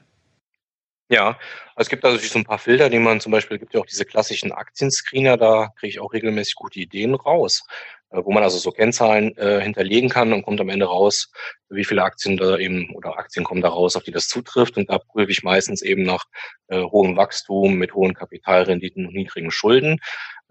Ja, 1.12 1.40
es 1.76 1.90
gibt 1.90 2.06
also 2.06 2.20
so 2.20 2.38
ein 2.38 2.46
paar 2.46 2.60
Filter, 2.60 2.88
die 2.88 3.00
man 3.00 3.20
zum 3.20 3.32
Beispiel, 3.32 3.58
gibt 3.58 3.74
ja 3.74 3.80
auch 3.80 3.86
diese 3.88 4.06
klassischen 4.06 4.52
Aktienscreener, 4.52 5.38
da 5.38 5.70
kriege 5.80 5.90
ich 5.90 6.00
auch 6.00 6.14
regelmäßig 6.14 6.54
gute 6.54 6.80
Ideen 6.80 7.16
raus, 7.16 7.64
äh, 8.12 8.22
wo 8.24 8.32
man 8.32 8.44
also 8.44 8.60
so 8.60 8.70
Kennzahlen 8.70 9.36
äh, 9.38 9.60
hinterlegen 9.60 10.10
kann 10.10 10.34
und 10.34 10.44
kommt 10.44 10.62
am 10.62 10.70
Ende 10.70 10.86
raus, 10.86 11.32
wie 11.70 11.84
viele 11.84 12.04
Aktien 12.04 12.38
da 12.38 12.58
eben 12.58 12.94
oder 12.94 13.18
Aktien 13.18 13.44
kommen 13.44 13.62
da 13.62 13.70
raus, 13.70 13.96
auf 13.96 14.04
die 14.04 14.12
das 14.12 14.28
zutrifft. 14.28 14.78
Und 14.78 14.92
da 14.92 15.00
prüfe 15.00 15.32
ich 15.32 15.42
meistens 15.42 15.82
eben 15.82 16.04
nach 16.04 16.26
äh, 16.68 16.80
hohem 16.80 17.18
Wachstum 17.18 17.74
mit 17.74 17.96
hohen 17.96 18.14
Kapitalrenditen 18.14 19.08
und 19.08 19.16
niedrigen 19.16 19.50
Schulden. 19.50 20.00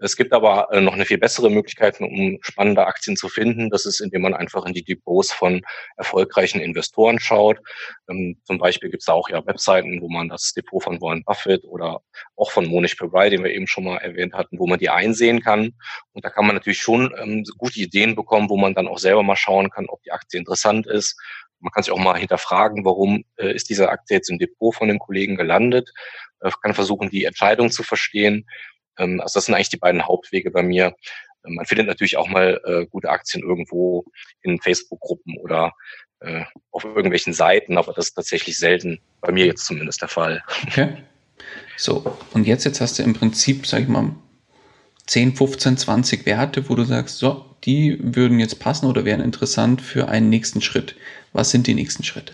Es 0.01 0.15
gibt 0.15 0.31
aber 0.31 0.69
äh, 0.71 0.79
noch 0.79 0.93
eine 0.93 1.05
viel 1.05 1.17
bessere 1.17 1.49
Möglichkeit, 1.49 1.99
um 1.99 2.37
spannende 2.41 2.87
Aktien 2.87 3.17
zu 3.17 3.27
finden. 3.27 3.69
Das 3.69 3.85
ist, 3.85 3.99
indem 3.99 4.21
man 4.21 4.33
einfach 4.33 4.65
in 4.65 4.73
die 4.73 4.83
Depots 4.83 5.33
von 5.33 5.61
erfolgreichen 5.97 6.61
Investoren 6.61 7.19
schaut. 7.19 7.59
Ähm, 8.09 8.39
zum 8.45 8.59
Beispiel 8.59 8.89
gibt 8.89 9.01
es 9.01 9.07
da 9.07 9.13
auch 9.13 9.29
ja 9.29 9.45
Webseiten, 9.45 10.01
wo 10.01 10.07
man 10.07 10.29
das 10.29 10.53
Depot 10.53 10.81
von 10.81 11.01
Warren 11.01 11.23
Buffett 11.25 11.65
oder 11.65 12.01
auch 12.37 12.51
von 12.51 12.65
Monish 12.65 12.95
Pabrai, 12.95 13.29
den 13.29 13.43
wir 13.43 13.51
eben 13.51 13.67
schon 13.67 13.83
mal 13.83 13.97
erwähnt 13.97 14.33
hatten, 14.33 14.57
wo 14.57 14.67
man 14.67 14.79
die 14.79 14.89
einsehen 14.89 15.41
kann. 15.41 15.73
Und 16.13 16.23
da 16.23 16.29
kann 16.29 16.45
man 16.45 16.55
natürlich 16.55 16.81
schon 16.81 17.13
ähm, 17.21 17.43
gute 17.57 17.79
Ideen 17.81 18.15
bekommen, 18.15 18.49
wo 18.49 18.57
man 18.57 18.73
dann 18.73 18.87
auch 18.87 18.99
selber 18.99 19.23
mal 19.23 19.35
schauen 19.35 19.69
kann, 19.69 19.87
ob 19.89 20.01
die 20.03 20.13
Aktie 20.13 20.39
interessant 20.39 20.87
ist. 20.87 21.19
Man 21.59 21.71
kann 21.73 21.83
sich 21.83 21.91
auch 21.91 21.99
mal 21.99 22.17
hinterfragen, 22.17 22.85
warum 22.85 23.25
äh, 23.35 23.53
ist 23.53 23.69
diese 23.69 23.89
Aktie 23.89 24.15
jetzt 24.15 24.29
im 24.29 24.39
Depot 24.39 24.73
von 24.73 24.87
dem 24.87 24.97
Kollegen 24.97 25.35
gelandet. 25.35 25.91
Äh, 26.39 26.51
kann 26.61 26.73
versuchen, 26.73 27.09
die 27.09 27.25
Entscheidung 27.25 27.69
zu 27.69 27.83
verstehen. 27.83 28.45
Ähm, 28.99 29.21
also 29.21 29.37
das 29.37 29.45
sind 29.45 29.55
eigentlich 29.55 29.69
die 29.69 29.77
beiden 29.77 30.05
Hauptwege 30.05 30.51
bei 30.51 30.61
mir. 30.61 30.95
Ähm, 31.45 31.55
man 31.55 31.65
findet 31.65 31.87
natürlich 31.87 32.17
auch 32.17 32.27
mal 32.27 32.61
äh, 32.65 32.85
gute 32.85 33.09
Aktien 33.09 33.43
irgendwo 33.43 34.05
in 34.41 34.59
Facebook-Gruppen 34.59 35.37
oder 35.39 35.73
äh, 36.19 36.43
auf 36.71 36.83
irgendwelchen 36.83 37.33
Seiten, 37.33 37.77
aber 37.77 37.93
das 37.93 38.09
ist 38.09 38.13
tatsächlich 38.13 38.57
selten, 38.57 38.99
bei 39.21 39.31
mir 39.31 39.45
jetzt 39.45 39.65
zumindest 39.65 40.01
der 40.01 40.09
Fall. 40.09 40.43
Okay. 40.67 40.97
So, 41.77 42.17
und 42.33 42.45
jetzt, 42.45 42.65
jetzt 42.65 42.81
hast 42.81 42.99
du 42.99 43.03
im 43.03 43.13
Prinzip, 43.13 43.65
sag 43.65 43.81
ich 43.81 43.87
mal, 43.87 44.13
10, 45.07 45.35
15, 45.35 45.77
20 45.77 46.25
Werte, 46.25 46.69
wo 46.69 46.75
du 46.75 46.83
sagst, 46.83 47.17
so, 47.17 47.45
die 47.63 47.97
würden 48.01 48.39
jetzt 48.39 48.59
passen 48.59 48.85
oder 48.85 49.05
wären 49.05 49.21
interessant 49.21 49.81
für 49.81 50.07
einen 50.09 50.29
nächsten 50.29 50.61
Schritt. 50.61 50.95
Was 51.33 51.51
sind 51.51 51.67
die 51.67 51.73
nächsten 51.73 52.03
Schritte? 52.03 52.33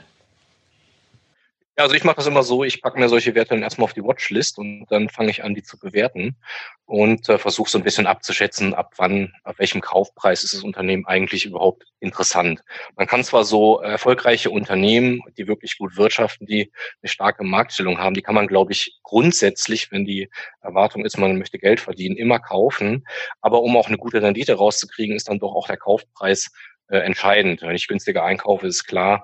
Ja, 1.78 1.84
also 1.84 1.94
ich 1.94 2.06
mache 2.06 2.16
das 2.16 2.28
immer 2.28 2.44
so, 2.44 2.64
ich 2.64 2.82
packe 2.82 2.98
mir 2.98 3.10
solche 3.10 3.36
Werte 3.36 3.50
dann 3.50 3.62
erstmal 3.62 3.84
auf 3.84 3.94
die 3.94 4.04
Watchlist 4.04 4.58
und 4.58 4.86
dann 4.90 5.10
fange 5.10 5.30
ich 5.30 5.44
an, 5.44 5.56
die 5.56 5.62
zu 5.62 5.78
bewerten 5.78 6.38
und 6.86 7.28
äh, 7.28 7.38
versuche 7.38 7.70
so 7.70 7.78
ein 7.78 7.84
bisschen 7.84 8.08
abzuschätzen, 8.08 8.74
ab 8.74 8.94
wann, 8.96 9.34
ab 9.44 9.56
welchem 9.58 9.82
Kaufpreis 9.82 10.46
ist 10.46 10.54
das 10.54 10.64
Unternehmen 10.64 11.06
eigentlich 11.06 11.46
überhaupt 11.46 11.84
interessant. 12.00 12.62
Man 12.96 13.08
kann 13.08 13.26
zwar 13.26 13.44
so 13.44 13.82
erfolgreiche 13.82 14.52
Unternehmen, 14.52 15.22
die 15.38 15.48
wirklich 15.48 15.78
gut 15.78 15.98
wirtschaften, 15.98 16.46
die 16.48 16.72
eine 17.02 17.10
starke 17.10 17.44
Marktstellung 17.44 17.98
haben, 17.98 18.14
die 18.14 18.22
kann 18.22 18.36
man, 18.36 18.48
glaube 18.48 18.72
ich, 18.72 18.98
grundsätzlich, 19.04 19.92
wenn 19.92 20.06
die 20.06 20.30
Erwartung 20.62 21.04
ist, 21.04 21.18
man 21.18 21.38
möchte 21.38 21.60
Geld 21.60 21.82
verdienen, 21.82 22.16
immer 22.16 22.40
kaufen. 22.40 23.06
Aber 23.42 23.62
um 23.62 23.76
auch 23.76 23.88
eine 23.88 23.98
gute 23.98 24.22
Rendite 24.22 24.54
rauszukriegen, 24.54 25.14
ist 25.14 25.28
dann 25.28 25.40
doch 25.40 25.54
auch 25.54 25.68
der 25.68 25.78
Kaufpreis 25.78 26.52
äh, 26.88 27.00
entscheidend. 27.00 27.62
Wenn 27.62 27.76
ich 27.76 27.88
günstiger 27.88 28.24
einkaufe, 28.24 28.68
ist 28.68 28.86
klar, 28.86 29.24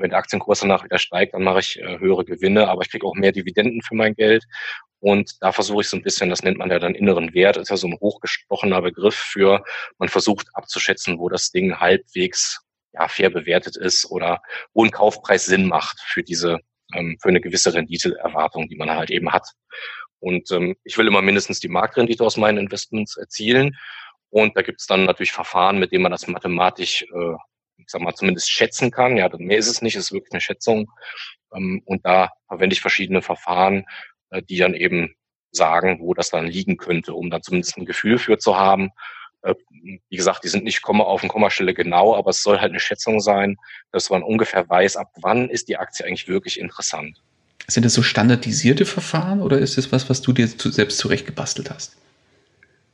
wenn 0.00 0.10
der 0.10 0.18
Aktienkurs 0.18 0.60
danach 0.60 0.84
wieder 0.84 0.98
steigt, 0.98 1.34
dann 1.34 1.42
mache 1.42 1.60
ich 1.60 1.78
äh, 1.80 1.98
höhere 1.98 2.24
Gewinne, 2.24 2.68
aber 2.68 2.82
ich 2.82 2.90
kriege 2.90 3.06
auch 3.06 3.14
mehr 3.14 3.32
Dividenden 3.32 3.82
für 3.82 3.94
mein 3.94 4.14
Geld. 4.14 4.44
Und 5.00 5.32
da 5.40 5.52
versuche 5.52 5.82
ich 5.82 5.88
so 5.88 5.96
ein 5.96 6.02
bisschen, 6.02 6.30
das 6.30 6.42
nennt 6.42 6.58
man 6.58 6.70
ja 6.70 6.78
dann 6.78 6.94
inneren 6.94 7.34
Wert, 7.34 7.56
ist 7.56 7.70
ja 7.70 7.76
so 7.76 7.86
ein 7.86 7.98
hochgesprochener 8.00 8.80
Begriff 8.80 9.14
für, 9.14 9.62
man 9.98 10.08
versucht 10.08 10.48
abzuschätzen, 10.54 11.18
wo 11.18 11.28
das 11.28 11.50
Ding 11.50 11.78
halbwegs 11.78 12.64
ja, 12.94 13.08
fair 13.08 13.30
bewertet 13.30 13.76
ist 13.76 14.10
oder 14.10 14.40
wo 14.72 14.84
ein 14.84 14.90
Kaufpreis 14.90 15.46
Sinn 15.46 15.66
macht 15.66 16.00
für 16.00 16.22
diese, 16.22 16.58
ähm, 16.94 17.18
für 17.20 17.28
eine 17.28 17.40
gewisse 17.40 17.74
Renditeerwartung, 17.74 18.68
die 18.68 18.76
man 18.76 18.90
halt 18.90 19.10
eben 19.10 19.32
hat. 19.32 19.46
Und 20.20 20.50
ähm, 20.52 20.74
ich 20.84 20.96
will 20.96 21.06
immer 21.06 21.20
mindestens 21.20 21.60
die 21.60 21.68
Marktrendite 21.68 22.24
aus 22.24 22.36
meinen 22.36 22.58
Investments 22.58 23.16
erzielen. 23.16 23.76
Und 24.30 24.56
da 24.56 24.62
gibt 24.62 24.80
es 24.80 24.86
dann 24.86 25.04
natürlich 25.04 25.32
Verfahren, 25.32 25.78
mit 25.78 25.92
denen 25.92 26.02
man 26.02 26.12
das 26.12 26.26
mathematisch, 26.26 27.02
äh, 27.02 27.34
ich 27.86 27.90
sag 27.90 28.00
mal, 28.00 28.14
zumindest 28.14 28.50
schätzen 28.50 28.90
kann. 28.90 29.16
Ja, 29.16 29.28
mehr 29.36 29.58
ist 29.58 29.68
es 29.68 29.82
nicht, 29.82 29.96
es 29.96 30.06
ist 30.06 30.12
wirklich 30.12 30.32
eine 30.32 30.40
Schätzung. 30.40 30.90
Ähm, 31.54 31.82
und 31.84 32.04
da 32.04 32.30
verwende 32.48 32.74
ich 32.74 32.80
verschiedene 32.80 33.22
Verfahren, 33.22 33.84
äh, 34.30 34.42
die 34.42 34.58
dann 34.58 34.74
eben 34.74 35.14
sagen, 35.52 35.98
wo 36.00 36.14
das 36.14 36.30
dann 36.30 36.46
liegen 36.46 36.76
könnte, 36.76 37.14
um 37.14 37.30
dann 37.30 37.42
zumindest 37.42 37.76
ein 37.76 37.86
Gefühl 37.86 38.18
für 38.18 38.38
zu 38.38 38.56
haben. 38.56 38.90
Äh, 39.42 39.54
wie 40.08 40.16
gesagt, 40.16 40.44
die 40.44 40.48
sind 40.48 40.64
nicht 40.64 40.84
auf 40.84 41.20
den 41.20 41.28
Kommastelle 41.28 41.74
genau, 41.74 42.16
aber 42.16 42.30
es 42.30 42.42
soll 42.42 42.60
halt 42.60 42.70
eine 42.70 42.80
Schätzung 42.80 43.20
sein, 43.20 43.56
dass 43.92 44.10
man 44.10 44.22
ungefähr 44.22 44.68
weiß, 44.68 44.96
ab 44.96 45.12
wann 45.20 45.48
ist 45.48 45.68
die 45.68 45.76
Aktie 45.76 46.06
eigentlich 46.06 46.28
wirklich 46.28 46.58
interessant. 46.58 47.22
Sind 47.66 47.84
das 47.84 47.94
so 47.94 48.02
standardisierte 48.02 48.84
Verfahren 48.84 49.40
oder 49.40 49.58
ist 49.58 49.78
es 49.78 49.92
was, 49.92 50.10
was 50.10 50.20
du 50.20 50.32
dir 50.32 50.46
selbst 50.48 50.98
zurechtgebastelt 50.98 51.70
hast? 51.70 51.96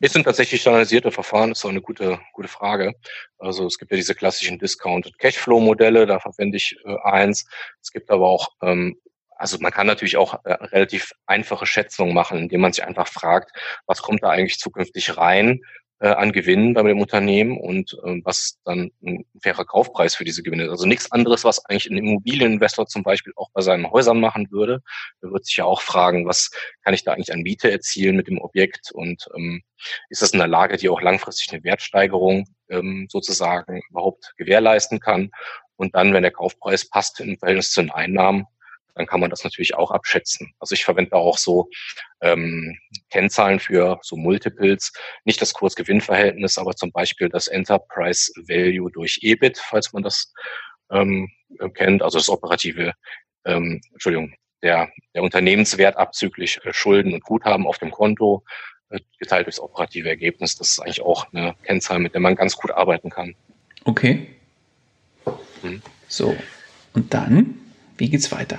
Es 0.03 0.15
sind 0.15 0.25
tatsächlich 0.25 0.63
standardisierte 0.63 1.13
Verfahren, 1.13 1.53
ist 1.53 1.63
auch 1.65 1.69
eine 1.69 1.83
gute, 1.83 2.19
gute 2.33 2.49
Frage. 2.49 2.95
Also 3.39 3.67
es 3.67 3.79
gibt 3.79 3.91
ja 3.91 3.99
diese 3.99 4.15
klassischen 4.15 4.59
Discounted 4.59 5.19
Cashflow-Modelle, 5.19 6.07
da 6.07 6.19
verwende 6.21 6.57
ich 6.57 6.75
äh, 6.87 6.97
eins. 7.05 7.47
Es 7.83 7.93
gibt 7.93 8.11
aber 8.11 8.27
auch, 8.27 8.49
ähm, 8.63 8.99
also 9.37 9.59
man 9.61 9.73
kann 9.73 9.87
natürlich 9.87 10.17
auch 10.17 10.43
äh, 10.45 10.53
relativ 10.53 11.13
einfache 11.27 11.67
Schätzungen 11.67 12.15
machen, 12.15 12.39
indem 12.39 12.63
man 12.63 12.73
sich 12.73 12.83
einfach 12.83 13.09
fragt, 13.09 13.53
was 13.87 14.01
kommt 14.01 14.23
da 14.23 14.31
eigentlich 14.31 14.59
zukünftig 14.59 15.19
rein 15.19 15.61
äh, 16.01 16.09
an 16.09 16.33
Gewinnen 16.33 16.75
bei 16.75 16.83
dem 16.83 17.01
Unternehmen 17.01 17.59
und 17.59 17.93
äh, 18.05 18.21
was 18.25 18.59
dann 18.65 18.91
ein 19.05 19.25
fairer 19.43 19.65
Kaufpreis 19.65 20.15
für 20.15 20.25
diese 20.25 20.43
Gewinne 20.43 20.65
ist. 20.65 20.71
Also 20.71 20.87
nichts 20.87 21.13
anderes, 21.13 21.45
was 21.45 21.65
eigentlich 21.67 21.91
ein 21.91 21.99
Immobilieninvestor 21.99 22.87
zum 22.87 23.03
Beispiel 23.03 23.33
auch 23.37 23.51
bei 23.53 23.61
seinen 23.61 23.91
Häusern 23.91 24.19
machen 24.19 24.51
würde. 24.51 24.83
Der 25.23 25.31
wird 25.31 25.45
sich 25.45 25.57
ja 25.57 25.65
auch 25.65 25.83
fragen, 25.83 26.27
was 26.27 26.51
kann 26.85 26.95
ich 26.95 27.05
da 27.05 27.13
eigentlich 27.13 27.33
an 27.33 27.43
Miete 27.43 27.71
erzielen 27.71 28.17
mit 28.17 28.29
dem 28.29 28.39
Objekt 28.39 28.91
und 28.93 29.29
ähm, 29.37 29.63
ist 30.09 30.23
das 30.23 30.33
in 30.33 30.39
der 30.39 30.49
Lage, 30.49 30.77
die 30.77 30.89
auch 30.89 31.03
langfristig 31.03 31.53
eine 31.53 31.65
Wertsteigerung 31.65 32.47
ähm, 32.71 33.07
sozusagen 33.11 33.81
überhaupt 33.91 34.35
gewährleisten 34.37 35.01
kann. 35.01 35.31
Und 35.77 35.95
dann, 35.95 36.13
wenn 36.13 36.23
der 36.23 36.33
Kaufpreis 36.33 36.89
passt 36.89 37.21
im 37.21 37.39
Verhältnis 37.39 37.73
zu 37.73 37.83
den 37.83 37.91
Einnahmen, 37.91 38.47
dann 39.01 39.07
kann 39.07 39.21
man 39.21 39.31
das 39.31 39.45
natürlich 39.45 39.75
auch 39.75 39.91
abschätzen. 39.91 40.53
Also 40.61 40.75
ich 40.75 40.85
verwende 40.85 41.15
auch 41.15 41.39
so 41.39 41.69
ähm, 42.21 42.79
Kennzahlen 43.09 43.59
für 43.59 43.99
so 44.03 44.17
Multiples, 44.17 44.93
nicht 45.25 45.41
das 45.41 45.55
Kursgewinnverhältnis, 45.55 46.59
aber 46.59 46.77
zum 46.77 46.93
Beispiel 46.93 47.31
das 47.31 47.49
Enterprise 47.49 48.31
Value 48.37 48.91
durch 48.93 49.21
EBIT, 49.23 49.59
falls 49.59 49.93
man 49.93 50.03
das 50.03 50.33
ähm, 50.91 51.31
kennt, 51.75 52.03
also 52.03 52.19
das 52.19 52.29
operative, 52.29 52.93
ähm, 53.47 53.81
Entschuldigung, 53.93 54.35
der, 54.63 54.91
der 55.15 55.23
Unternehmenswert 55.23 55.97
abzüglich 55.97 56.61
äh, 56.65 56.75
Schulden 56.75 57.15
und 57.15 57.25
Guthaben 57.25 57.67
auf 57.67 57.79
dem 57.79 57.91
Konto, 57.91 58.45
äh, 58.91 59.01
geteilt 59.19 59.47
durchs 59.47 59.61
operative 59.61 60.11
Ergebnis. 60.11 60.57
Das 60.57 60.73
ist 60.73 60.81
eigentlich 60.81 61.01
auch 61.01 61.33
eine 61.33 61.55
Kennzahl, 61.63 61.99
mit 62.01 62.13
der 62.13 62.21
man 62.21 62.37
ganz 62.37 62.55
gut 62.55 62.71
arbeiten 62.71 63.09
kann. 63.09 63.35
Okay. 63.85 64.35
Hm. 65.63 65.81
So, 66.07 66.37
und 66.93 67.15
dann, 67.15 67.61
wie 67.97 68.11
geht's 68.11 68.31
weiter? 68.31 68.59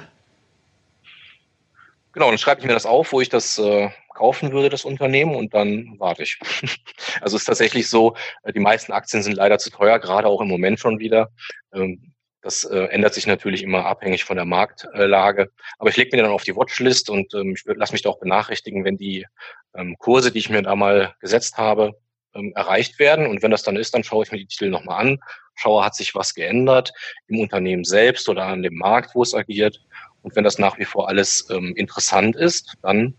Genau, 2.14 2.30
dann 2.30 2.38
schreibe 2.38 2.62
ich 2.62 2.68
mir 2.68 2.74
das 2.74 2.86
auf, 2.86 3.14
wo 3.14 3.22
ich 3.22 3.30
das 3.30 3.58
äh, 3.58 3.90
kaufen 4.14 4.52
würde, 4.52 4.70
das 4.70 4.84
Unternehmen, 4.84 5.36
und 5.36 5.54
dann 5.54 5.96
warte 5.98 6.24
ich. 6.24 6.38
also 7.22 7.36
es 7.36 7.44
ist 7.44 7.46
tatsächlich 7.46 7.90
so, 7.90 8.16
äh, 8.44 8.52
die 8.52 8.60
meisten 8.60 8.92
Aktien 8.92 9.24
sind 9.24 9.36
leider 9.36 9.58
zu 9.60 9.70
teuer, 9.70 10.00
gerade 10.00 10.28
auch 10.28 10.42
im 10.42 10.48
Moment 10.48 10.80
schon 10.80 11.00
wieder. 11.00 11.30
Ähm, 11.74 12.14
das 12.42 12.64
äh, 12.64 12.86
ändert 12.86 13.14
sich 13.14 13.28
natürlich 13.28 13.62
immer 13.64 13.86
abhängig 13.86 14.24
von 14.24 14.36
der 14.36 14.46
Marktlage. 14.46 15.52
Aber 15.78 15.90
ich 15.90 15.98
lege 15.98 16.16
mir 16.16 16.24
dann 16.24 16.32
auf 16.32 16.44
die 16.44 16.56
Watchlist 16.56 17.10
und 17.10 17.34
ähm, 17.36 17.54
ich 17.54 17.64
lasse 17.66 17.94
mich 17.94 18.02
da 18.02 18.10
auch 18.10 18.20
benachrichtigen, 18.20 18.84
wenn 18.84 18.98
die 18.98 19.28
ähm, 19.76 19.96
Kurse, 20.00 20.32
die 20.32 20.40
ich 20.40 20.50
mir 20.50 20.64
da 20.64 20.76
mal 20.76 21.16
gesetzt 21.20 21.58
habe, 21.58 21.94
ähm, 22.34 22.52
erreicht 22.56 22.98
werden. 22.98 23.28
Und 23.28 23.44
wenn 23.44 23.52
das 23.52 23.64
dann 23.64 23.78
ist, 23.78 23.94
dann 23.94 24.04
schaue 24.04 24.24
ich 24.24 24.32
mir 24.32 24.40
die 24.40 24.48
Titel 24.48 24.70
nochmal 24.70 25.02
an, 25.02 25.20
schaue, 25.56 25.86
hat 25.86 25.96
sich 25.96 26.16
was 26.16 26.34
geändert 26.34 26.94
im 27.28 27.40
Unternehmen 27.40 27.84
selbst 27.84 28.28
oder 28.28 28.46
an 28.46 28.64
dem 28.64 28.76
Markt, 28.76 29.14
wo 29.14 29.22
es 29.22 29.36
agiert. 29.36 29.80
Und 30.24 30.36
wenn 30.36 30.44
das 30.44 30.60
nach 30.60 30.78
wie 30.78 30.86
vor 30.86 31.10
alles 31.10 31.48
ähm, 31.50 31.74
interessant 31.76 32.36
ist, 32.36 32.78
dann 32.82 33.16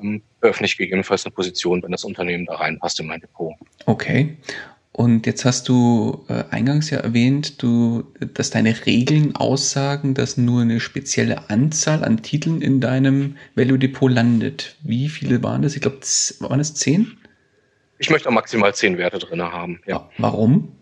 ähm, 0.00 0.22
öffne 0.40 0.66
ich 0.66 0.76
gegebenenfalls 0.76 1.24
eine 1.24 1.32
Position, 1.32 1.82
wenn 1.82 1.92
das 1.92 2.04
Unternehmen 2.04 2.46
da 2.46 2.56
reinpasst 2.56 3.00
in 3.00 3.06
mein 3.06 3.20
Depot. 3.20 3.54
Okay. 3.86 4.36
Und 4.94 5.26
jetzt 5.26 5.46
hast 5.46 5.70
du 5.70 6.26
äh, 6.28 6.44
eingangs 6.50 6.90
ja 6.90 6.98
erwähnt, 6.98 7.62
du, 7.62 8.12
dass 8.34 8.50
deine 8.50 8.74
Regeln 8.84 9.34
aussagen, 9.34 10.12
dass 10.12 10.36
nur 10.36 10.60
eine 10.60 10.80
spezielle 10.80 11.48
Anzahl 11.48 12.04
an 12.04 12.22
Titeln 12.22 12.60
in 12.60 12.82
deinem 12.82 13.38
Value 13.54 13.78
Depot 13.78 14.10
landet. 14.10 14.76
Wie 14.82 15.08
viele 15.08 15.42
waren 15.42 15.62
das? 15.62 15.74
Ich 15.76 15.80
glaube, 15.80 16.00
waren 16.40 16.60
es 16.60 16.74
zehn? 16.74 17.16
Ich 17.98 18.10
möchte 18.10 18.30
maximal 18.30 18.74
zehn 18.74 18.98
Werte 18.98 19.18
drin 19.18 19.40
haben. 19.40 19.80
Ja. 19.86 20.10
Warum? 20.18 20.76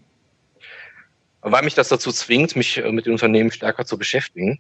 Weil 1.42 1.62
mich 1.62 1.74
das 1.74 1.88
dazu 1.88 2.10
zwingt, 2.10 2.56
mich 2.56 2.78
äh, 2.78 2.90
mit 2.90 3.06
den 3.06 3.12
Unternehmen 3.12 3.52
stärker 3.52 3.84
zu 3.84 3.96
beschäftigen. 3.96 4.58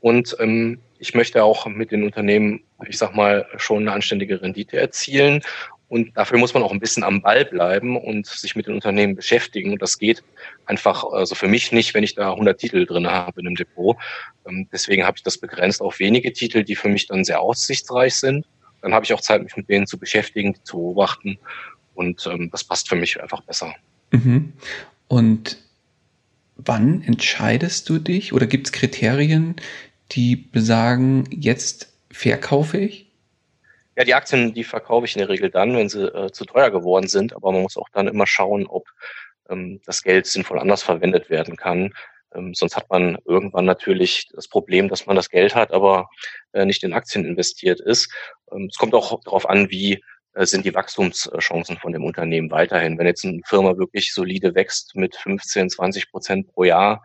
Und 0.00 0.36
ähm, 0.38 0.78
ich 0.98 1.14
möchte 1.14 1.44
auch 1.44 1.66
mit 1.66 1.92
den 1.92 2.02
Unternehmen, 2.02 2.60
ich 2.88 2.98
sag 2.98 3.14
mal, 3.14 3.46
schon 3.56 3.82
eine 3.82 3.92
anständige 3.92 4.40
Rendite 4.42 4.78
erzielen 4.78 5.42
und 5.88 6.16
dafür 6.16 6.38
muss 6.38 6.52
man 6.52 6.62
auch 6.62 6.72
ein 6.72 6.80
bisschen 6.80 7.02
am 7.02 7.22
Ball 7.22 7.46
bleiben 7.46 7.96
und 7.96 8.26
sich 8.26 8.54
mit 8.54 8.66
den 8.66 8.74
Unternehmen 8.74 9.16
beschäftigen. 9.16 9.72
Und 9.72 9.80
das 9.80 9.98
geht 9.98 10.22
einfach, 10.66 11.04
also 11.04 11.34
für 11.34 11.48
mich 11.48 11.72
nicht, 11.72 11.94
wenn 11.94 12.04
ich 12.04 12.14
da 12.14 12.32
100 12.32 12.58
Titel 12.60 12.84
drin 12.84 13.06
habe 13.06 13.40
in 13.40 13.46
einem 13.46 13.56
Depot. 13.56 13.96
Ähm, 14.46 14.68
deswegen 14.70 15.04
habe 15.04 15.16
ich 15.16 15.22
das 15.22 15.38
begrenzt 15.38 15.80
auf 15.80 15.98
wenige 15.98 16.32
Titel, 16.32 16.62
die 16.62 16.76
für 16.76 16.90
mich 16.90 17.06
dann 17.06 17.24
sehr 17.24 17.40
aussichtsreich 17.40 18.14
sind. 18.14 18.46
Dann 18.82 18.92
habe 18.92 19.06
ich 19.06 19.14
auch 19.14 19.22
Zeit, 19.22 19.42
mich 19.42 19.56
mit 19.56 19.68
denen 19.70 19.86
zu 19.86 19.98
beschäftigen, 19.98 20.56
zu 20.62 20.76
beobachten. 20.76 21.38
Und 21.94 22.26
ähm, 22.26 22.50
das 22.50 22.64
passt 22.64 22.88
für 22.90 22.96
mich 22.96 23.20
einfach 23.20 23.40
besser. 23.40 23.74
Mhm. 24.10 24.52
Und 25.08 25.56
wann 26.56 27.02
entscheidest 27.02 27.88
du 27.88 27.98
dich 27.98 28.34
oder 28.34 28.46
gibt 28.46 28.66
es 28.66 28.72
Kriterien, 28.72 29.56
die 30.12 30.36
besagen, 30.36 31.24
jetzt 31.30 31.92
verkaufe 32.10 32.78
ich? 32.78 33.08
Ja, 33.96 34.04
die 34.04 34.14
Aktien, 34.14 34.54
die 34.54 34.64
verkaufe 34.64 35.06
ich 35.06 35.16
in 35.16 35.20
der 35.20 35.28
Regel 35.28 35.50
dann, 35.50 35.76
wenn 35.76 35.88
sie 35.88 36.04
äh, 36.06 36.30
zu 36.30 36.44
teuer 36.44 36.70
geworden 36.70 37.08
sind. 37.08 37.34
Aber 37.34 37.50
man 37.52 37.62
muss 37.62 37.76
auch 37.76 37.88
dann 37.92 38.08
immer 38.08 38.26
schauen, 38.26 38.66
ob 38.66 38.88
ähm, 39.48 39.80
das 39.84 40.02
Geld 40.02 40.26
sinnvoll 40.26 40.58
anders 40.58 40.82
verwendet 40.82 41.30
werden 41.30 41.56
kann. 41.56 41.92
Ähm, 42.34 42.54
sonst 42.54 42.76
hat 42.76 42.88
man 42.90 43.18
irgendwann 43.24 43.64
natürlich 43.64 44.28
das 44.32 44.48
Problem, 44.48 44.88
dass 44.88 45.06
man 45.06 45.16
das 45.16 45.30
Geld 45.30 45.54
hat, 45.54 45.72
aber 45.72 46.08
äh, 46.52 46.64
nicht 46.64 46.84
in 46.84 46.92
Aktien 46.92 47.24
investiert 47.24 47.80
ist. 47.80 48.12
Ähm, 48.52 48.68
es 48.70 48.76
kommt 48.76 48.94
auch 48.94 49.20
darauf 49.24 49.48
an, 49.48 49.70
wie 49.70 50.02
äh, 50.34 50.46
sind 50.46 50.64
die 50.64 50.74
Wachstumschancen 50.74 51.78
von 51.78 51.92
dem 51.92 52.04
Unternehmen 52.04 52.50
weiterhin. 52.50 52.98
Wenn 52.98 53.06
jetzt 53.06 53.24
eine 53.24 53.40
Firma 53.44 53.76
wirklich 53.78 54.12
solide 54.12 54.54
wächst 54.54 54.94
mit 54.94 55.16
15, 55.16 55.70
20 55.70 56.10
Prozent 56.10 56.52
pro 56.52 56.64
Jahr, 56.64 57.02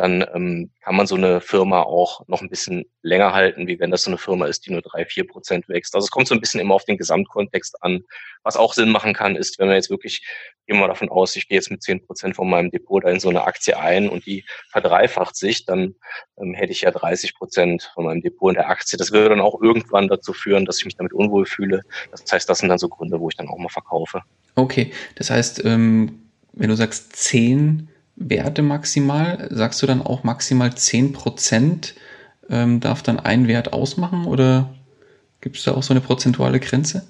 dann 0.00 0.24
ähm, 0.34 0.70
kann 0.80 0.96
man 0.96 1.06
so 1.06 1.14
eine 1.14 1.42
Firma 1.42 1.82
auch 1.82 2.26
noch 2.26 2.40
ein 2.40 2.48
bisschen 2.48 2.86
länger 3.02 3.34
halten, 3.34 3.66
wie 3.66 3.78
wenn 3.78 3.90
das 3.90 4.04
so 4.04 4.10
eine 4.10 4.16
Firma 4.16 4.46
ist, 4.46 4.64
die 4.64 4.72
nur 4.72 4.80
drei, 4.80 5.04
vier 5.04 5.26
Prozent 5.26 5.68
wächst. 5.68 5.94
Also 5.94 6.06
es 6.06 6.10
kommt 6.10 6.26
so 6.26 6.34
ein 6.34 6.40
bisschen 6.40 6.58
immer 6.58 6.74
auf 6.74 6.86
den 6.86 6.96
Gesamtkontext 6.96 7.82
an. 7.82 8.00
Was 8.42 8.56
auch 8.56 8.72
Sinn 8.72 8.88
machen 8.88 9.12
kann, 9.12 9.36
ist, 9.36 9.58
wenn 9.58 9.66
man 9.66 9.76
jetzt 9.76 9.90
wirklich, 9.90 10.26
gehen 10.66 10.78
wir 10.78 10.88
davon 10.88 11.10
aus, 11.10 11.36
ich 11.36 11.48
gehe 11.48 11.56
jetzt 11.56 11.70
mit 11.70 11.82
zehn 11.82 12.02
Prozent 12.06 12.34
von 12.34 12.48
meinem 12.48 12.70
Depot 12.70 13.04
da 13.04 13.10
in 13.10 13.20
so 13.20 13.28
eine 13.28 13.44
Aktie 13.44 13.78
ein 13.78 14.08
und 14.08 14.24
die 14.24 14.46
verdreifacht 14.70 15.36
sich, 15.36 15.66
dann 15.66 15.94
ähm, 16.40 16.54
hätte 16.54 16.72
ich 16.72 16.80
ja 16.80 16.90
30 16.90 17.34
Prozent 17.34 17.90
von 17.92 18.06
meinem 18.06 18.22
Depot 18.22 18.50
in 18.50 18.54
der 18.54 18.70
Aktie. 18.70 18.96
Das 18.96 19.12
würde 19.12 19.28
dann 19.28 19.40
auch 19.40 19.60
irgendwann 19.60 20.08
dazu 20.08 20.32
führen, 20.32 20.64
dass 20.64 20.78
ich 20.78 20.86
mich 20.86 20.96
damit 20.96 21.12
unwohl 21.12 21.44
fühle. 21.44 21.82
Das 22.10 22.24
heißt, 22.32 22.48
das 22.48 22.60
sind 22.60 22.70
dann 22.70 22.78
so 22.78 22.88
Gründe, 22.88 23.20
wo 23.20 23.28
ich 23.28 23.36
dann 23.36 23.48
auch 23.48 23.58
mal 23.58 23.68
verkaufe. 23.68 24.22
Okay, 24.54 24.92
das 25.16 25.28
heißt, 25.28 25.62
ähm, 25.66 26.30
wenn 26.54 26.70
du 26.70 26.76
sagst 26.76 27.14
zehn 27.16 27.90
Werte 28.20 28.62
maximal? 28.62 29.48
Sagst 29.50 29.82
du 29.82 29.86
dann 29.86 30.02
auch 30.02 30.22
maximal 30.24 30.68
10% 30.68 31.94
ähm, 32.50 32.80
darf 32.80 33.02
dann 33.02 33.18
ein 33.18 33.48
Wert 33.48 33.72
ausmachen 33.72 34.26
oder 34.26 34.74
gibt 35.40 35.56
es 35.56 35.64
da 35.64 35.72
auch 35.72 35.82
so 35.82 35.94
eine 35.94 36.02
prozentuale 36.02 36.60
Grenze? 36.60 37.06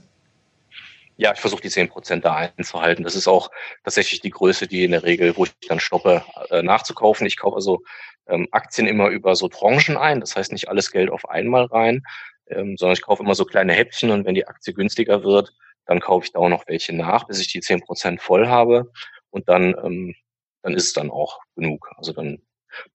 Ja, 1.16 1.32
ich 1.34 1.40
versuche 1.40 1.60
die 1.60 1.68
10% 1.68 2.20
da 2.20 2.36
einzuhalten. 2.36 3.04
Das 3.04 3.14
ist 3.14 3.26
auch 3.26 3.50
tatsächlich 3.84 4.20
die 4.20 4.30
Größe, 4.30 4.66
die 4.66 4.84
in 4.84 4.92
der 4.92 5.02
Regel, 5.02 5.36
wo 5.36 5.44
ich 5.44 5.52
dann 5.68 5.80
stoppe, 5.80 6.24
äh, 6.50 6.62
nachzukaufen. 6.62 7.26
Ich 7.26 7.36
kaufe 7.36 7.56
also 7.56 7.82
ähm, 8.26 8.48
Aktien 8.52 8.86
immer 8.86 9.08
über 9.08 9.34
so 9.34 9.48
Tranchen 9.48 9.96
ein. 9.96 10.20
Das 10.20 10.36
heißt 10.36 10.52
nicht 10.52 10.68
alles 10.68 10.92
Geld 10.92 11.10
auf 11.10 11.28
einmal 11.28 11.64
rein, 11.64 12.04
ähm, 12.46 12.76
sondern 12.76 12.94
ich 12.94 13.02
kaufe 13.02 13.22
immer 13.22 13.34
so 13.34 13.44
kleine 13.44 13.72
Häppchen 13.72 14.10
und 14.10 14.24
wenn 14.24 14.34
die 14.34 14.46
Aktie 14.46 14.72
günstiger 14.72 15.24
wird, 15.24 15.52
dann 15.86 16.00
kaufe 16.00 16.24
ich 16.26 16.32
da 16.32 16.38
auch 16.38 16.48
noch 16.48 16.68
welche 16.68 16.94
nach, 16.94 17.26
bis 17.26 17.40
ich 17.40 17.48
die 17.48 17.60
10% 17.60 18.20
voll 18.20 18.46
habe. 18.46 18.90
Und 19.30 19.48
dann 19.48 19.74
ähm, 19.84 20.14
dann 20.62 20.74
ist 20.74 20.86
es 20.86 20.92
dann 20.92 21.10
auch 21.10 21.40
genug. 21.56 21.90
Also 21.96 22.12
dann 22.12 22.38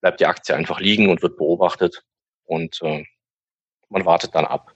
bleibt 0.00 0.20
die 0.20 0.26
Aktie 0.26 0.54
einfach 0.54 0.80
liegen 0.80 1.08
und 1.08 1.22
wird 1.22 1.36
beobachtet 1.36 2.04
und 2.44 2.80
äh, 2.82 3.04
man 3.88 4.04
wartet 4.04 4.34
dann 4.34 4.44
ab. 4.44 4.72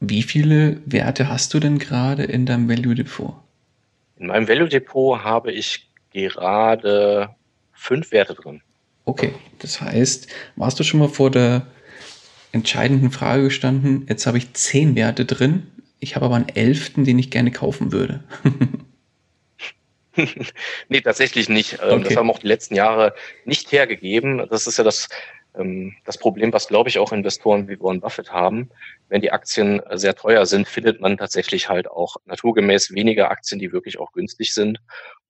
Wie 0.00 0.22
viele 0.22 0.80
Werte 0.86 1.28
hast 1.28 1.52
du 1.52 1.60
denn 1.60 1.78
gerade 1.78 2.24
in 2.24 2.46
deinem 2.46 2.68
Value 2.68 2.94
Depot? 2.94 3.34
In 4.16 4.28
meinem 4.28 4.48
Value 4.48 4.68
Depot 4.68 5.22
habe 5.22 5.52
ich 5.52 5.90
gerade 6.10 7.34
fünf 7.72 8.10
Werte 8.12 8.34
drin. 8.34 8.62
Okay, 9.04 9.34
das 9.58 9.80
heißt, 9.80 10.28
warst 10.56 10.78
du 10.78 10.84
schon 10.84 11.00
mal 11.00 11.08
vor 11.08 11.30
der 11.30 11.66
entscheidenden 12.52 13.10
Frage 13.10 13.44
gestanden, 13.44 14.06
jetzt 14.08 14.26
habe 14.26 14.38
ich 14.38 14.52
zehn 14.54 14.96
Werte 14.96 15.24
drin, 15.24 15.66
ich 16.00 16.16
habe 16.16 16.26
aber 16.26 16.36
einen 16.36 16.48
elften, 16.48 17.04
den 17.04 17.18
ich 17.18 17.30
gerne 17.30 17.50
kaufen 17.50 17.92
würde. 17.92 18.24
nee, 20.88 21.00
tatsächlich 21.00 21.48
nicht. 21.48 21.78
Ähm, 21.82 22.00
okay. 22.00 22.04
Das 22.04 22.16
haben 22.16 22.30
auch 22.30 22.38
die 22.38 22.48
letzten 22.48 22.74
Jahre 22.74 23.14
nicht 23.44 23.70
hergegeben. 23.72 24.46
Das 24.50 24.66
ist 24.66 24.78
ja 24.78 24.84
das, 24.84 25.08
ähm, 25.54 25.94
das 26.04 26.18
Problem, 26.18 26.52
was, 26.52 26.68
glaube 26.68 26.88
ich, 26.88 26.98
auch 26.98 27.12
Investoren 27.12 27.68
wie 27.68 27.80
Warren 27.80 28.00
Buffett 28.00 28.32
haben. 28.32 28.70
Wenn 29.08 29.20
die 29.20 29.32
Aktien 29.32 29.82
sehr 29.92 30.14
teuer 30.14 30.46
sind, 30.46 30.68
findet 30.68 31.00
man 31.00 31.16
tatsächlich 31.16 31.68
halt 31.68 31.90
auch 31.90 32.16
naturgemäß 32.26 32.92
weniger 32.92 33.30
Aktien, 33.30 33.58
die 33.58 33.72
wirklich 33.72 33.98
auch 33.98 34.12
günstig 34.12 34.54
sind. 34.54 34.80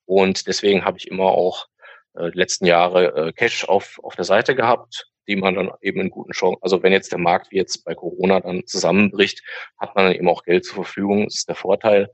Und 0.07 0.47
deswegen 0.47 0.85
habe 0.85 0.99
ich 0.99 1.09
immer 1.09 1.27
auch 1.27 1.67
äh, 2.15 2.31
die 2.31 2.39
letzten 2.39 2.67
Jahre 2.67 3.29
äh, 3.29 3.33
Cash 3.33 3.65
auf, 3.65 4.01
auf 4.03 4.17
der 4.17 4.25
Seite 4.25 4.55
gehabt, 4.55 5.07
die 5.29 5.37
man 5.37 5.55
dann 5.55 5.71
eben 5.81 6.01
in 6.01 6.11
guten 6.11 6.33
Chancen, 6.33 6.59
also 6.63 6.83
wenn 6.83 6.93
jetzt 6.93 7.13
der 7.13 7.19
Markt 7.19 7.53
wie 7.53 7.57
jetzt 7.57 7.85
bei 7.85 7.95
Corona 7.95 8.41
dann 8.41 8.67
zusammenbricht, 8.67 9.43
hat 9.79 9.95
man 9.95 10.07
dann 10.07 10.15
eben 10.15 10.29
auch 10.29 10.43
Geld 10.43 10.65
zur 10.65 10.77
Verfügung. 10.77 11.25
Das 11.27 11.37
ist 11.37 11.49
der 11.49 11.55
Vorteil. 11.55 12.11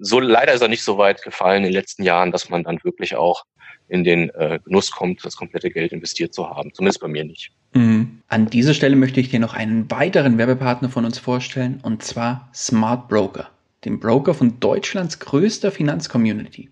So 0.00 0.20
leider 0.20 0.52
ist 0.52 0.62
er 0.62 0.68
nicht 0.68 0.84
so 0.84 0.98
weit 0.98 1.22
gefallen 1.22 1.58
in 1.58 1.64
den 1.64 1.72
letzten 1.72 2.04
Jahren, 2.04 2.32
dass 2.32 2.48
man 2.48 2.64
dann 2.64 2.82
wirklich 2.84 3.16
auch 3.16 3.44
in 3.88 4.04
den 4.04 4.30
äh, 4.30 4.58
Genuss 4.64 4.90
kommt, 4.90 5.24
das 5.24 5.36
komplette 5.36 5.70
Geld 5.70 5.92
investiert 5.92 6.34
zu 6.34 6.48
haben. 6.48 6.72
Zumindest 6.74 7.00
bei 7.00 7.08
mir 7.08 7.24
nicht. 7.24 7.52
Mhm. 7.74 8.20
An 8.28 8.46
dieser 8.46 8.74
Stelle 8.74 8.96
möchte 8.96 9.20
ich 9.20 9.30
dir 9.30 9.40
noch 9.40 9.54
einen 9.54 9.90
weiteren 9.90 10.38
Werbepartner 10.38 10.88
von 10.88 11.04
uns 11.04 11.18
vorstellen, 11.18 11.80
und 11.82 12.02
zwar 12.02 12.48
Smart 12.54 13.08
Broker, 13.08 13.50
dem 13.84 14.00
Broker 14.00 14.34
von 14.34 14.58
Deutschlands 14.60 15.18
größter 15.18 15.70
Finanzcommunity. 15.70 16.70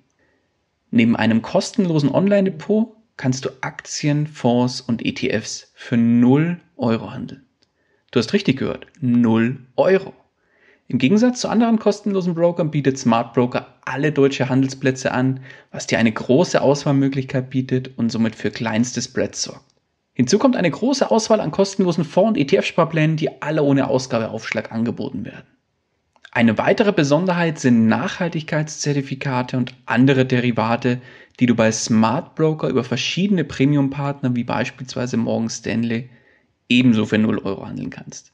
Neben 0.90 1.16
einem 1.16 1.42
kostenlosen 1.42 2.11
Online-Depot 2.11 2.96
kannst 3.16 3.44
du 3.44 3.50
Aktien, 3.61 4.26
Fonds 4.26 4.80
und 4.80 5.04
ETFs 5.04 5.72
für 5.74 5.96
0 5.96 6.61
Euro 6.76 7.12
handeln. 7.12 7.44
Du 8.11 8.18
hast 8.18 8.33
richtig 8.33 8.59
gehört, 8.59 8.87
0 9.00 9.59
Euro. 9.76 10.14
Im 10.87 10.99
Gegensatz 10.99 11.40
zu 11.40 11.49
anderen 11.49 11.79
kostenlosen 11.79 12.35
Brokern 12.35 12.70
bietet 12.70 12.99
Smart 12.99 13.33
Broker 13.33 13.75
alle 13.87 14.12
deutsche 14.12 14.51
Handelsplätze 14.51 15.12
an, 15.12 15.40
was 15.70 15.87
dir 15.87 15.99
eine 15.99 16.12
große 16.12 16.61
Auswahlmöglichkeit 16.61 17.49
bietet 17.49 17.97
und 17.97 18.12
somit 18.12 18.35
für 18.35 18.51
kleinste 18.51 19.01
Spreads 19.01 19.42
sorgt. 19.42 19.64
Hinzu 20.12 20.38
kommt 20.38 20.57
eine 20.57 20.70
große 20.70 21.11
Auswahl 21.11 21.40
an 21.40 21.51
kostenlosen 21.51 22.05
Fonds- 22.05 22.38
und 22.38 22.38
ETF-Sparplänen, 22.38 23.16
die 23.16 23.42
alle 23.42 23.62
ohne 23.62 23.88
Ausgabeaufschlag 23.88 24.70
angeboten 24.73 25.25
werden. 25.25 25.47
Eine 26.31 26.59
weitere 26.59 26.92
Besonderheit 26.92 27.59
sind 27.59 27.87
Nachhaltigkeitszertifikate 27.87 29.57
und 29.57 29.75
andere 29.87 30.27
Derivate, 30.27 31.01
die 31.40 31.47
du 31.47 31.55
bei 31.55 31.73
Smart 31.73 32.35
Broker 32.35 32.68
über 32.68 32.85
verschiedene 32.85 33.44
Premium-Partner 33.44 34.37
wie 34.37 34.44
beispielsweise 34.44 35.16
Morgan 35.16 35.49
Stanley 35.49 36.11
ebenso 36.68 37.07
für 37.07 37.18
0 37.18 37.38
Euro 37.38 37.66
handeln 37.66 37.90
kannst. 37.90 38.34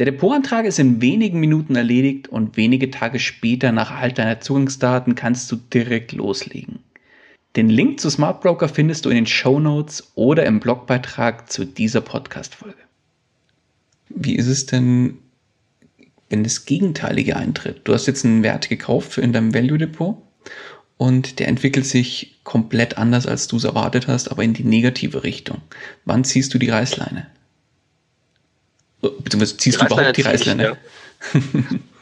Der 0.00 0.06
Depotantrag 0.06 0.64
ist 0.64 0.78
in 0.78 1.02
wenigen 1.02 1.40
Minuten 1.40 1.76
erledigt 1.76 2.26
und 2.26 2.56
wenige 2.56 2.90
Tage 2.90 3.18
später 3.18 3.70
nach 3.70 3.90
Erhalt 3.90 4.16
deiner 4.16 4.40
Zugangsdaten 4.40 5.14
kannst 5.14 5.52
du 5.52 5.56
direkt 5.56 6.12
loslegen. 6.12 6.78
Den 7.54 7.68
Link 7.68 8.00
zu 8.00 8.08
Smart 8.08 8.40
Broker 8.40 8.70
findest 8.70 9.04
du 9.04 9.10
in 9.10 9.16
den 9.16 9.26
Show 9.26 9.60
Notes 9.60 10.12
oder 10.14 10.46
im 10.46 10.58
Blogbeitrag 10.58 11.52
zu 11.52 11.66
dieser 11.66 12.00
Podcast-Folge. 12.00 12.78
Wie 14.08 14.36
ist 14.36 14.46
es 14.46 14.64
denn, 14.64 15.18
wenn 16.30 16.44
das 16.44 16.64
Gegenteilige 16.64 17.36
eintritt? 17.36 17.82
Du 17.84 17.92
hast 17.92 18.06
jetzt 18.06 18.24
einen 18.24 18.42
Wert 18.42 18.70
gekauft 18.70 19.18
in 19.18 19.34
deinem 19.34 19.52
Value 19.52 19.76
Depot 19.76 20.16
und 20.96 21.38
der 21.40 21.48
entwickelt 21.48 21.84
sich 21.84 22.40
komplett 22.42 22.96
anders, 22.96 23.26
als 23.26 23.48
du 23.48 23.58
es 23.58 23.64
erwartet 23.64 24.08
hast, 24.08 24.30
aber 24.30 24.44
in 24.44 24.54
die 24.54 24.64
negative 24.64 25.24
Richtung. 25.24 25.60
Wann 26.06 26.24
ziehst 26.24 26.54
du 26.54 26.58
die 26.58 26.70
Reißleine? 26.70 27.26
Beziehungsweise 29.00 29.56
ziehst 29.56 29.80
du 29.80 29.86
überhaupt 29.86 30.16
die 30.16 30.22
Reißleine? 30.22 30.62
Ja. 30.62 30.76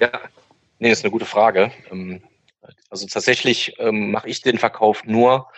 ja, 0.01 0.21
nee, 0.79 0.89
das 0.91 0.99
ist 0.99 1.05
eine 1.05 1.13
gute 1.13 1.25
Frage. 1.25 1.71
Ähm, 1.91 2.23
also 2.91 3.07
tatsächlich 3.07 3.75
ähm, 3.79 4.11
mache 4.11 4.29
ich 4.29 4.43
den 4.43 4.59
Verkauf 4.59 5.05
nur 5.05 5.49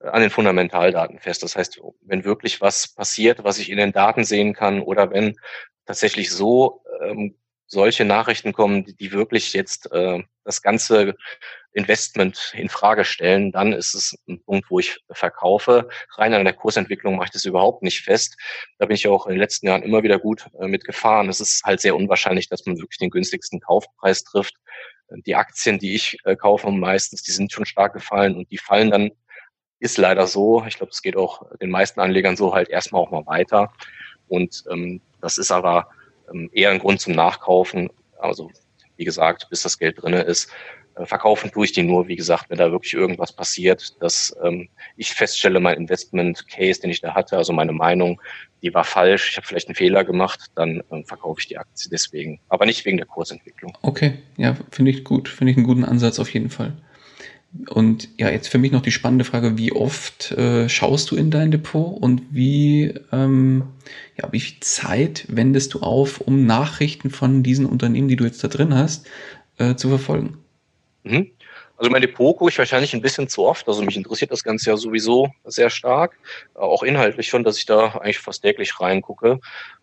äh, 0.00 0.08
an 0.08 0.22
den 0.22 0.30
Fundamentaldaten 0.30 1.18
fest. 1.18 1.42
Das 1.42 1.56
heißt, 1.56 1.80
wenn 2.02 2.24
wirklich 2.24 2.60
was 2.60 2.88
passiert, 2.88 3.44
was 3.44 3.58
ich 3.58 3.70
in 3.70 3.78
den 3.78 3.92
Daten 3.92 4.24
sehen 4.24 4.54
kann 4.54 4.80
oder 4.80 5.10
wenn 5.10 5.36
tatsächlich 5.86 6.30
so 6.30 6.82
ähm, 7.02 7.34
solche 7.66 8.04
Nachrichten 8.04 8.52
kommen, 8.52 8.84
die, 8.84 8.94
die 8.94 9.12
wirklich 9.12 9.52
jetzt 9.52 9.92
äh, 9.92 10.22
das 10.44 10.62
ganze 10.62 11.16
Investment 11.78 12.52
in 12.56 12.68
Frage 12.68 13.04
stellen, 13.04 13.52
dann 13.52 13.72
ist 13.72 13.94
es 13.94 14.18
ein 14.28 14.42
Punkt, 14.42 14.70
wo 14.70 14.78
ich 14.78 14.98
verkaufe. 15.10 15.88
Rein 16.16 16.34
an 16.34 16.44
der 16.44 16.52
Kursentwicklung 16.52 17.16
mache 17.16 17.26
ich 17.26 17.30
das 17.32 17.44
überhaupt 17.44 17.82
nicht 17.82 18.02
fest. 18.02 18.36
Da 18.78 18.86
bin 18.86 18.96
ich 18.96 19.06
auch 19.08 19.26
in 19.26 19.32
den 19.32 19.40
letzten 19.40 19.66
Jahren 19.66 19.82
immer 19.82 20.02
wieder 20.02 20.18
gut 20.18 20.46
äh, 20.60 20.66
mitgefahren. 20.66 21.28
Es 21.28 21.40
ist 21.40 21.62
halt 21.64 21.80
sehr 21.80 21.96
unwahrscheinlich, 21.96 22.48
dass 22.48 22.66
man 22.66 22.76
wirklich 22.78 22.98
den 22.98 23.10
günstigsten 23.10 23.60
Kaufpreis 23.60 24.24
trifft. 24.24 24.54
Die 25.24 25.36
Aktien, 25.36 25.78
die 25.78 25.94
ich 25.94 26.18
äh, 26.24 26.36
kaufe, 26.36 26.70
meistens, 26.70 27.22
die 27.22 27.32
sind 27.32 27.52
schon 27.52 27.64
stark 27.64 27.94
gefallen 27.94 28.36
und 28.36 28.50
die 28.50 28.58
fallen 28.58 28.90
dann, 28.90 29.10
ist 29.80 29.96
leider 29.96 30.26
so. 30.26 30.64
Ich 30.66 30.76
glaube, 30.76 30.90
es 30.90 31.02
geht 31.02 31.16
auch 31.16 31.42
den 31.58 31.70
meisten 31.70 32.00
Anlegern 32.00 32.36
so 32.36 32.54
halt 32.54 32.68
erstmal 32.68 33.02
auch 33.02 33.10
mal 33.10 33.26
weiter. 33.26 33.72
Und 34.26 34.64
ähm, 34.70 35.00
das 35.20 35.38
ist 35.38 35.52
aber 35.52 35.88
ähm, 36.32 36.50
eher 36.52 36.70
ein 36.70 36.80
Grund 36.80 37.00
zum 37.00 37.14
Nachkaufen. 37.14 37.88
Also 38.18 38.50
wie 38.96 39.04
gesagt, 39.04 39.48
bis 39.48 39.62
das 39.62 39.78
Geld 39.78 40.02
drinne 40.02 40.22
ist. 40.22 40.50
Äh, 40.98 41.06
verkaufen 41.06 41.50
tue 41.50 41.64
ich 41.64 41.72
die 41.72 41.82
nur, 41.82 42.08
wie 42.08 42.16
gesagt, 42.16 42.50
wenn 42.50 42.58
da 42.58 42.70
wirklich 42.70 42.94
irgendwas 42.94 43.32
passiert, 43.32 44.00
dass 44.02 44.36
ähm, 44.42 44.68
ich 44.96 45.12
feststelle, 45.12 45.60
mein 45.60 45.76
Investment 45.76 46.48
Case, 46.48 46.80
den 46.80 46.90
ich 46.90 47.00
da 47.00 47.14
hatte, 47.14 47.36
also 47.36 47.52
meine 47.52 47.72
Meinung, 47.72 48.20
die 48.62 48.74
war 48.74 48.84
falsch, 48.84 49.30
ich 49.30 49.36
habe 49.36 49.46
vielleicht 49.46 49.68
einen 49.68 49.76
Fehler 49.76 50.04
gemacht, 50.04 50.50
dann 50.54 50.82
ähm, 50.90 51.04
verkaufe 51.04 51.40
ich 51.40 51.46
die 51.46 51.58
Aktie 51.58 51.88
deswegen, 51.90 52.40
aber 52.48 52.66
nicht 52.66 52.84
wegen 52.84 52.96
der 52.96 53.06
Kursentwicklung. 53.06 53.76
Okay, 53.82 54.14
ja, 54.36 54.56
finde 54.70 54.90
ich 54.90 55.04
gut, 55.04 55.28
finde 55.28 55.52
ich 55.52 55.56
einen 55.56 55.66
guten 55.66 55.84
Ansatz 55.84 56.18
auf 56.18 56.32
jeden 56.32 56.50
Fall. 56.50 56.76
Und 57.70 58.10
ja, 58.18 58.28
jetzt 58.28 58.48
für 58.48 58.58
mich 58.58 58.72
noch 58.72 58.82
die 58.82 58.90
spannende 58.90 59.24
Frage, 59.24 59.56
wie 59.56 59.72
oft 59.72 60.32
äh, 60.32 60.68
schaust 60.68 61.10
du 61.10 61.16
in 61.16 61.30
dein 61.30 61.50
Depot 61.50 61.96
und 61.98 62.22
wie, 62.30 62.92
ähm, 63.10 63.64
ja, 64.18 64.30
wie 64.32 64.40
viel 64.40 64.60
Zeit 64.60 65.24
wendest 65.30 65.72
du 65.72 65.80
auf, 65.80 66.20
um 66.20 66.44
Nachrichten 66.44 67.08
von 67.08 67.42
diesen 67.42 67.64
Unternehmen, 67.64 68.08
die 68.08 68.16
du 68.16 68.24
jetzt 68.24 68.44
da 68.44 68.48
drin 68.48 68.74
hast, 68.74 69.06
äh, 69.56 69.76
zu 69.76 69.88
verfolgen? 69.88 70.36
Mhm. 71.08 71.30
Also 71.76 71.90
mein 71.90 72.02
Depot 72.02 72.36
gucke 72.36 72.50
ich 72.50 72.58
wahrscheinlich 72.58 72.92
ein 72.92 73.00
bisschen 73.00 73.28
zu 73.28 73.44
oft. 73.44 73.68
Also 73.68 73.82
mich 73.82 73.96
interessiert 73.96 74.32
das 74.32 74.42
Ganze 74.42 74.70
ja 74.70 74.76
sowieso 74.76 75.30
sehr 75.44 75.70
stark. 75.70 76.18
Auch 76.54 76.82
inhaltlich 76.82 77.28
schon, 77.28 77.44
dass 77.44 77.56
ich 77.56 77.66
da 77.66 77.92
eigentlich 77.98 78.18
fast 78.18 78.42
täglich 78.42 78.80
reingucke. 78.80 79.38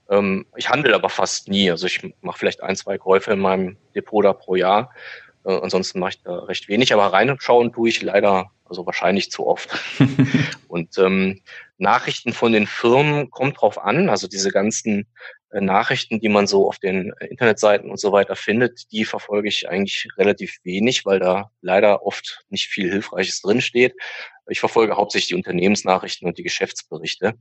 Ähm, 0.09 0.45
ich 0.57 0.69
handle 0.69 0.93
aber 0.93 1.09
fast 1.09 1.47
nie. 1.47 1.71
Also 1.71 1.87
ich 1.87 2.01
mache 2.21 2.37
vielleicht 2.37 2.61
ein, 2.61 2.75
zwei 2.75 2.97
Käufe 2.97 3.31
in 3.31 3.39
meinem 3.39 3.77
Depot 3.95 4.23
da 4.25 4.33
pro 4.33 4.55
Jahr. 4.55 4.91
Äh, 5.45 5.57
ansonsten 5.61 5.99
mache 5.99 6.11
ich 6.11 6.21
da 6.23 6.39
recht 6.39 6.67
wenig, 6.67 6.93
aber 6.93 7.07
reinschauen 7.13 7.71
tue 7.71 7.87
ich 7.87 8.01
leider, 8.01 8.51
also 8.65 8.85
wahrscheinlich 8.85 9.31
zu 9.31 9.47
oft. 9.47 9.69
und 10.67 10.97
ähm, 10.97 11.41
Nachrichten 11.77 12.33
von 12.33 12.51
den 12.51 12.67
Firmen 12.67 13.31
kommt 13.31 13.61
drauf 13.61 13.81
an. 13.81 14.09
Also 14.09 14.27
diese 14.27 14.51
ganzen 14.51 15.01
äh, 15.01 15.05
Nachrichten, 15.51 16.19
die 16.19 16.29
man 16.29 16.47
so 16.47 16.67
auf 16.67 16.79
den 16.79 17.13
äh, 17.19 17.27
Internetseiten 17.27 17.89
und 17.89 17.99
so 17.99 18.11
weiter 18.11 18.35
findet, 18.35 18.91
die 18.91 19.05
verfolge 19.05 19.47
ich 19.47 19.69
eigentlich 19.69 20.07
relativ 20.17 20.57
wenig, 20.63 21.05
weil 21.05 21.19
da 21.19 21.51
leider 21.61 22.05
oft 22.05 22.43
nicht 22.49 22.67
viel 22.67 22.91
Hilfreiches 22.91 23.41
drinsteht. 23.41 23.95
Ich 24.47 24.59
verfolge 24.59 24.95
hauptsächlich 24.95 25.29
die 25.29 25.35
Unternehmensnachrichten 25.35 26.27
und 26.27 26.37
die 26.37 26.43
Geschäftsberichte, 26.43 27.33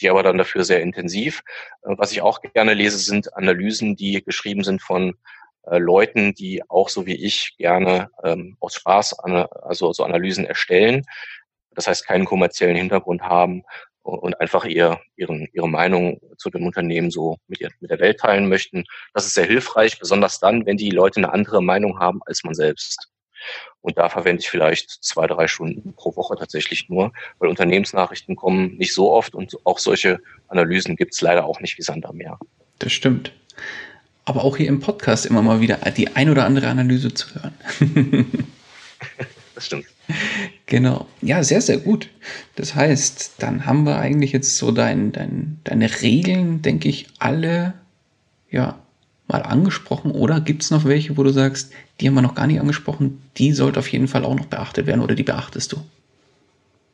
die 0.00 0.10
aber 0.10 0.22
dann 0.22 0.38
dafür 0.38 0.64
sehr 0.64 0.80
intensiv. 0.80 1.42
Äh, 1.82 1.94
was 1.96 2.12
ich 2.12 2.22
auch 2.22 2.40
gerne 2.40 2.74
lese, 2.74 2.98
sind 2.98 3.34
Analysen, 3.36 3.96
die 3.96 4.22
geschrieben 4.22 4.64
sind 4.64 4.82
von 4.82 5.14
äh, 5.64 5.78
Leuten, 5.78 6.34
die 6.34 6.62
auch 6.68 6.88
so 6.88 7.06
wie 7.06 7.16
ich 7.16 7.56
gerne 7.56 8.10
ähm, 8.24 8.56
aus 8.60 8.74
Spaß 8.74 9.18
also 9.20 9.92
so 9.92 10.04
Analysen 10.04 10.44
erstellen. 10.44 11.04
Das 11.74 11.86
heißt, 11.86 12.06
keinen 12.06 12.24
kommerziellen 12.24 12.76
Hintergrund 12.76 13.22
haben 13.22 13.62
und 14.02 14.40
einfach 14.40 14.64
ihr, 14.64 15.00
ihren, 15.16 15.48
ihre 15.52 15.68
Meinung 15.68 16.20
zu 16.36 16.50
dem 16.50 16.66
Unternehmen 16.66 17.10
so 17.10 17.36
mit, 17.48 17.60
ihr, 17.60 17.70
mit 17.80 17.90
der 17.90 18.00
Welt 18.00 18.18
teilen 18.20 18.48
möchten. 18.48 18.84
Das 19.14 19.26
ist 19.26 19.34
sehr 19.34 19.46
hilfreich, 19.46 19.98
besonders 19.98 20.40
dann, 20.40 20.66
wenn 20.66 20.76
die 20.76 20.90
Leute 20.90 21.18
eine 21.18 21.32
andere 21.32 21.62
Meinung 21.62 21.98
haben 21.98 22.20
als 22.26 22.44
man 22.44 22.54
selbst. 22.54 23.08
Und 23.80 23.96
da 23.96 24.08
verwende 24.08 24.40
ich 24.42 24.50
vielleicht 24.50 24.90
zwei, 25.02 25.26
drei 25.26 25.48
Stunden 25.48 25.94
pro 25.94 26.14
Woche 26.16 26.36
tatsächlich 26.36 26.88
nur, 26.88 27.12
weil 27.38 27.48
Unternehmensnachrichten 27.48 28.36
kommen 28.36 28.76
nicht 28.76 28.92
so 28.92 29.10
oft 29.10 29.34
und 29.34 29.56
auch 29.64 29.78
solche 29.78 30.18
Analysen 30.48 30.96
gibt 30.96 31.14
es 31.14 31.20
leider 31.20 31.46
auch 31.46 31.60
nicht 31.60 31.78
wie 31.78 31.82
Sand 31.82 32.04
am 32.04 32.16
Meer. 32.16 32.38
Das 32.78 32.92
stimmt 32.92 33.32
aber 34.30 34.44
auch 34.44 34.56
hier 34.56 34.68
im 34.68 34.78
Podcast 34.78 35.26
immer 35.26 35.42
mal 35.42 35.60
wieder 35.60 35.78
die 35.96 36.14
ein 36.14 36.30
oder 36.30 36.44
andere 36.44 36.68
Analyse 36.68 37.12
zu 37.12 37.26
hören. 37.34 37.54
das 39.56 39.66
stimmt. 39.66 39.86
Genau. 40.70 41.08
Ja, 41.20 41.42
sehr, 41.42 41.60
sehr 41.60 41.78
gut. 41.78 42.08
Das 42.54 42.76
heißt, 42.76 43.42
dann 43.42 43.66
haben 43.66 43.84
wir 43.84 43.98
eigentlich 43.98 44.30
jetzt 44.30 44.56
so 44.56 44.70
dein, 44.70 45.10
dein, 45.10 45.58
deine 45.64 46.00
Regeln, 46.00 46.62
denke 46.62 46.88
ich, 46.88 47.08
alle 47.18 47.74
ja, 48.50 48.78
mal 49.26 49.42
angesprochen. 49.42 50.12
Oder 50.12 50.40
gibt 50.40 50.62
es 50.62 50.70
noch 50.70 50.84
welche, 50.84 51.16
wo 51.16 51.24
du 51.24 51.30
sagst, 51.30 51.72
die 52.00 52.06
haben 52.06 52.14
wir 52.14 52.22
noch 52.22 52.36
gar 52.36 52.46
nicht 52.46 52.60
angesprochen, 52.60 53.20
die 53.36 53.50
sollte 53.50 53.80
auf 53.80 53.88
jeden 53.88 54.06
Fall 54.06 54.24
auch 54.24 54.36
noch 54.36 54.46
beachtet 54.46 54.86
werden 54.86 55.00
oder 55.00 55.16
die 55.16 55.24
beachtest 55.24 55.72
du? 55.72 55.78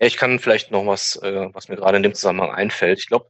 Ja, 0.00 0.06
ich 0.06 0.16
kann 0.16 0.38
vielleicht 0.38 0.70
noch 0.70 0.86
was, 0.86 1.16
äh, 1.22 1.48
was 1.52 1.68
mir 1.68 1.76
gerade 1.76 1.98
in 1.98 2.02
dem 2.02 2.14
Zusammenhang 2.14 2.52
einfällt. 2.52 2.98
Ich 2.98 3.08
glaube, 3.08 3.26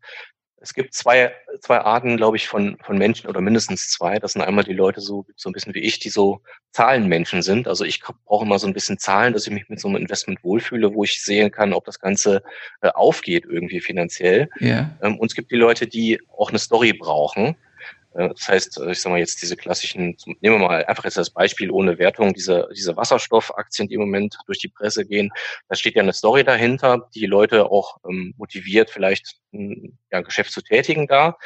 es 0.67 0.75
gibt 0.75 0.95
zwei, 0.95 1.33
zwei 1.61 1.79
Arten, 1.79 2.17
glaube 2.17 2.37
ich, 2.37 2.49
von, 2.49 2.77
von 2.83 2.99
Menschen 2.99 3.29
oder 3.29 3.41
mindestens 3.41 3.89
zwei. 3.89 4.19
Das 4.19 4.33
sind 4.33 4.43
einmal 4.43 4.65
die 4.65 4.73
Leute 4.73 5.01
so, 5.01 5.25
so 5.37 5.49
ein 5.49 5.53
bisschen 5.53 5.75
wie 5.75 5.81
ich, 5.81 6.01
die 6.01 6.09
so 6.09 6.41
Zahlenmenschen 6.73 7.43
sind. 7.43 7.69
Also 7.69 7.85
ich 7.85 8.03
brauche 8.25 8.45
immer 8.45 8.59
so 8.59 8.67
ein 8.67 8.73
bisschen 8.73 8.99
Zahlen, 8.99 9.33
dass 9.33 9.47
ich 9.47 9.53
mich 9.53 9.69
mit 9.69 9.79
so 9.79 9.87
einem 9.87 9.99
Investment 9.99 10.43
wohlfühle, 10.43 10.93
wo 10.93 11.05
ich 11.05 11.23
sehen 11.23 11.53
kann, 11.53 11.73
ob 11.73 11.85
das 11.85 12.01
Ganze 12.01 12.43
äh, 12.81 12.89
aufgeht 12.89 13.45
irgendwie 13.49 13.81
finanziell. 13.81 14.49
Ja. 14.59 14.91
Ähm, 15.03 15.19
und 15.19 15.31
es 15.31 15.37
gibt 15.37 15.53
die 15.53 15.57
Leute, 15.57 15.87
die 15.87 16.21
auch 16.37 16.49
eine 16.49 16.59
Story 16.59 16.93
brauchen. 16.93 17.55
Äh, 18.17 18.31
das 18.31 18.49
heißt, 18.49 18.81
äh, 18.81 18.93
ich 18.93 19.01
sage 19.01 19.13
mal 19.13 19.19
jetzt 19.19 19.43
diese 19.43 19.57
klassischen, 19.57 20.17
nehmen 20.41 20.57
wir 20.57 20.59
mal 20.59 20.85
einfach 20.85 21.05
jetzt 21.05 21.17
das 21.17 21.31
Beispiel 21.31 21.71
ohne 21.71 21.99
Wertung, 21.99 22.33
diese, 22.33 22.69
diese 22.75 22.97
Wasserstoffaktien, 22.97 23.89
die 23.89 23.95
im 23.95 24.01
Moment 24.01 24.37
durch 24.47 24.59
die 24.59 24.69
Presse 24.69 25.05
gehen. 25.07 25.31
Da 25.69 25.77
steht 25.77 25.95
ja 25.95 26.03
eine 26.03 26.13
Story 26.13 26.45
dahinter, 26.45 27.09
die 27.15 27.27
Leute 27.27 27.71
auch 27.71 27.99
ähm, 28.09 28.35
motiviert, 28.37 28.91
vielleicht 28.91 29.37
ein 29.53 29.99
ja, 30.11 30.21
Geschäft 30.21 30.53
zu 30.53 30.63
tätigen 30.63 31.07
da. 31.07 31.37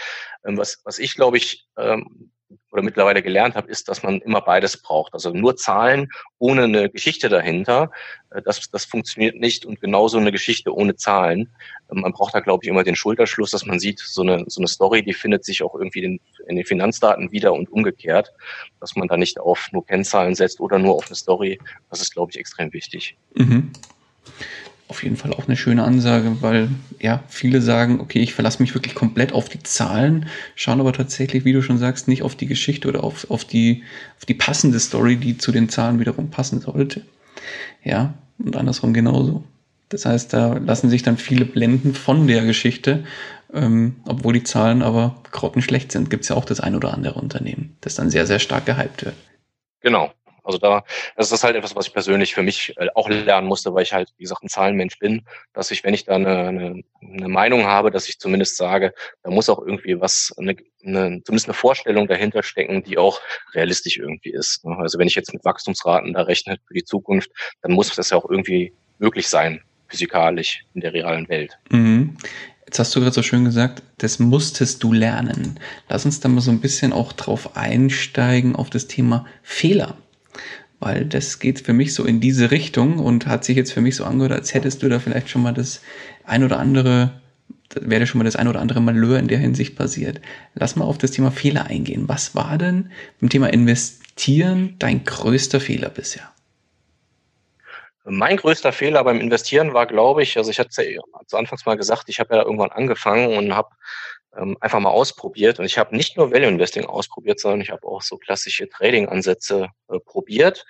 Ähm, 0.45 0.57
was, 0.57 0.81
was 0.85 0.99
ich, 0.99 1.15
glaube 1.15 1.37
ich, 1.37 1.67
ähm, 1.77 2.33
oder 2.71 2.83
mittlerweile 2.83 3.23
gelernt 3.23 3.55
habe, 3.55 3.71
ist, 3.71 3.89
dass 3.89 4.03
man 4.03 4.21
immer 4.21 4.41
beides 4.41 4.77
braucht. 4.77 5.15
Also 5.15 5.31
nur 5.31 5.57
Zahlen 5.57 6.09
ohne 6.39 6.65
eine 6.65 6.91
Geschichte 6.91 7.29
dahinter, 7.29 7.91
äh, 8.31 8.43
das, 8.43 8.71
das 8.71 8.85
funktioniert 8.85 9.37
nicht 9.37 9.65
und 9.65 9.81
genauso 9.81 10.19
eine 10.19 10.33
Geschichte 10.33 10.75
ohne 10.75 10.97
Zahlen. 10.97 11.49
Ähm, 11.91 12.01
man 12.03 12.13
braucht 12.13 12.35
da, 12.35 12.41
glaube 12.41 12.65
ich, 12.65 12.69
immer 12.69 12.85
den 12.85 12.97
Schulterschluss, 12.97 13.51
dass 13.51 13.67
man 13.67 13.79
sieht, 13.81 13.99
so 13.99 14.23
eine, 14.23 14.45
so 14.47 14.61
eine 14.61 14.69
Story, 14.69 15.03
die 15.03 15.15
findet 15.15 15.45
sich 15.45 15.63
auch 15.63 15.75
irgendwie 15.75 16.05
in, 16.05 16.21
in 16.47 16.57
den 16.57 16.65
Finanzdaten 16.65 17.33
wieder 17.33 17.53
und 17.53 17.71
umgekehrt, 17.71 18.33
dass 18.81 18.97
man 18.97 19.09
da 19.09 19.17
nicht 19.17 19.41
auf 19.41 19.69
nur 19.73 19.85
Kennzahlen 19.85 20.35
setzt 20.35 20.61
oder 20.61 20.79
nur 20.79 20.95
auf 20.95 21.07
eine 21.07 21.17
Story. 21.17 21.59
Das 21.91 22.01
ist, 22.01 22.13
glaube 22.13 22.31
ich, 22.33 22.39
extrem 22.39 22.73
wichtig. 22.73 23.17
Mhm 23.35 23.73
auf 24.91 25.03
jeden 25.03 25.17
Fall 25.17 25.33
auch 25.33 25.47
eine 25.47 25.57
schöne 25.57 25.85
Ansage, 25.85 26.39
weil 26.41 26.69
ja, 27.01 27.23
viele 27.29 27.63
sagen, 27.63 28.01
okay, 28.01 28.21
ich 28.21 28.35
verlasse 28.35 28.63
mich 28.63 28.75
wirklich 28.75 28.95
komplett 28.95 29.33
auf 29.33 29.49
die 29.49 29.63
Zahlen, 29.63 30.27
schauen 30.57 30.81
aber 30.81 30.93
tatsächlich, 30.93 31.45
wie 31.45 31.53
du 31.53 31.63
schon 31.63 31.79
sagst, 31.79 32.09
nicht 32.09 32.23
auf 32.23 32.35
die 32.35 32.47
Geschichte 32.47 32.89
oder 32.89 33.05
auf, 33.05 33.31
auf, 33.31 33.45
die, 33.45 33.85
auf 34.19 34.27
die 34.27 34.35
passende 34.35 34.81
Story, 34.81 35.17
die 35.17 35.39
zu 35.39 35.53
den 35.53 35.69
Zahlen 35.69 36.01
wiederum 36.01 36.31
passen 36.31 36.61
sollte. 36.61 37.03
Ja, 37.85 38.15
und 38.39 38.57
andersrum 38.57 38.93
genauso. 38.93 39.45
Das 39.89 40.07
heißt, 40.07 40.33
da 40.33 40.55
lassen 40.55 40.91
sich 40.91 41.03
dann 41.03 41.17
viele 41.17 41.45
blenden 41.45 41.95
von 41.95 42.27
der 42.27 42.45
Geschichte, 42.45 43.05
ähm, 43.53 43.97
obwohl 44.07 44.35
die 44.35 44.45
Zahlen 44.45 44.83
aber 44.83 45.17
grottenschlecht 45.31 45.91
sind. 45.93 46.11
Gibt 46.11 46.25
es 46.25 46.29
ja 46.29 46.37
auch 46.37 46.45
das 46.45 46.61
ein 46.61 46.75
oder 46.75 46.95
andere 46.95 47.21
Unternehmen, 47.21 47.77
das 47.81 47.95
dann 47.95 48.11
sehr, 48.11 48.27
sehr 48.27 48.39
stark 48.39 48.67
gehypt 48.67 49.05
wird. 49.05 49.17
Genau. 49.81 50.13
Also 50.45 50.59
da, 50.59 50.85
das 51.17 51.33
ist 51.33 51.45
halt 51.45 51.57
etwas, 51.57 51.77
was 51.77 51.87
ich 51.87 51.93
persönlich 51.93 52.35
für 52.35 52.43
mich 52.43 52.75
äh, 52.77 52.89
auch 52.95 53.09
lernen 53.09 53.47
musste, 53.47 53.75
weil 53.75 53.83
ich 53.83 53.93
halt, 53.93 54.13
wie 54.17 54.25
gesagt, 54.25 54.43
ein 54.43 54.49
Zahlenmensch 54.49 54.99
bin, 54.99 55.23
dass 55.53 55.71
ich, 55.71 55.85
wenn 55.85 55.95
ich 55.95 56.05
da 56.05 56.15
eine, 56.15 56.49
eine, 56.49 56.83
eine 57.03 57.29
Meinung 57.29 57.65
habe, 57.65 57.91
dass 57.91 58.09
ich 58.09 58.19
zumindest 58.19 58.57
sage, 58.57 58.93
da 59.23 59.31
muss 59.31 59.49
auch 59.49 59.59
irgendwie 59.59 60.01
was, 60.01 60.35
eine, 60.39 60.57
eine, 60.85 61.23
zumindest 61.25 61.47
eine 61.47 61.55
Vorstellung 61.55 62.09
dahinter 62.09 62.43
stecken, 62.43 62.83
die 62.83 62.99
auch 62.99 63.21
realistisch 63.55 63.99
irgendwie 63.99 64.31
ist. 64.31 64.65
Ne? 64.65 64.77
Also 64.79 64.99
wenn 64.99 65.09
ich 65.09 65.15
jetzt 65.15 65.33
mit 65.33 65.45
Wachstumsraten 65.45 66.13
da 66.13 66.23
rechne 66.23 66.59
für 66.67 66.75
die 66.75 66.85
Zukunft, 66.85 67.31
dann 67.63 67.73
muss 67.73 67.95
das 67.95 68.11
ja 68.11 68.17
auch 68.17 68.29
irgendwie 68.29 68.73
möglich 68.99 69.29
sein, 69.29 69.63
physikalisch 69.89 70.65
in 70.75 70.81
der 70.81 70.93
realen 70.93 71.29
Welt. 71.29 71.59
Mhm. 71.71 72.17
Jetzt 72.71 72.79
hast 72.79 72.95
du 72.95 73.01
gerade 73.01 73.13
so 73.13 73.25
schön 73.25 73.45
gesagt, 73.45 73.83
das 73.99 74.21
musstest 74.21 74.85
du 74.85 74.93
lernen. 74.93 75.59
Lass 75.89 76.05
uns 76.05 76.21
da 76.21 76.29
mal 76.29 76.41
so 76.41 76.53
ein 76.53 76.61
bisschen 76.61 76.93
auch 76.93 77.13
drauf 77.13 77.57
einsteigen 77.57 78.55
auf 78.55 78.71
das 78.71 78.87
Thema 78.87 79.27
Fehler. 79.43 79.97
Weil 80.81 81.05
das 81.05 81.39
geht 81.39 81.61
für 81.61 81.75
mich 81.75 81.95
so 81.95 82.05
in 82.05 82.21
diese 82.21 82.51
Richtung 82.51 82.99
und 82.99 83.27
hat 83.27 83.45
sich 83.45 83.57
jetzt 83.57 83.73
für 83.73 83.83
mich 83.83 83.97
so 83.97 84.05
angehört, 84.05 84.33
als 84.33 84.55
hättest 84.55 84.83
du 84.83 84.89
da 84.89 84.99
vielleicht 84.99 85.29
schon 85.29 85.43
mal 85.43 85.53
das 85.53 85.83
ein 86.25 86.43
oder 86.43 86.59
andere, 86.59 87.21
wäre 87.75 88.07
schon 88.07 88.19
mal 88.19 88.25
das 88.25 88.37
ein 88.37 88.49
oder 88.49 88.61
andere 88.61 88.81
Malheur 88.81 89.19
in 89.19 89.29
der 89.29 89.39
Hinsicht 89.39 89.77
passiert. 89.77 90.21
Lass 90.55 90.77
mal 90.77 90.87
auf 90.87 90.97
das 90.97 91.11
Thema 91.11 91.31
Fehler 91.31 91.67
eingehen. 91.67 92.09
Was 92.09 92.35
war 92.35 92.57
denn 92.57 92.91
beim 93.21 93.29
Thema 93.29 93.53
Investieren 93.53 94.77
dein 94.79 95.05
größter 95.05 95.61
Fehler 95.61 95.91
bisher? 95.91 96.33
Mein 98.05 98.39
größter 98.39 98.73
Fehler 98.73 99.05
beim 99.05 99.21
Investieren 99.21 99.75
war, 99.75 99.87
glaube 99.87 100.23
ich, 100.23 100.39
also 100.39 100.51
ich 100.51 100.59
hatte 100.59 100.83
ja 100.83 101.01
zu 101.27 101.37
Anfangs 101.37 101.67
mal 101.67 101.77
gesagt, 101.77 102.09
ich 102.09 102.19
habe 102.19 102.35
ja 102.35 102.43
irgendwann 102.43 102.71
angefangen 102.71 103.37
und 103.37 103.55
habe 103.55 103.69
ähm, 104.37 104.57
einfach 104.61 104.81
mal 104.81 104.91
ausprobiert. 104.91 105.59
Und 105.59 105.65
ich 105.65 105.79
habe 105.79 105.97
nicht 105.97 106.17
nur 106.17 106.31
Value 106.31 106.49
Investing 106.49 106.87
ausprobiert, 106.87 107.41
sondern 107.41 107.61
ich 107.61 107.71
habe 107.71 107.87
auch 107.87 108.03
so 108.03 108.17
klassische 108.17 108.69
Trading-Ansätze 108.69 109.69
äh, 109.89 109.99
probiert. 110.01 110.67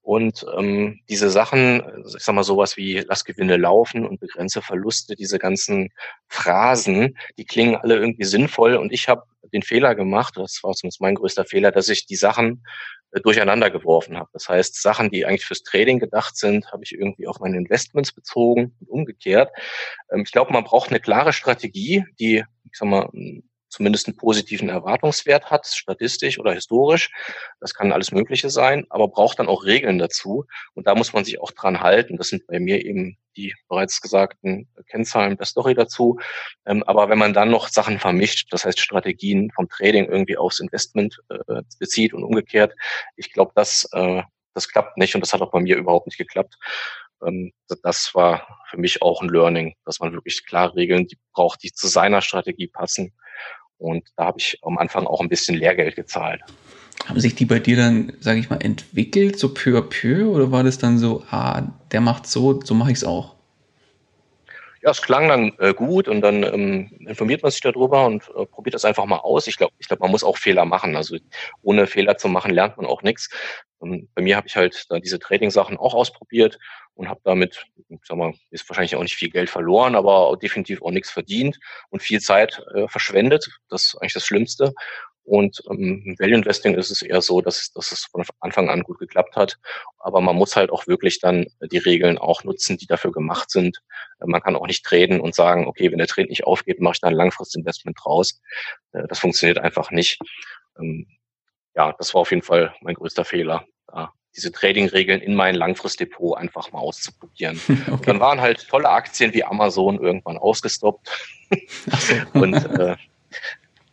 Und 0.00 0.44
ähm, 0.56 1.00
diese 1.08 1.30
Sachen, 1.30 1.82
also 1.82 2.16
ich 2.16 2.24
sag 2.24 2.34
mal 2.34 2.42
sowas 2.42 2.76
wie 2.76 3.04
lass 3.06 3.24
Gewinne 3.24 3.56
laufen 3.56 4.06
und 4.06 4.20
begrenze 4.20 4.60
Verluste, 4.60 5.14
diese 5.14 5.38
ganzen 5.38 5.90
Phrasen, 6.28 7.16
die 7.38 7.44
klingen 7.44 7.76
alle 7.76 7.96
irgendwie 7.96 8.24
sinnvoll. 8.24 8.76
Und 8.76 8.92
ich 8.92 9.08
habe 9.08 9.22
den 9.52 9.62
Fehler 9.62 9.94
gemacht, 9.94 10.34
das 10.36 10.60
war 10.62 10.72
zumindest 10.72 11.00
mein 11.00 11.14
größter 11.14 11.44
Fehler, 11.44 11.70
dass 11.70 11.88
ich 11.88 12.06
die 12.06 12.16
Sachen 12.16 12.64
durcheinander 13.20 13.70
geworfen 13.70 14.16
habe. 14.16 14.30
Das 14.32 14.48
heißt, 14.48 14.80
Sachen, 14.80 15.10
die 15.10 15.26
eigentlich 15.26 15.44
fürs 15.44 15.62
Trading 15.62 15.98
gedacht 15.98 16.36
sind, 16.36 16.72
habe 16.72 16.84
ich 16.84 16.92
irgendwie 16.92 17.26
auf 17.26 17.40
meine 17.40 17.58
Investments 17.58 18.12
bezogen 18.12 18.74
und 18.80 18.88
umgekehrt. 18.88 19.50
Ähm, 20.10 20.22
ich 20.24 20.32
glaube, 20.32 20.52
man 20.52 20.64
braucht 20.64 20.90
eine 20.90 21.00
klare 21.00 21.32
Strategie, 21.32 22.04
die, 22.18 22.44
ich 22.64 22.78
sag 22.78 22.88
mal, 22.88 23.08
zumindest 23.72 24.06
einen 24.06 24.16
positiven 24.16 24.68
Erwartungswert 24.68 25.50
hat, 25.50 25.66
statistisch 25.66 26.38
oder 26.38 26.52
historisch. 26.52 27.10
Das 27.58 27.72
kann 27.72 27.90
alles 27.90 28.12
Mögliche 28.12 28.50
sein, 28.50 28.84
aber 28.90 29.08
braucht 29.08 29.38
dann 29.38 29.48
auch 29.48 29.64
Regeln 29.64 29.98
dazu. 29.98 30.44
Und 30.74 30.86
da 30.86 30.94
muss 30.94 31.14
man 31.14 31.24
sich 31.24 31.40
auch 31.40 31.50
dran 31.52 31.80
halten. 31.80 32.18
Das 32.18 32.28
sind 32.28 32.46
bei 32.46 32.60
mir 32.60 32.84
eben 32.84 33.16
die 33.34 33.54
bereits 33.68 34.02
gesagten 34.02 34.68
Kennzahlen 34.90 35.38
der 35.38 35.46
Story 35.46 35.74
dazu. 35.74 36.18
Ähm, 36.66 36.82
aber 36.82 37.08
wenn 37.08 37.18
man 37.18 37.32
dann 37.32 37.50
noch 37.50 37.68
Sachen 37.68 37.98
vermischt, 37.98 38.52
das 38.52 38.66
heißt 38.66 38.78
Strategien 38.78 39.50
vom 39.54 39.68
Trading 39.70 40.04
irgendwie 40.04 40.36
aufs 40.36 40.60
Investment 40.60 41.18
äh, 41.30 41.62
bezieht 41.78 42.12
und 42.12 42.24
umgekehrt, 42.24 42.74
ich 43.16 43.32
glaube, 43.32 43.52
das, 43.54 43.88
äh, 43.92 44.22
das 44.52 44.68
klappt 44.68 44.98
nicht 44.98 45.14
und 45.14 45.22
das 45.22 45.32
hat 45.32 45.40
auch 45.40 45.50
bei 45.50 45.60
mir 45.60 45.76
überhaupt 45.76 46.06
nicht 46.06 46.18
geklappt 46.18 46.58
ähm, 47.26 47.52
das 47.82 48.14
war 48.14 48.46
für 48.68 48.76
mich 48.76 49.00
auch 49.00 49.22
ein 49.22 49.28
Learning, 49.28 49.74
dass 49.86 50.00
man 50.00 50.12
wirklich 50.12 50.44
klar 50.44 50.74
Regeln 50.74 51.06
braucht, 51.32 51.62
die 51.62 51.72
zu 51.72 51.86
seiner 51.88 52.20
Strategie 52.20 52.66
passen 52.66 53.14
und 53.82 54.04
da 54.16 54.26
habe 54.26 54.38
ich 54.38 54.58
am 54.62 54.78
Anfang 54.78 55.06
auch 55.06 55.20
ein 55.20 55.28
bisschen 55.28 55.56
Lehrgeld 55.56 55.96
gezahlt. 55.96 56.40
Haben 57.04 57.20
sich 57.20 57.34
die 57.34 57.46
bei 57.46 57.58
dir 57.58 57.76
dann, 57.76 58.12
sage 58.20 58.38
ich 58.38 58.48
mal, 58.48 58.62
entwickelt, 58.62 59.38
so 59.38 59.48
peu 59.48 59.76
à 59.76 59.82
peu, 59.82 60.26
oder 60.28 60.52
war 60.52 60.62
das 60.62 60.78
dann 60.78 60.98
so, 60.98 61.24
ah, 61.30 61.62
der 61.90 62.00
macht 62.00 62.26
so, 62.26 62.60
so 62.62 62.74
mache 62.74 62.92
ich 62.92 62.98
es 62.98 63.04
auch? 63.04 63.34
Ja, 64.82 64.90
es 64.90 65.00
klang 65.00 65.28
dann 65.28 65.52
äh, 65.58 65.74
gut 65.74 66.08
und 66.08 66.22
dann 66.22 66.42
ähm, 66.42 66.90
informiert 67.06 67.42
man 67.42 67.52
sich 67.52 67.60
darüber 67.60 68.04
und 68.04 68.28
äh, 68.36 68.46
probiert 68.46 68.74
das 68.74 68.84
einfach 68.84 69.04
mal 69.06 69.18
aus. 69.18 69.46
Ich 69.46 69.56
glaube, 69.56 69.72
ich 69.78 69.86
glaube, 69.86 70.00
man 70.00 70.10
muss 70.10 70.24
auch 70.24 70.36
Fehler 70.36 70.64
machen. 70.64 70.96
Also 70.96 71.16
ohne 71.62 71.86
Fehler 71.86 72.18
zu 72.18 72.28
machen, 72.28 72.52
lernt 72.52 72.76
man 72.76 72.86
auch 72.86 73.02
nichts. 73.02 73.30
bei 73.78 74.22
mir 74.22 74.36
habe 74.36 74.48
ich 74.48 74.56
halt 74.56 74.86
da 74.90 74.98
diese 74.98 75.20
Trading-Sachen 75.20 75.76
auch 75.76 75.94
ausprobiert 75.94 76.58
und 76.94 77.08
habe 77.08 77.20
damit, 77.22 77.64
ich 77.88 78.00
sag 78.02 78.16
mal, 78.16 78.34
ist 78.50 78.68
wahrscheinlich 78.68 78.96
auch 78.96 79.02
nicht 79.02 79.14
viel 79.14 79.30
Geld 79.30 79.50
verloren, 79.50 79.94
aber 79.94 80.36
definitiv 80.42 80.82
auch 80.82 80.90
nichts 80.90 81.10
verdient 81.10 81.60
und 81.90 82.02
viel 82.02 82.20
Zeit 82.20 82.60
äh, 82.74 82.88
verschwendet. 82.88 83.48
Das 83.68 83.84
ist 83.84 83.96
eigentlich 84.00 84.14
das 84.14 84.26
Schlimmste. 84.26 84.74
Und 85.24 85.62
ähm, 85.70 86.02
im 86.04 86.18
Value 86.18 86.36
Investing 86.36 86.74
ist 86.74 86.90
es 86.90 87.02
eher 87.02 87.22
so, 87.22 87.40
dass, 87.40 87.72
dass 87.72 87.92
es 87.92 88.04
von 88.04 88.24
Anfang 88.40 88.68
an 88.68 88.82
gut 88.82 88.98
geklappt 88.98 89.36
hat. 89.36 89.58
Aber 89.98 90.20
man 90.20 90.36
muss 90.36 90.56
halt 90.56 90.70
auch 90.70 90.86
wirklich 90.86 91.20
dann 91.20 91.46
die 91.70 91.78
Regeln 91.78 92.18
auch 92.18 92.44
nutzen, 92.44 92.76
die 92.76 92.86
dafür 92.86 93.12
gemacht 93.12 93.50
sind. 93.50 93.78
Äh, 94.20 94.26
man 94.26 94.40
kann 94.40 94.56
auch 94.56 94.66
nicht 94.66 94.84
traden 94.84 95.20
und 95.20 95.34
sagen, 95.34 95.66
okay, 95.66 95.90
wenn 95.90 95.98
der 95.98 96.08
Trade 96.08 96.28
nicht 96.28 96.44
aufgeht, 96.44 96.80
mache 96.80 96.94
ich 96.94 97.00
da 97.00 97.08
ein 97.08 97.14
Langfristinvestment 97.14 97.98
draus. 98.02 98.40
Äh, 98.92 99.06
das 99.08 99.20
funktioniert 99.20 99.58
einfach 99.58 99.90
nicht. 99.90 100.18
Ähm, 100.78 101.06
ja, 101.74 101.94
das 101.98 102.12
war 102.14 102.22
auf 102.22 102.30
jeden 102.30 102.42
Fall 102.42 102.74
mein 102.82 102.94
größter 102.94 103.24
Fehler, 103.24 103.64
diese 104.34 104.50
Trading-Regeln 104.50 105.20
in 105.20 105.34
mein 105.34 105.54
Langfristdepot 105.54 106.38
einfach 106.38 106.72
mal 106.72 106.80
auszuprobieren. 106.80 107.60
Okay. 107.92 108.04
dann 108.06 108.20
waren 108.20 108.40
halt 108.40 108.68
tolle 108.68 108.88
Aktien 108.88 109.34
wie 109.34 109.44
Amazon 109.44 109.98
irgendwann 109.98 110.38
ausgestoppt. 110.38 111.08
So. 111.88 112.14
und 112.40 112.54
äh, 112.54 112.96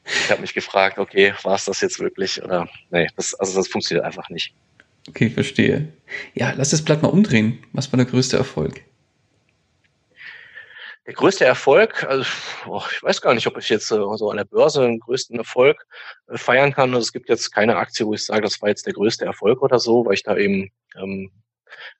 ich 0.09 0.31
habe 0.31 0.41
mich 0.41 0.53
gefragt, 0.53 0.97
okay, 0.97 1.33
war 1.43 1.55
es 1.55 1.65
das 1.65 1.81
jetzt 1.81 1.99
wirklich? 1.99 2.41
Oder 2.43 2.67
nee, 2.89 3.07
das, 3.15 3.33
also 3.35 3.57
das 3.57 3.67
funktioniert 3.67 4.05
einfach 4.05 4.29
nicht. 4.29 4.53
Okay, 5.07 5.29
verstehe. 5.29 5.91
Ja, 6.33 6.53
lass 6.55 6.69
das 6.69 6.83
Blatt 6.83 7.01
mal 7.01 7.09
umdrehen. 7.09 7.63
Was 7.73 7.91
war 7.91 7.97
der 7.97 8.05
größte 8.05 8.37
Erfolg? 8.37 8.81
Der 11.05 11.15
größte 11.15 11.43
Erfolg, 11.43 12.03
also 12.03 12.23
oh, 12.67 12.83
ich 12.91 13.01
weiß 13.01 13.21
gar 13.21 13.33
nicht, 13.33 13.47
ob 13.47 13.57
ich 13.57 13.69
jetzt 13.69 13.89
äh, 13.91 13.95
so 13.95 14.29
an 14.29 14.37
der 14.37 14.45
Börse 14.45 14.83
einen 14.83 14.99
größten 14.99 15.37
Erfolg 15.39 15.87
äh, 16.27 16.37
feiern 16.37 16.71
kann. 16.71 16.89
Also 16.93 16.99
es 16.99 17.11
gibt 17.11 17.29
jetzt 17.29 17.51
keine 17.51 17.77
Aktie, 17.77 18.05
wo 18.05 18.13
ich 18.13 18.23
sage, 18.23 18.41
das 18.41 18.61
war 18.61 18.69
jetzt 18.69 18.85
der 18.85 18.93
größte 18.93 19.25
Erfolg 19.25 19.63
oder 19.63 19.79
so, 19.79 20.05
weil 20.05 20.13
ich 20.13 20.23
da 20.23 20.37
eben 20.37 20.69
ähm, 20.95 21.31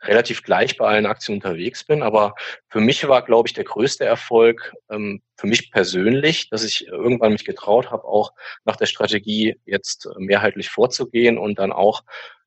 relativ 0.01 0.43
gleich 0.43 0.78
bei 0.78 0.88
allen 0.88 1.05
Aktien 1.05 1.36
unterwegs 1.36 1.84
bin. 1.84 2.03
Aber 2.03 2.36
für 2.70 2.80
mich 2.80 3.07
war, 3.07 3.24
glaube 3.24 3.47
ich, 3.47 3.53
der 3.53 3.63
größte 3.63 4.05
Erfolg 4.05 4.74
ähm, 4.89 5.22
für 5.36 5.47
mich 5.47 5.72
persönlich, 5.72 6.49
dass 6.49 6.63
ich 6.63 6.88
irgendwann 6.88 7.34
mich 7.34 7.45
getraut 7.45 7.91
habe, 7.91 8.05
auch 8.05 8.34
nach 8.65 8.76
der 8.76 8.88
Strategie 8.88 9.59
jetzt 9.65 10.09
mehrheitlich 10.17 10.70
vorzugehen 10.70 11.38
und 11.38 11.59
dann 11.59 11.72
auch 11.72 12.03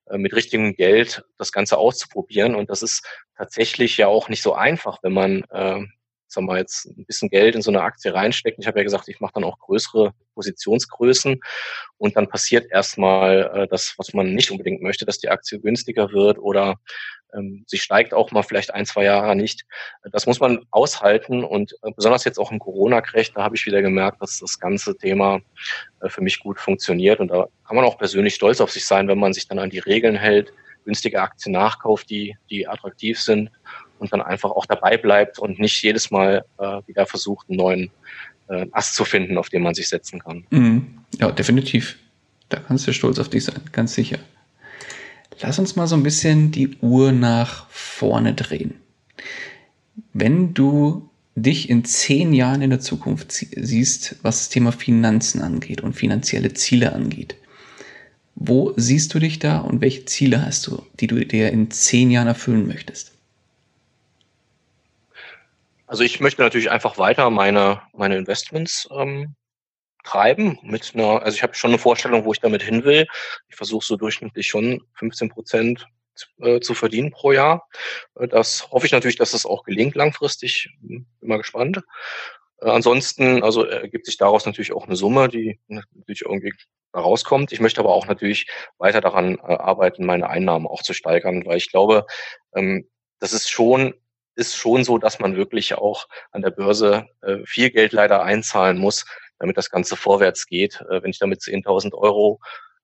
äh, 0.06 0.18
mit 0.18 0.34
richtigem 0.34 0.74
Geld 0.74 1.24
das 1.38 1.52
Ganze 1.52 1.78
auszuprobieren. 1.78 2.54
Und 2.54 2.70
das 2.70 2.82
ist 2.82 3.06
tatsächlich 3.36 3.96
ja 3.96 4.08
auch 4.08 4.28
nicht 4.28 4.42
so 4.42 4.54
einfach, 4.54 4.98
wenn 5.02 5.12
man 5.12 5.44
äh, 5.50 5.80
sag 6.32 6.44
mal, 6.44 6.58
jetzt 6.58 6.86
ein 6.86 7.04
bisschen 7.04 7.28
Geld 7.28 7.54
in 7.54 7.62
so 7.62 7.70
eine 7.70 7.82
Aktie 7.82 8.12
reinstecken. 8.12 8.60
Ich 8.60 8.66
habe 8.66 8.78
ja 8.78 8.84
gesagt, 8.84 9.08
ich 9.08 9.20
mache 9.20 9.32
dann 9.34 9.44
auch 9.44 9.58
größere 9.58 10.12
Positionsgrößen 10.34 11.40
und 11.98 12.16
dann 12.16 12.28
passiert 12.28 12.70
erstmal 12.70 13.50
äh, 13.54 13.68
das, 13.68 13.94
was 13.98 14.14
man 14.14 14.34
nicht 14.34 14.50
unbedingt 14.50 14.82
möchte, 14.82 15.04
dass 15.04 15.18
die 15.18 15.28
Aktie 15.28 15.60
günstiger 15.60 16.12
wird 16.12 16.38
oder 16.38 16.76
ähm, 17.34 17.64
sie 17.66 17.78
steigt 17.78 18.14
auch 18.14 18.30
mal 18.30 18.42
vielleicht 18.42 18.74
ein, 18.74 18.86
zwei 18.86 19.04
Jahre 19.04 19.36
nicht. 19.36 19.64
Das 20.10 20.26
muss 20.26 20.40
man 20.40 20.64
aushalten 20.70 21.44
und 21.44 21.74
äh, 21.82 21.90
besonders 21.94 22.24
jetzt 22.24 22.38
auch 22.38 22.50
im 22.50 22.58
Corona-Crash, 22.58 23.32
da 23.32 23.42
habe 23.42 23.56
ich 23.56 23.66
wieder 23.66 23.82
gemerkt, 23.82 24.22
dass 24.22 24.38
das 24.38 24.58
ganze 24.58 24.96
Thema 24.96 25.40
äh, 26.00 26.08
für 26.08 26.22
mich 26.22 26.40
gut 26.40 26.58
funktioniert 26.58 27.20
und 27.20 27.28
da 27.28 27.48
kann 27.66 27.76
man 27.76 27.84
auch 27.84 27.98
persönlich 27.98 28.34
stolz 28.34 28.60
auf 28.60 28.70
sich 28.70 28.86
sein, 28.86 29.08
wenn 29.08 29.18
man 29.18 29.32
sich 29.32 29.48
dann 29.48 29.58
an 29.58 29.70
die 29.70 29.78
Regeln 29.78 30.16
hält, 30.16 30.52
günstige 30.84 31.20
Aktien 31.20 31.52
nachkauft, 31.52 32.10
die, 32.10 32.36
die 32.50 32.66
attraktiv 32.66 33.20
sind 33.20 33.50
und 34.02 34.12
dann 34.12 34.20
einfach 34.20 34.50
auch 34.50 34.66
dabei 34.66 34.96
bleibt 34.96 35.38
und 35.38 35.58
nicht 35.60 35.80
jedes 35.82 36.10
Mal 36.10 36.44
äh, 36.58 36.80
wieder 36.86 37.06
versucht, 37.06 37.48
einen 37.48 37.56
neuen 37.56 37.90
äh, 38.48 38.66
Ast 38.72 38.96
zu 38.96 39.04
finden, 39.04 39.38
auf 39.38 39.48
den 39.48 39.62
man 39.62 39.74
sich 39.74 39.88
setzen 39.88 40.18
kann. 40.18 40.44
Mhm. 40.50 40.98
Ja, 41.18 41.30
definitiv. 41.30 41.96
Da 42.48 42.58
kannst 42.58 42.86
du 42.86 42.92
stolz 42.92 43.18
auf 43.18 43.30
dich 43.30 43.44
sein, 43.44 43.60
ganz 43.70 43.94
sicher. 43.94 44.18
Lass 45.40 45.58
uns 45.58 45.76
mal 45.76 45.86
so 45.86 45.96
ein 45.96 46.02
bisschen 46.02 46.50
die 46.50 46.76
Uhr 46.80 47.12
nach 47.12 47.68
vorne 47.70 48.34
drehen. 48.34 48.74
Wenn 50.12 50.52
du 50.52 51.08
dich 51.34 51.70
in 51.70 51.84
zehn 51.84 52.32
Jahren 52.34 52.60
in 52.60 52.70
der 52.70 52.80
Zukunft 52.80 53.32
siehst, 53.32 54.16
was 54.22 54.38
das 54.38 54.48
Thema 54.50 54.72
Finanzen 54.72 55.40
angeht 55.40 55.80
und 55.80 55.94
finanzielle 55.94 56.52
Ziele 56.52 56.92
angeht, 56.92 57.36
wo 58.34 58.74
siehst 58.76 59.14
du 59.14 59.18
dich 59.18 59.38
da 59.38 59.58
und 59.58 59.80
welche 59.80 60.04
Ziele 60.04 60.44
hast 60.44 60.66
du, 60.66 60.82
die 61.00 61.06
du 61.06 61.24
dir 61.24 61.50
in 61.50 61.70
zehn 61.70 62.10
Jahren 62.10 62.28
erfüllen 62.28 62.66
möchtest? 62.66 63.11
Also 65.92 66.04
ich 66.04 66.20
möchte 66.20 66.40
natürlich 66.40 66.70
einfach 66.70 66.96
weiter 66.96 67.28
meine, 67.28 67.82
meine 67.92 68.16
Investments 68.16 68.88
ähm, 68.96 69.36
treiben 70.04 70.58
mit 70.62 70.92
einer, 70.94 71.20
also 71.22 71.36
ich 71.36 71.42
habe 71.42 71.52
schon 71.52 71.70
eine 71.70 71.78
Vorstellung, 71.78 72.24
wo 72.24 72.32
ich 72.32 72.40
damit 72.40 72.62
hin 72.62 72.84
will. 72.84 73.06
Ich 73.50 73.56
versuche 73.56 73.84
so 73.84 73.96
durchschnittlich 73.96 74.46
schon 74.46 74.80
15 74.94 75.28
Prozent 75.28 75.86
äh, 76.40 76.60
zu 76.60 76.72
verdienen 76.72 77.10
pro 77.10 77.32
Jahr. 77.32 77.68
Äh, 78.14 78.26
das 78.26 78.70
hoffe 78.70 78.86
ich 78.86 78.92
natürlich, 78.92 79.18
dass 79.18 79.32
das 79.32 79.44
auch 79.44 79.64
gelingt 79.64 79.94
langfristig. 79.94 80.70
Bin 80.80 81.06
mal 81.20 81.36
gespannt. 81.36 81.82
Äh, 82.62 82.70
ansonsten, 82.70 83.42
also 83.42 83.66
ergibt 83.66 84.06
sich 84.06 84.16
daraus 84.16 84.46
natürlich 84.46 84.72
auch 84.72 84.86
eine 84.86 84.96
Summe, 84.96 85.28
die 85.28 85.60
natürlich 85.68 86.22
irgendwie 86.22 86.54
rauskommt. 86.96 87.52
Ich 87.52 87.60
möchte 87.60 87.82
aber 87.82 87.92
auch 87.92 88.06
natürlich 88.06 88.46
weiter 88.78 89.02
daran 89.02 89.38
arbeiten, 89.40 90.06
meine 90.06 90.30
Einnahmen 90.30 90.66
auch 90.66 90.80
zu 90.80 90.94
steigern, 90.94 91.44
weil 91.44 91.58
ich 91.58 91.70
glaube, 91.70 92.06
ähm, 92.54 92.88
das 93.18 93.34
ist 93.34 93.50
schon 93.50 93.92
ist 94.34 94.56
schon 94.56 94.84
so, 94.84 94.98
dass 94.98 95.18
man 95.18 95.36
wirklich 95.36 95.74
auch 95.74 96.08
an 96.30 96.42
der 96.42 96.50
Börse 96.50 97.06
äh, 97.22 97.38
viel 97.44 97.70
Geld 97.70 97.92
leider 97.92 98.22
einzahlen 98.22 98.78
muss, 98.78 99.04
damit 99.38 99.56
das 99.56 99.70
Ganze 99.70 99.96
vorwärts 99.96 100.46
geht. 100.46 100.80
Äh, 100.90 101.02
wenn 101.02 101.10
ich 101.10 101.18
damit 101.18 101.40
10.000 101.40 101.94
Euro 101.94 102.40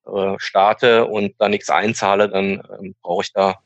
äh, 0.07 0.35
starte 0.39 1.07
und 1.07 1.35
da 1.39 1.49
nichts 1.49 1.71
einzahle, 1.71 2.29
dann 2.29 2.63
ähm, 2.79 2.95
brauche 3.03 3.23
ich 3.23 3.33
da 3.33 3.59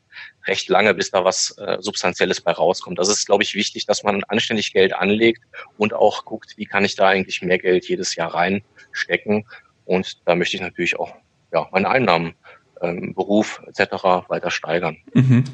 recht 0.47 0.69
lange, 0.69 0.95
bis 0.95 1.11
da 1.11 1.25
was 1.25 1.57
äh, 1.59 1.79
Substanzielles 1.81 2.41
bei 2.41 2.53
rauskommt. 2.53 2.99
Das 2.99 3.09
ist, 3.09 3.27
glaube 3.27 3.43
ich, 3.43 3.55
wichtig, 3.55 3.87
dass 3.87 4.03
man 4.03 4.25
anständig 4.25 4.73
Geld 4.73 4.93
anlegt 4.93 5.43
und 5.79 5.95
auch 5.95 6.25
guckt, 6.25 6.55
wie 6.57 6.67
kann 6.67 6.85
ich 6.85 6.97
da 6.97 7.09
eigentlich 7.09 7.43
mehr 7.43 7.59
Geld 7.59 7.89
jedes 7.89 8.15
Jahr 8.15 8.35
reinstecken. 8.35 9.47
Und 9.85 10.27
da 10.27 10.35
möchte 10.35 10.57
ich 10.57 10.63
natürlich 10.63 10.99
auch 10.99 11.15
ja, 11.53 11.69
meine 11.71 11.89
Einnahmen 11.89 12.35
ähm, 12.83 13.15
Beruf 13.15 13.63
etc. 13.67 14.29
weiter 14.29 14.51
steigern. 14.51 14.97
Mhm. 15.15 15.45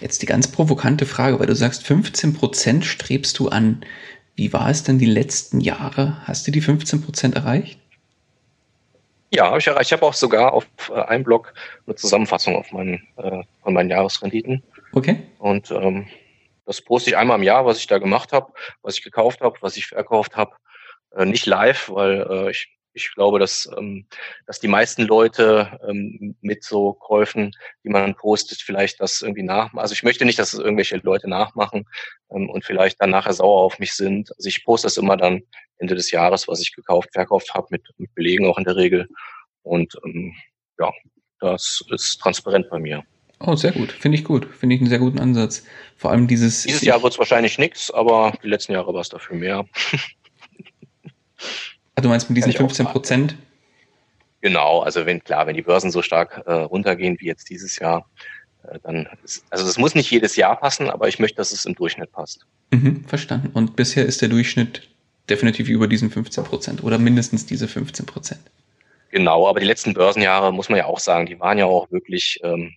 Jetzt 0.00 0.22
die 0.22 0.26
ganz 0.26 0.48
provokante 0.48 1.06
Frage, 1.06 1.38
weil 1.38 1.46
du 1.46 1.54
sagst, 1.54 1.86
15 1.86 2.34
Prozent 2.34 2.84
strebst 2.84 3.38
du 3.38 3.48
an. 3.48 3.84
Wie 4.34 4.52
war 4.52 4.70
es 4.70 4.82
denn 4.82 4.98
die 4.98 5.06
letzten 5.06 5.60
Jahre? 5.60 6.22
Hast 6.24 6.46
du 6.46 6.50
die 6.50 6.60
15 6.60 7.02
Prozent 7.02 7.34
erreicht? 7.36 7.78
Ja, 9.32 9.46
habe 9.46 9.58
ich 9.58 9.66
erreicht. 9.66 9.88
Ich 9.88 9.92
habe 9.92 10.06
auch 10.06 10.14
sogar 10.14 10.52
auf 10.52 10.66
äh, 10.90 11.00
einem 11.00 11.24
Blog 11.24 11.52
eine 11.86 11.96
Zusammenfassung 11.96 12.56
auf 12.56 12.72
meinen, 12.72 13.06
äh, 13.16 13.42
von 13.62 13.74
meinen 13.74 13.90
Jahresrenditen. 13.90 14.62
Okay. 14.92 15.22
Und 15.38 15.70
ähm, 15.70 16.06
das 16.64 16.80
poste 16.80 17.10
ich 17.10 17.16
einmal 17.16 17.38
im 17.38 17.42
Jahr, 17.42 17.66
was 17.66 17.78
ich 17.78 17.86
da 17.86 17.98
gemacht 17.98 18.32
habe, 18.32 18.52
was 18.82 18.96
ich 18.96 19.02
gekauft 19.02 19.40
habe, 19.40 19.56
was 19.60 19.76
ich 19.76 19.86
verkauft 19.86 20.36
habe. 20.36 20.52
Äh, 21.14 21.24
nicht 21.24 21.46
live, 21.46 21.90
weil 21.90 22.26
äh, 22.30 22.50
ich 22.50 22.75
ich 22.96 23.14
glaube, 23.14 23.38
dass, 23.38 23.68
ähm, 23.76 24.06
dass 24.46 24.58
die 24.58 24.68
meisten 24.68 25.02
Leute 25.02 25.78
ähm, 25.86 26.34
mit 26.40 26.64
so 26.64 26.94
Käufen, 26.94 27.52
die 27.84 27.90
man 27.90 28.14
postet, 28.16 28.60
vielleicht 28.62 29.00
das 29.00 29.22
irgendwie 29.22 29.42
nachmachen. 29.42 29.82
Also 29.82 29.92
ich 29.92 30.02
möchte 30.02 30.24
nicht, 30.24 30.38
dass 30.38 30.54
es 30.54 30.58
irgendwelche 30.58 30.96
Leute 30.96 31.28
nachmachen 31.28 31.84
ähm, 32.30 32.48
und 32.48 32.64
vielleicht 32.64 33.00
dann 33.00 33.10
nachher 33.10 33.34
sauer 33.34 33.60
auf 33.60 33.78
mich 33.78 33.92
sind. 33.92 34.30
Also 34.36 34.48
ich 34.48 34.64
poste 34.64 34.86
das 34.86 34.96
immer 34.96 35.16
dann 35.16 35.42
Ende 35.78 35.94
des 35.94 36.10
Jahres, 36.10 36.48
was 36.48 36.60
ich 36.60 36.74
gekauft, 36.74 37.10
verkauft 37.12 37.52
habe, 37.54 37.66
mit, 37.70 37.82
mit 37.98 38.14
Belegen 38.14 38.46
auch 38.46 38.58
in 38.58 38.64
der 38.64 38.76
Regel. 38.76 39.08
Und 39.62 39.94
ähm, 40.04 40.34
ja, 40.78 40.90
das 41.40 41.84
ist 41.90 42.18
transparent 42.18 42.70
bei 42.70 42.78
mir. 42.78 43.04
Oh, 43.40 43.54
sehr 43.54 43.72
gut. 43.72 43.92
Finde 43.92 44.16
ich 44.16 44.24
gut. 44.24 44.46
Finde 44.46 44.74
ich 44.74 44.80
einen 44.80 44.88
sehr 44.88 44.98
guten 44.98 45.18
Ansatz. 45.18 45.64
Vor 45.96 46.10
allem 46.10 46.26
dieses. 46.26 46.62
Dieses 46.62 46.80
Jahr 46.80 47.02
wird 47.02 47.12
es 47.12 47.18
wahrscheinlich 47.18 47.58
nichts, 47.58 47.90
aber 47.90 48.32
die 48.42 48.48
letzten 48.48 48.72
Jahre 48.72 48.94
war 48.94 49.02
es 49.02 49.10
dafür 49.10 49.36
mehr. 49.36 49.66
Ah, 51.96 52.02
du 52.02 52.08
meinst 52.08 52.28
mit 52.28 52.36
diesen 52.36 52.52
15 52.52 52.86
Prozent? 52.86 53.36
Genau, 54.42 54.80
also 54.80 55.06
wenn 55.06 55.24
klar, 55.24 55.46
wenn 55.46 55.56
die 55.56 55.62
Börsen 55.62 55.90
so 55.90 56.02
stark 56.02 56.42
äh, 56.46 56.52
runtergehen 56.52 57.16
wie 57.18 57.26
jetzt 57.26 57.48
dieses 57.48 57.78
Jahr, 57.78 58.08
äh, 58.64 58.78
dann 58.82 59.08
ist, 59.24 59.44
also 59.50 59.66
es 59.66 59.78
muss 59.78 59.94
nicht 59.94 60.10
jedes 60.10 60.36
Jahr 60.36 60.56
passen, 60.56 60.90
aber 60.90 61.08
ich 61.08 61.18
möchte, 61.18 61.38
dass 61.38 61.52
es 61.52 61.64
im 61.64 61.74
Durchschnitt 61.74 62.12
passt. 62.12 62.46
Mhm, 62.70 63.04
verstanden. 63.06 63.50
Und 63.54 63.76
bisher 63.76 64.04
ist 64.04 64.20
der 64.20 64.28
Durchschnitt 64.28 64.88
definitiv 65.30 65.68
über 65.68 65.88
diesen 65.88 66.10
15 66.10 66.44
Prozent 66.44 66.84
oder 66.84 66.98
mindestens 66.98 67.46
diese 67.46 67.66
15 67.66 68.04
Prozent. 68.06 68.42
Genau, 69.10 69.48
aber 69.48 69.60
die 69.60 69.66
letzten 69.66 69.94
Börsenjahre 69.94 70.52
muss 70.52 70.68
man 70.68 70.78
ja 70.78 70.84
auch 70.84 71.00
sagen, 71.00 71.26
die 71.26 71.40
waren 71.40 71.56
ja 71.56 71.64
auch 71.64 71.90
wirklich 71.90 72.38
ähm, 72.42 72.74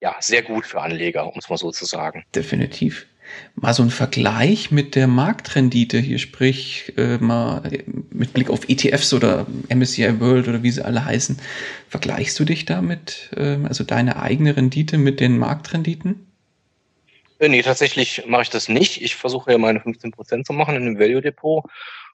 ja 0.00 0.16
sehr 0.20 0.42
gut 0.42 0.64
für 0.64 0.80
Anleger, 0.80 1.30
um 1.30 1.38
es 1.38 1.50
mal 1.50 1.58
so 1.58 1.70
zu 1.70 1.84
sagen. 1.84 2.24
Definitiv 2.34 3.06
mal 3.54 3.74
so 3.74 3.82
ein 3.82 3.90
Vergleich 3.90 4.70
mit 4.70 4.94
der 4.94 5.06
Marktrendite 5.06 5.98
hier, 5.98 6.18
sprich 6.18 6.92
äh, 6.96 7.18
mal 7.18 7.62
mit 8.10 8.32
Blick 8.32 8.50
auf 8.50 8.68
ETFs 8.68 9.12
oder 9.12 9.46
MSCI 9.68 10.20
World 10.20 10.48
oder 10.48 10.62
wie 10.62 10.70
sie 10.70 10.84
alle 10.84 11.04
heißen, 11.04 11.38
vergleichst 11.88 12.38
du 12.38 12.44
dich 12.44 12.64
damit, 12.64 13.30
äh, 13.36 13.58
also 13.64 13.84
deine 13.84 14.20
eigene 14.20 14.56
Rendite 14.56 14.98
mit 14.98 15.20
den 15.20 15.38
Marktrenditen? 15.38 16.26
Äh, 17.38 17.48
nee, 17.48 17.62
tatsächlich 17.62 18.24
mache 18.26 18.42
ich 18.42 18.50
das 18.50 18.68
nicht. 18.68 19.02
Ich 19.02 19.14
versuche 19.14 19.52
ja 19.52 19.58
meine 19.58 19.80
15 19.80 20.10
Prozent 20.10 20.46
zu 20.46 20.52
machen 20.52 20.76
in 20.76 20.84
dem 20.84 20.98
Value 20.98 21.22
Depot. 21.22 21.64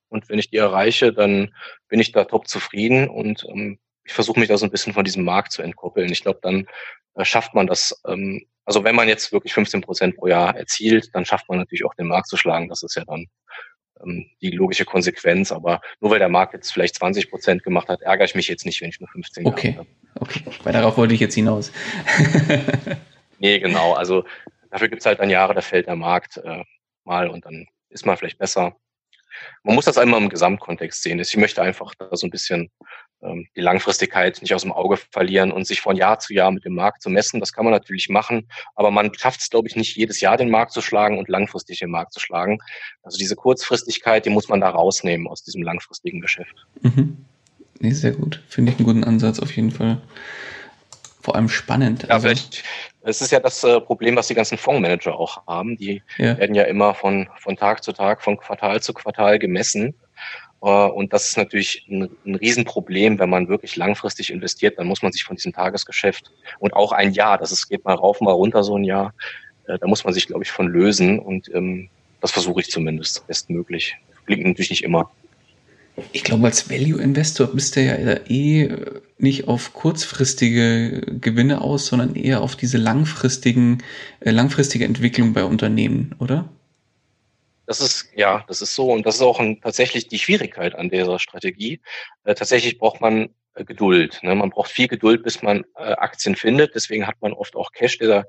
Und 0.08 0.28
wenn 0.28 0.38
ich 0.38 0.50
die 0.50 0.58
erreiche, 0.58 1.12
dann 1.12 1.54
bin 1.88 2.00
ich 2.00 2.12
da 2.12 2.24
top 2.24 2.46
zufrieden 2.46 3.08
und 3.08 3.44
ähm, 3.48 3.78
ich 4.04 4.12
versuche 4.12 4.38
mich 4.38 4.48
da 4.48 4.56
so 4.56 4.66
ein 4.66 4.70
bisschen 4.70 4.92
von 4.92 5.04
diesem 5.04 5.24
Markt 5.24 5.52
zu 5.52 5.62
entkoppeln. 5.62 6.12
Ich 6.12 6.22
glaube, 6.22 6.40
dann 6.42 6.66
äh, 7.14 7.24
schafft 7.24 7.54
man 7.54 7.66
das 7.66 8.00
ähm, 8.06 8.46
also 8.64 8.84
wenn 8.84 8.96
man 8.96 9.08
jetzt 9.08 9.32
wirklich 9.32 9.52
15 9.52 9.82
Prozent 9.82 10.16
pro 10.16 10.26
Jahr 10.26 10.56
erzielt, 10.56 11.14
dann 11.14 11.24
schafft 11.24 11.48
man 11.48 11.58
natürlich 11.58 11.84
auch 11.84 11.94
den 11.94 12.06
Markt 12.06 12.28
zu 12.28 12.36
schlagen. 12.36 12.68
Das 12.68 12.82
ist 12.82 12.96
ja 12.96 13.04
dann 13.04 13.26
ähm, 14.02 14.26
die 14.40 14.50
logische 14.50 14.84
Konsequenz. 14.84 15.52
Aber 15.52 15.80
nur 16.00 16.10
weil 16.10 16.18
der 16.18 16.28
Markt 16.28 16.54
jetzt 16.54 16.72
vielleicht 16.72 16.96
20 16.96 17.30
Prozent 17.30 17.62
gemacht 17.62 17.88
hat, 17.88 18.02
ärgere 18.02 18.24
ich 18.24 18.34
mich 18.34 18.48
jetzt 18.48 18.64
nicht, 18.64 18.80
wenn 18.80 18.88
ich 18.88 19.00
nur 19.00 19.08
15 19.10 19.46
okay. 19.46 19.74
habe. 19.76 19.88
Okay, 20.14 20.42
weil 20.62 20.72
darauf 20.72 20.96
wollte 20.96 21.14
ich 21.14 21.20
jetzt 21.20 21.34
hinaus. 21.34 21.72
nee, 23.38 23.58
genau. 23.58 23.92
Also 23.94 24.24
dafür 24.70 24.88
gibt 24.88 25.00
es 25.02 25.06
halt 25.06 25.20
dann 25.20 25.30
Jahre, 25.30 25.54
da 25.54 25.60
fällt 25.60 25.86
der 25.86 25.96
Markt 25.96 26.38
äh, 26.38 26.64
mal 27.04 27.28
und 27.28 27.44
dann 27.44 27.66
ist 27.90 28.06
man 28.06 28.16
vielleicht 28.16 28.38
besser. 28.38 28.76
Man 29.62 29.74
muss 29.74 29.84
das 29.84 29.98
einmal 29.98 30.22
im 30.22 30.28
Gesamtkontext 30.28 31.02
sehen. 31.02 31.18
Ich 31.18 31.36
möchte 31.36 31.60
einfach 31.60 31.94
da 31.96 32.08
so 32.12 32.26
ein 32.26 32.30
bisschen 32.30 32.70
die 33.56 33.60
Langfristigkeit 33.60 34.40
nicht 34.42 34.54
aus 34.54 34.62
dem 34.62 34.72
Auge 34.72 34.96
verlieren 34.96 35.52
und 35.52 35.66
sich 35.66 35.80
von 35.80 35.96
Jahr 35.96 36.18
zu 36.18 36.34
Jahr 36.34 36.50
mit 36.50 36.64
dem 36.64 36.74
Markt 36.74 37.02
zu 37.02 37.10
messen. 37.10 37.40
Das 37.40 37.52
kann 37.52 37.64
man 37.64 37.72
natürlich 37.72 38.08
machen, 38.08 38.48
aber 38.74 38.90
man 38.90 39.14
schafft 39.14 39.40
es, 39.40 39.50
glaube 39.50 39.68
ich, 39.68 39.76
nicht 39.76 39.96
jedes 39.96 40.20
Jahr 40.20 40.36
den 40.36 40.50
Markt 40.50 40.72
zu 40.72 40.82
schlagen 40.82 41.18
und 41.18 41.28
langfristig 41.28 41.78
den 41.78 41.90
Markt 41.90 42.12
zu 42.12 42.20
schlagen. 42.20 42.58
Also 43.02 43.18
diese 43.18 43.36
Kurzfristigkeit, 43.36 44.26
die 44.26 44.30
muss 44.30 44.48
man 44.48 44.60
da 44.60 44.70
rausnehmen 44.70 45.26
aus 45.26 45.42
diesem 45.42 45.62
langfristigen 45.62 46.20
Geschäft. 46.20 46.66
Mhm. 46.82 47.24
Nee, 47.80 47.92
sehr 47.92 48.12
gut. 48.12 48.42
Finde 48.48 48.72
ich 48.72 48.78
einen 48.78 48.86
guten 48.86 49.04
Ansatz 49.04 49.40
auf 49.40 49.54
jeden 49.56 49.70
Fall. 49.70 50.00
Vor 51.20 51.34
allem 51.34 51.48
spannend. 51.48 52.02
Ja, 52.02 52.10
also, 52.10 52.28
es 53.00 53.20
ist 53.22 53.30
ja 53.30 53.40
das 53.40 53.64
äh, 53.64 53.80
Problem, 53.80 54.16
was 54.16 54.28
die 54.28 54.34
ganzen 54.34 54.58
Fondsmanager 54.58 55.18
auch 55.18 55.46
haben. 55.46 55.76
Die 55.76 56.02
ja. 56.18 56.36
werden 56.38 56.54
ja 56.54 56.64
immer 56.64 56.94
von, 56.94 57.28
von 57.38 57.56
Tag 57.56 57.82
zu 57.82 57.92
Tag, 57.92 58.22
von 58.22 58.36
Quartal 58.36 58.82
zu 58.82 58.92
Quartal 58.92 59.38
gemessen. 59.38 59.94
Äh, 60.64 60.68
und 60.68 61.12
das 61.12 61.28
ist 61.28 61.36
natürlich 61.36 61.86
ein, 61.88 62.08
ein 62.24 62.34
Riesenproblem, 62.34 63.18
wenn 63.18 63.30
man 63.30 63.48
wirklich 63.48 63.76
langfristig 63.76 64.30
investiert, 64.32 64.78
dann 64.78 64.86
muss 64.86 65.02
man 65.02 65.12
sich 65.12 65.22
von 65.22 65.36
diesem 65.36 65.52
Tagesgeschäft 65.52 66.32
und 66.58 66.72
auch 66.72 66.92
ein 66.92 67.12
Jahr, 67.12 67.38
das 67.38 67.52
ist, 67.52 67.68
geht 67.68 67.84
mal 67.84 67.94
rauf, 67.94 68.20
mal 68.20 68.32
runter 68.32 68.64
so 68.64 68.76
ein 68.76 68.84
Jahr, 68.84 69.12
äh, 69.66 69.78
da 69.78 69.86
muss 69.86 70.04
man 70.04 70.14
sich, 70.14 70.26
glaube 70.26 70.42
ich, 70.42 70.50
von 70.50 70.66
lösen 70.66 71.18
und 71.18 71.54
ähm, 71.54 71.90
das 72.20 72.32
versuche 72.32 72.62
ich 72.62 72.70
zumindest 72.70 73.26
bestmöglich. 73.26 73.96
Klingt 74.24 74.46
natürlich 74.46 74.70
nicht 74.70 74.84
immer. 74.84 75.10
Ich 76.10 76.24
glaube, 76.24 76.46
als 76.46 76.70
Value-Investor 76.70 77.48
bist 77.48 77.76
du 77.76 77.82
ja 77.82 78.18
eh 78.26 78.68
nicht 79.18 79.46
auf 79.46 79.74
kurzfristige 79.74 81.18
Gewinne 81.20 81.60
aus, 81.60 81.86
sondern 81.86 82.16
eher 82.16 82.40
auf 82.40 82.56
diese 82.56 82.78
langfristigen, 82.78 83.82
äh, 84.20 84.30
langfristige 84.30 84.86
Entwicklung 84.86 85.34
bei 85.34 85.44
Unternehmen, 85.44 86.14
oder? 86.18 86.48
Das 87.66 87.80
ist, 87.80 88.10
ja, 88.14 88.44
das 88.48 88.62
ist 88.62 88.74
so. 88.74 88.90
Und 88.92 89.06
das 89.06 89.16
ist 89.16 89.22
auch 89.22 89.40
ein, 89.40 89.60
tatsächlich 89.60 90.08
die 90.08 90.18
Schwierigkeit 90.18 90.74
an 90.74 90.90
dieser 90.90 91.18
Strategie. 91.18 91.80
Äh, 92.24 92.34
tatsächlich 92.34 92.78
braucht 92.78 93.00
man 93.00 93.30
äh, 93.54 93.64
Geduld. 93.64 94.20
Ne? 94.22 94.34
Man 94.34 94.50
braucht 94.50 94.70
viel 94.70 94.88
Geduld, 94.88 95.22
bis 95.22 95.42
man 95.42 95.64
äh, 95.76 95.92
Aktien 95.92 96.36
findet. 96.36 96.74
Deswegen 96.74 97.06
hat 97.06 97.16
man 97.20 97.32
oft 97.32 97.56
auch 97.56 97.72
Cash, 97.72 97.98
der 97.98 98.08
da 98.08 98.24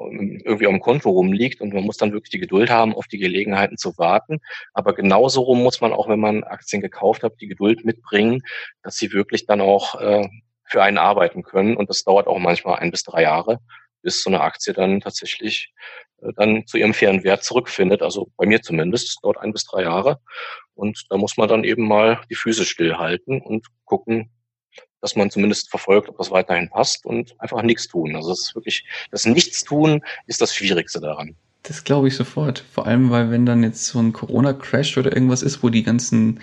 ähm, 0.00 0.40
irgendwie 0.44 0.66
am 0.66 0.80
Konto 0.80 1.10
rumliegt 1.10 1.60
und 1.60 1.74
man 1.74 1.84
muss 1.84 1.98
dann 1.98 2.12
wirklich 2.12 2.30
die 2.30 2.38
Geduld 2.38 2.70
haben, 2.70 2.94
auf 2.94 3.06
die 3.06 3.18
Gelegenheiten 3.18 3.76
zu 3.76 3.96
warten. 3.98 4.40
Aber 4.72 4.94
genauso 4.94 5.42
rum 5.42 5.62
muss 5.62 5.80
man 5.80 5.92
auch, 5.92 6.08
wenn 6.08 6.20
man 6.20 6.44
Aktien 6.44 6.80
gekauft 6.80 7.22
hat, 7.22 7.40
die 7.40 7.48
Geduld 7.48 7.84
mitbringen, 7.84 8.42
dass 8.82 8.96
sie 8.96 9.12
wirklich 9.12 9.46
dann 9.46 9.60
auch 9.60 10.00
äh, 10.00 10.28
für 10.64 10.82
einen 10.82 10.98
arbeiten 10.98 11.42
können. 11.42 11.76
Und 11.76 11.90
das 11.90 12.04
dauert 12.04 12.26
auch 12.26 12.38
manchmal 12.38 12.78
ein 12.78 12.90
bis 12.90 13.02
drei 13.02 13.22
Jahre, 13.22 13.58
bis 14.02 14.22
so 14.22 14.30
eine 14.30 14.40
Aktie 14.40 14.72
dann 14.72 15.00
tatsächlich 15.00 15.72
äh, 16.22 16.32
dann 16.36 16.66
zu 16.66 16.78
ihrem 16.78 16.94
fairen 16.94 17.24
Wert 17.24 17.44
zurückfindet. 17.44 18.02
Also 18.02 18.30
bei 18.36 18.46
mir 18.46 18.62
zumindest, 18.62 19.18
dort 19.22 19.38
ein 19.38 19.52
bis 19.52 19.64
drei 19.64 19.82
Jahre. 19.82 20.20
Und 20.74 21.06
da 21.10 21.16
muss 21.16 21.36
man 21.36 21.48
dann 21.48 21.64
eben 21.64 21.86
mal 21.86 22.20
die 22.30 22.34
Füße 22.34 22.64
stillhalten 22.64 23.40
und 23.40 23.66
gucken, 23.84 24.30
dass 25.00 25.16
man 25.16 25.30
zumindest 25.30 25.70
verfolgt, 25.70 26.08
ob 26.08 26.18
das 26.18 26.30
weiterhin 26.30 26.68
passt 26.68 27.04
und 27.04 27.34
einfach 27.38 27.62
nichts 27.62 27.88
tun. 27.88 28.14
Also 28.16 28.32
es 28.32 28.40
ist 28.40 28.54
wirklich, 28.54 28.84
das 29.10 29.24
Nichtstun 29.24 30.02
ist 30.26 30.40
das 30.40 30.54
Schwierigste 30.54 31.00
daran. 31.00 31.36
Das 31.62 31.84
glaube 31.84 32.08
ich 32.08 32.16
sofort. 32.16 32.64
Vor 32.72 32.86
allem, 32.86 33.10
weil 33.10 33.30
wenn 33.30 33.44
dann 33.44 33.62
jetzt 33.62 33.86
so 33.86 33.98
ein 33.98 34.12
Corona-Crash 34.12 34.96
oder 34.96 35.12
irgendwas 35.12 35.42
ist, 35.42 35.62
wo 35.62 35.68
die 35.68 35.82
ganzen 35.82 36.40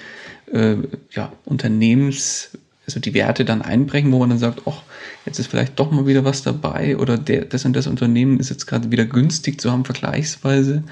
äh, 0.52 0.76
ja, 1.12 1.32
Unternehmens 1.46 2.58
also 2.88 3.02
die 3.02 3.14
Werte 3.14 3.44
dann 3.44 3.62
einbrechen, 3.62 4.12
wo 4.14 4.20
man 4.20 4.30
dann 4.30 4.40
sagt, 4.40 4.62
ach, 4.66 4.82
jetzt 5.26 5.40
ist 5.40 5.48
vielleicht 5.48 5.78
doch 5.78 5.92
mal 5.92 6.08
wieder 6.08 6.24
was 6.24 6.42
dabei 6.42 6.98
oder 6.98 7.18
der, 7.18 7.44
das 7.46 7.66
und 7.66 7.76
das 7.76 7.86
Unternehmen 7.86 8.40
ist 8.40 8.50
jetzt 8.50 8.66
gerade 8.66 8.92
wieder 8.92 9.06
günstig 9.06 9.60
zu 9.60 9.72
haben, 9.72 9.84
vergleichsweise, 9.84 10.84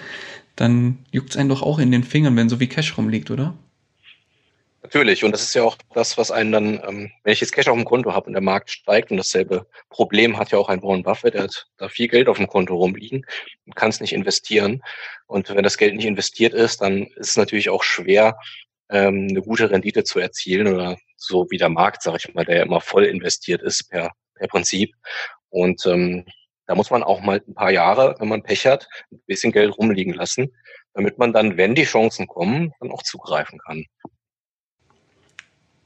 dann 0.58 1.00
juckt 1.12 1.32
es 1.32 1.38
einen 1.38 1.50
doch 1.50 1.62
auch 1.62 1.80
in 1.80 1.91
den 1.91 2.04
Fingern, 2.04 2.36
wenn 2.36 2.50
so 2.50 2.58
viel 2.58 2.68
Cash 2.68 2.98
rumliegt, 2.98 3.32
oder? 3.32 3.54
Natürlich, 4.84 5.24
und 5.24 5.32
das 5.32 5.41
ist 5.41 5.56
ja 5.56 5.64
auch 5.64 5.78
das, 5.96 6.18
was 6.18 6.30
einen 6.30 6.52
dann, 6.52 6.74
ähm, 6.88 7.12
wenn 7.24 7.34
ich 7.34 7.41
jetzt 7.41 7.54
Cash 7.54 7.70
auf 7.70 7.76
dem 7.76 7.86
Konto 7.86 8.14
habe 8.14 8.28
und 8.28 8.34
der 8.34 8.41
Markt 8.41 8.70
steigt 8.70 9.10
und 9.10 9.18
dasselbe 9.18 9.66
Problem 9.89 10.38
hat 10.38 10.52
ja 10.52 10.60
auch 10.60 10.70
ein 10.70 10.84
Warren 10.84 11.02
Buffett, 11.02 11.34
der 11.34 11.43
hat 11.43 11.68
da 11.78 11.89
viel 11.89 12.08
Geld 12.08 12.28
auf 12.28 12.38
dem 12.38 12.48
Konto 12.48 12.76
rumliegen 12.76 13.26
und 13.66 13.76
kann 13.76 13.89
es 13.89 14.00
nicht 14.00 14.14
investieren. 14.14 14.84
Und 15.26 15.50
wenn 15.50 15.64
das 15.64 15.78
Geld 15.78 15.96
nicht 15.96 16.06
investiert 16.06 16.54
ist, 16.54 16.82
dann 16.82 17.04
ist 17.16 17.30
es 17.30 17.36
natürlich 17.36 17.70
auch 17.70 17.82
schwer, 17.82 18.38
ähm, 18.89 19.28
eine 19.30 19.41
gute 19.41 19.72
Rendite 19.72 20.04
zu 20.04 20.20
erzielen 20.20 20.68
oder 20.68 20.98
so 21.26 21.48
wie 21.50 21.58
der 21.58 21.70
Markt, 21.70 22.04
sage 22.04 22.18
ich 22.20 22.34
mal, 22.34 22.46
der 22.46 22.58
ja 22.58 22.64
immer 22.64 22.82
voll 22.82 23.06
investiert 23.06 23.62
ist 23.62 23.90
per, 23.90 24.12
per 24.36 24.48
Prinzip. 24.48 24.94
Und 25.50 25.86
ähm, 25.86 26.26
da 26.68 26.76
muss 26.76 26.90
man 26.90 27.04
auch 27.04 27.22
mal 27.22 27.42
ein 27.48 27.54
paar 27.54 27.72
Jahre, 27.72 28.16
wenn 28.20 28.28
man 28.28 28.44
Pech 28.44 28.66
hat, 28.66 28.88
ein 29.12 29.22
bisschen 29.28 29.52
Geld 29.52 29.78
rumliegen 29.78 30.14
lassen, 30.14 30.52
damit 30.94 31.18
man 31.18 31.34
dann, 31.34 31.58
wenn 31.58 31.76
die 31.76 31.84
Chancen 31.84 32.28
kommen, 32.28 32.74
dann 32.80 32.92
auch 32.92 33.04
zugreifen 33.04 33.60
kann. 33.60 33.86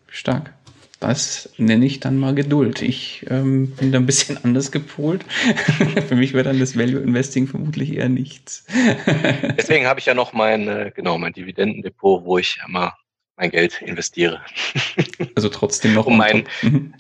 Stark. 0.08 0.54
Das 1.00 1.50
nenne 1.58 1.86
ich 1.86 2.02
dann 2.02 2.18
mal 2.18 2.36
Geduld. 2.36 2.82
Ich 2.82 3.26
ähm, 3.30 3.72
bin 3.72 3.94
da 3.94 4.00
ein 4.00 4.06
bisschen 4.06 4.38
anders 4.44 4.72
gepolt. 4.72 5.24
Für 6.08 6.16
mich 6.16 6.34
wäre 6.34 6.44
dann 6.44 6.60
das 6.60 6.78
Value 6.78 7.02
Investing 7.02 7.48
vermutlich 7.48 7.94
eher 7.94 8.10
nichts. 8.10 8.66
Deswegen 9.58 9.88
habe 9.88 10.00
ich 10.00 10.06
ja 10.08 10.14
noch 10.14 10.34
mein, 10.34 10.68
äh, 10.68 10.92
genau, 10.94 11.18
mein 11.18 11.34
Dividendendepot, 11.34 12.26
wo 12.26 12.38
ich 12.38 12.60
immer 12.68 12.94
mein 13.40 13.50
Geld 13.50 13.82
investiere. 13.82 14.42
Also 15.36 15.50
trotzdem 15.50 15.94
noch 15.94 16.06
um 16.06 16.18
mein, 16.18 16.48
mhm. 16.62 16.94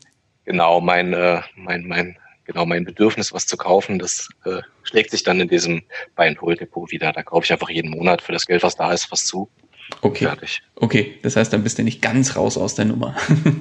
genau, 0.46 0.80
mein, 0.80 1.14
äh, 1.14 1.42
mein, 1.56 1.86
mein, 1.88 2.18
genau, 2.46 2.66
mein 2.66 2.86
Bedürfnis, 2.86 3.34
was 3.34 3.48
zu 3.48 3.58
kaufen, 3.58 4.00
das 4.00 4.30
äh, 4.46 4.62
schlägt 4.84 5.12
sich 5.12 5.24
dann 5.24 5.42
in 5.42 5.50
diesem 5.50 5.84
Buy-and-Hold-Depot 6.16 6.92
wieder. 6.92 7.12
Da 7.12 7.24
kaufe 7.24 7.46
ich 7.46 7.52
einfach 7.52 7.70
jeden 7.70 7.92
Monat 7.92 8.22
für 8.22 8.32
das 8.32 8.46
Geld, 8.46 8.64
was 8.64 8.76
da 8.76 8.94
ist, 8.94 9.12
was 9.12 9.26
zu. 9.26 9.50
Okay. 10.02 10.26
Fertig. 10.26 10.62
Okay, 10.76 11.20
das 11.24 11.36
heißt, 11.36 11.52
dann 11.52 11.64
bist 11.64 11.78
du 11.78 11.84
nicht 11.84 12.02
ganz 12.02 12.36
raus 12.36 12.58
aus 12.58 12.76
der 12.76 12.86
Nummer. 12.86 13.16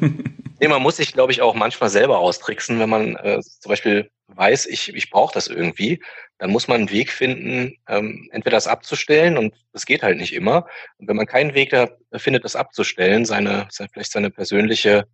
nee, 0.61 0.69
man 0.69 0.83
muss 0.83 0.97
sich, 0.97 1.13
glaube 1.13 1.33
ich, 1.33 1.43
auch 1.43 1.55
manchmal 1.55 1.91
selber 1.91 2.19
austricksen, 2.19 2.79
wenn 2.79 2.89
man 2.91 3.17
äh, 3.17 3.41
zum 3.41 3.71
Beispiel 3.71 4.11
weiß, 4.29 4.67
ich, 4.67 4.95
ich 4.95 5.11
brauche 5.11 5.35
das 5.35 5.49
irgendwie, 5.49 6.01
dann 6.39 6.51
muss 6.51 6.69
man 6.69 6.79
einen 6.79 6.91
Weg 6.91 7.11
finden, 7.11 7.77
ähm, 7.89 8.29
entweder 8.33 8.57
das 8.57 8.67
abzustellen 8.67 9.37
und 9.37 9.55
das 9.73 9.87
geht 9.87 10.03
halt 10.03 10.19
nicht 10.19 10.33
immer. 10.33 10.67
Und 10.99 11.09
wenn 11.09 11.17
man 11.17 11.27
keinen 11.27 11.55
Weg 11.55 11.71
da 11.71 11.89
findet, 12.15 12.45
das 12.45 12.57
abzustellen, 12.57 13.25
seine, 13.25 13.69
vielleicht 13.71 14.13
seine 14.13 14.31
persönliche, 14.31 15.07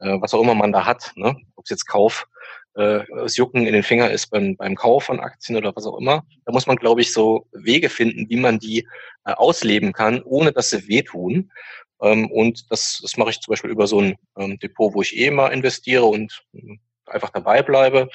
äh, 0.00 0.16
was 0.20 0.34
auch 0.34 0.42
immer 0.42 0.54
man 0.54 0.72
da 0.72 0.84
hat, 0.84 1.12
ne? 1.14 1.36
ob 1.54 1.64
es 1.64 1.70
jetzt 1.70 1.86
Kauf, 1.86 2.26
äh, 2.74 3.00
das 3.14 3.36
Jucken 3.36 3.66
in 3.66 3.72
den 3.72 3.82
Finger 3.82 4.10
ist 4.10 4.28
beim, 4.28 4.56
beim 4.56 4.74
Kauf 4.74 5.04
von 5.04 5.20
Aktien 5.20 5.56
oder 5.56 5.74
was 5.74 5.86
auch 5.86 5.98
immer. 5.98 6.24
Da 6.44 6.52
muss 6.52 6.66
man, 6.66 6.76
glaube 6.76 7.00
ich, 7.00 7.12
so 7.12 7.46
Wege 7.52 7.88
finden, 7.88 8.28
wie 8.28 8.36
man 8.36 8.58
die 8.58 8.86
äh, 9.24 9.32
ausleben 9.32 9.92
kann, 9.92 10.22
ohne 10.22 10.52
dass 10.52 10.70
sie 10.70 10.88
wehtun. 10.88 11.50
Ähm, 12.00 12.30
und 12.30 12.70
das, 12.70 13.00
das 13.02 13.16
mache 13.16 13.30
ich 13.30 13.40
zum 13.40 13.52
Beispiel 13.52 13.70
über 13.70 13.86
so 13.86 14.00
ein 14.00 14.16
ähm, 14.36 14.58
Depot, 14.58 14.94
wo 14.94 15.02
ich 15.02 15.16
eh 15.16 15.30
mal 15.30 15.48
investiere 15.48 16.04
und 16.04 16.44
äh, 16.54 16.78
einfach 17.06 17.30
dabei 17.30 17.62
bleibe. 17.62 18.08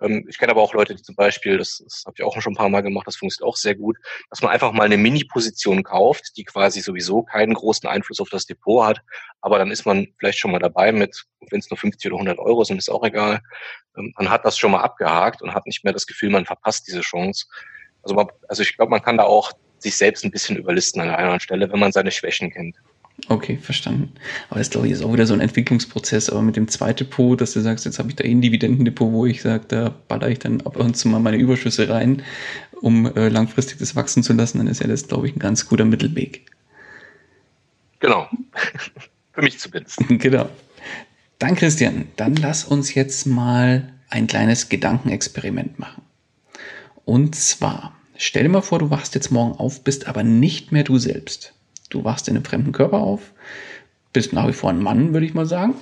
Ähm, 0.00 0.26
ich 0.28 0.38
kenne 0.38 0.52
aber 0.52 0.62
auch 0.62 0.74
Leute, 0.74 0.94
die 0.94 1.02
zum 1.02 1.14
Beispiel, 1.14 1.58
das, 1.58 1.82
das 1.84 2.04
habe 2.06 2.14
ich 2.18 2.24
auch 2.24 2.40
schon 2.40 2.52
ein 2.52 2.56
paar 2.56 2.68
Mal 2.68 2.82
gemacht, 2.82 3.06
das 3.06 3.16
funktioniert 3.16 3.48
auch 3.48 3.56
sehr 3.56 3.74
gut, 3.74 3.96
dass 4.30 4.42
man 4.42 4.50
einfach 4.50 4.72
mal 4.72 4.84
eine 4.84 4.96
Mini-Position 4.96 5.82
kauft, 5.82 6.36
die 6.36 6.44
quasi 6.44 6.80
sowieso 6.80 7.22
keinen 7.22 7.54
großen 7.54 7.88
Einfluss 7.88 8.20
auf 8.20 8.28
das 8.28 8.46
Depot 8.46 8.86
hat, 8.86 9.00
aber 9.40 9.58
dann 9.58 9.70
ist 9.70 9.86
man 9.86 10.08
vielleicht 10.18 10.38
schon 10.38 10.50
mal 10.50 10.58
dabei 10.58 10.92
mit, 10.92 11.24
wenn 11.50 11.60
es 11.60 11.70
nur 11.70 11.78
50 11.78 12.10
oder 12.12 12.20
100 12.20 12.38
Euro 12.38 12.64
sind, 12.64 12.78
ist 12.78 12.90
auch 12.90 13.04
egal. 13.04 13.40
Ähm, 13.96 14.12
man 14.16 14.30
hat 14.30 14.44
das 14.44 14.58
schon 14.58 14.72
mal 14.72 14.82
abgehakt 14.82 15.42
und 15.42 15.54
hat 15.54 15.66
nicht 15.66 15.84
mehr 15.84 15.92
das 15.92 16.06
Gefühl, 16.06 16.30
man 16.30 16.46
verpasst 16.46 16.86
diese 16.86 17.00
Chance. 17.00 17.46
Also, 18.02 18.14
man, 18.14 18.28
also 18.48 18.62
ich 18.62 18.76
glaube, 18.76 18.90
man 18.90 19.02
kann 19.02 19.16
da 19.16 19.24
auch 19.24 19.52
sich 19.78 19.96
selbst 19.96 20.24
ein 20.24 20.30
bisschen 20.30 20.56
überlisten 20.56 21.00
an 21.00 21.08
einer 21.08 21.18
anderen 21.18 21.40
Stelle, 21.40 21.70
wenn 21.70 21.78
man 21.78 21.92
seine 21.92 22.10
Schwächen 22.10 22.50
kennt. 22.50 22.76
Okay, 23.28 23.56
verstanden. 23.56 24.12
Aber 24.50 24.58
das 24.58 24.70
glaube 24.70 24.86
ich 24.86 24.92
ist 24.92 25.02
auch 25.02 25.12
wieder 25.12 25.26
so 25.26 25.34
ein 25.34 25.40
Entwicklungsprozess. 25.40 26.28
Aber 26.30 26.42
mit 26.42 26.56
dem 26.56 26.68
zweiten 26.68 26.98
Depot, 26.98 27.40
dass 27.40 27.52
du 27.52 27.60
sagst, 27.60 27.84
jetzt 27.84 27.98
habe 27.98 28.10
ich 28.10 28.16
da 28.16 28.24
eh 28.24 28.30
ein 28.30 28.42
Dividendendepot, 28.42 29.12
wo 29.12 29.24
ich 29.24 29.40
sage, 29.40 29.64
da 29.68 29.94
baller 30.08 30.28
ich 30.28 30.40
dann 30.40 30.60
ab 30.62 30.76
und 30.76 30.96
zu 30.96 31.08
mal 31.08 31.20
meine 31.20 31.36
Überschüsse 31.36 31.88
rein, 31.88 32.22
um 32.80 33.06
äh, 33.16 33.28
langfristig 33.28 33.78
das 33.78 33.96
wachsen 33.96 34.22
zu 34.22 34.32
lassen, 34.32 34.58
dann 34.58 34.66
ist 34.66 34.80
ja 34.80 34.88
das, 34.88 35.06
glaube 35.08 35.28
ich, 35.28 35.36
ein 35.36 35.38
ganz 35.38 35.66
guter 35.68 35.84
Mittelweg. 35.84 36.46
Genau. 38.00 38.28
Für 39.32 39.42
mich 39.42 39.58
zumindest. 39.58 39.98
genau. 40.08 40.48
Dann, 41.38 41.54
Christian, 41.54 42.08
dann 42.16 42.36
lass 42.36 42.64
uns 42.64 42.94
jetzt 42.94 43.26
mal 43.26 43.92
ein 44.10 44.26
kleines 44.26 44.68
Gedankenexperiment 44.68 45.78
machen. 45.78 46.02
Und 47.04 47.34
zwar, 47.36 47.96
stell 48.16 48.44
dir 48.44 48.48
mal 48.48 48.60
vor, 48.60 48.80
du 48.80 48.90
wachst 48.90 49.14
jetzt 49.14 49.30
morgen 49.30 49.52
auf, 49.58 49.82
bist 49.82 50.08
aber 50.08 50.22
nicht 50.22 50.72
mehr 50.72 50.84
du 50.84 50.98
selbst 50.98 51.54
du 51.94 52.04
wachst 52.04 52.28
in 52.28 52.36
einem 52.36 52.44
fremden 52.44 52.72
Körper 52.72 52.98
auf, 52.98 53.32
bist 54.12 54.32
nach 54.32 54.48
wie 54.48 54.52
vor 54.52 54.70
ein 54.70 54.82
Mann, 54.82 55.12
würde 55.12 55.26
ich 55.26 55.34
mal 55.34 55.46
sagen, 55.46 55.74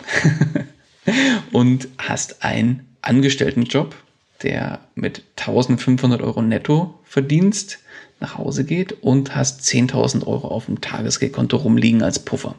und 1.52 1.88
hast 1.98 2.44
einen 2.44 2.86
Angestelltenjob, 3.02 3.94
der 4.42 4.80
mit 4.94 5.22
1500 5.36 6.20
Euro 6.22 6.42
netto 6.42 6.98
verdienst, 7.04 7.78
nach 8.20 8.38
Hause 8.38 8.64
geht 8.64 9.02
und 9.02 9.34
hast 9.34 9.62
10.000 9.62 10.26
Euro 10.26 10.48
auf 10.48 10.66
dem 10.66 10.80
Tagesgeldkonto 10.80 11.56
rumliegen 11.56 12.02
als 12.02 12.20
Puffer. 12.20 12.54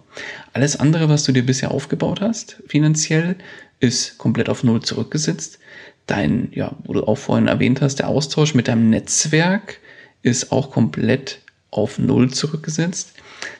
Alles 0.52 0.76
andere, 0.76 1.08
was 1.10 1.24
du 1.24 1.32
dir 1.32 1.46
bisher 1.46 1.72
aufgebaut 1.72 2.20
hast, 2.22 2.62
finanziell, 2.68 3.38
ist 3.80 4.18
komplett 4.18 4.50
auf 4.50 4.64
Null 4.64 4.82
zurückgesetzt. 4.82 5.60
Dein, 6.06 6.50
ja, 6.52 6.76
wo 6.84 6.94
du 6.94 7.08
auch 7.08 7.18
vorhin 7.18 7.48
erwähnt 7.48 7.82
hast, 7.82 8.00
der 8.00 8.10
Austausch 8.10 8.54
mit 8.54 8.68
deinem 8.68 8.90
Netzwerk 8.90 9.80
ist 10.22 10.52
auch 10.52 10.70
komplett 10.70 11.40
auf 11.72 11.98
Null 11.98 12.30
zurückgesetzt. 12.32 13.14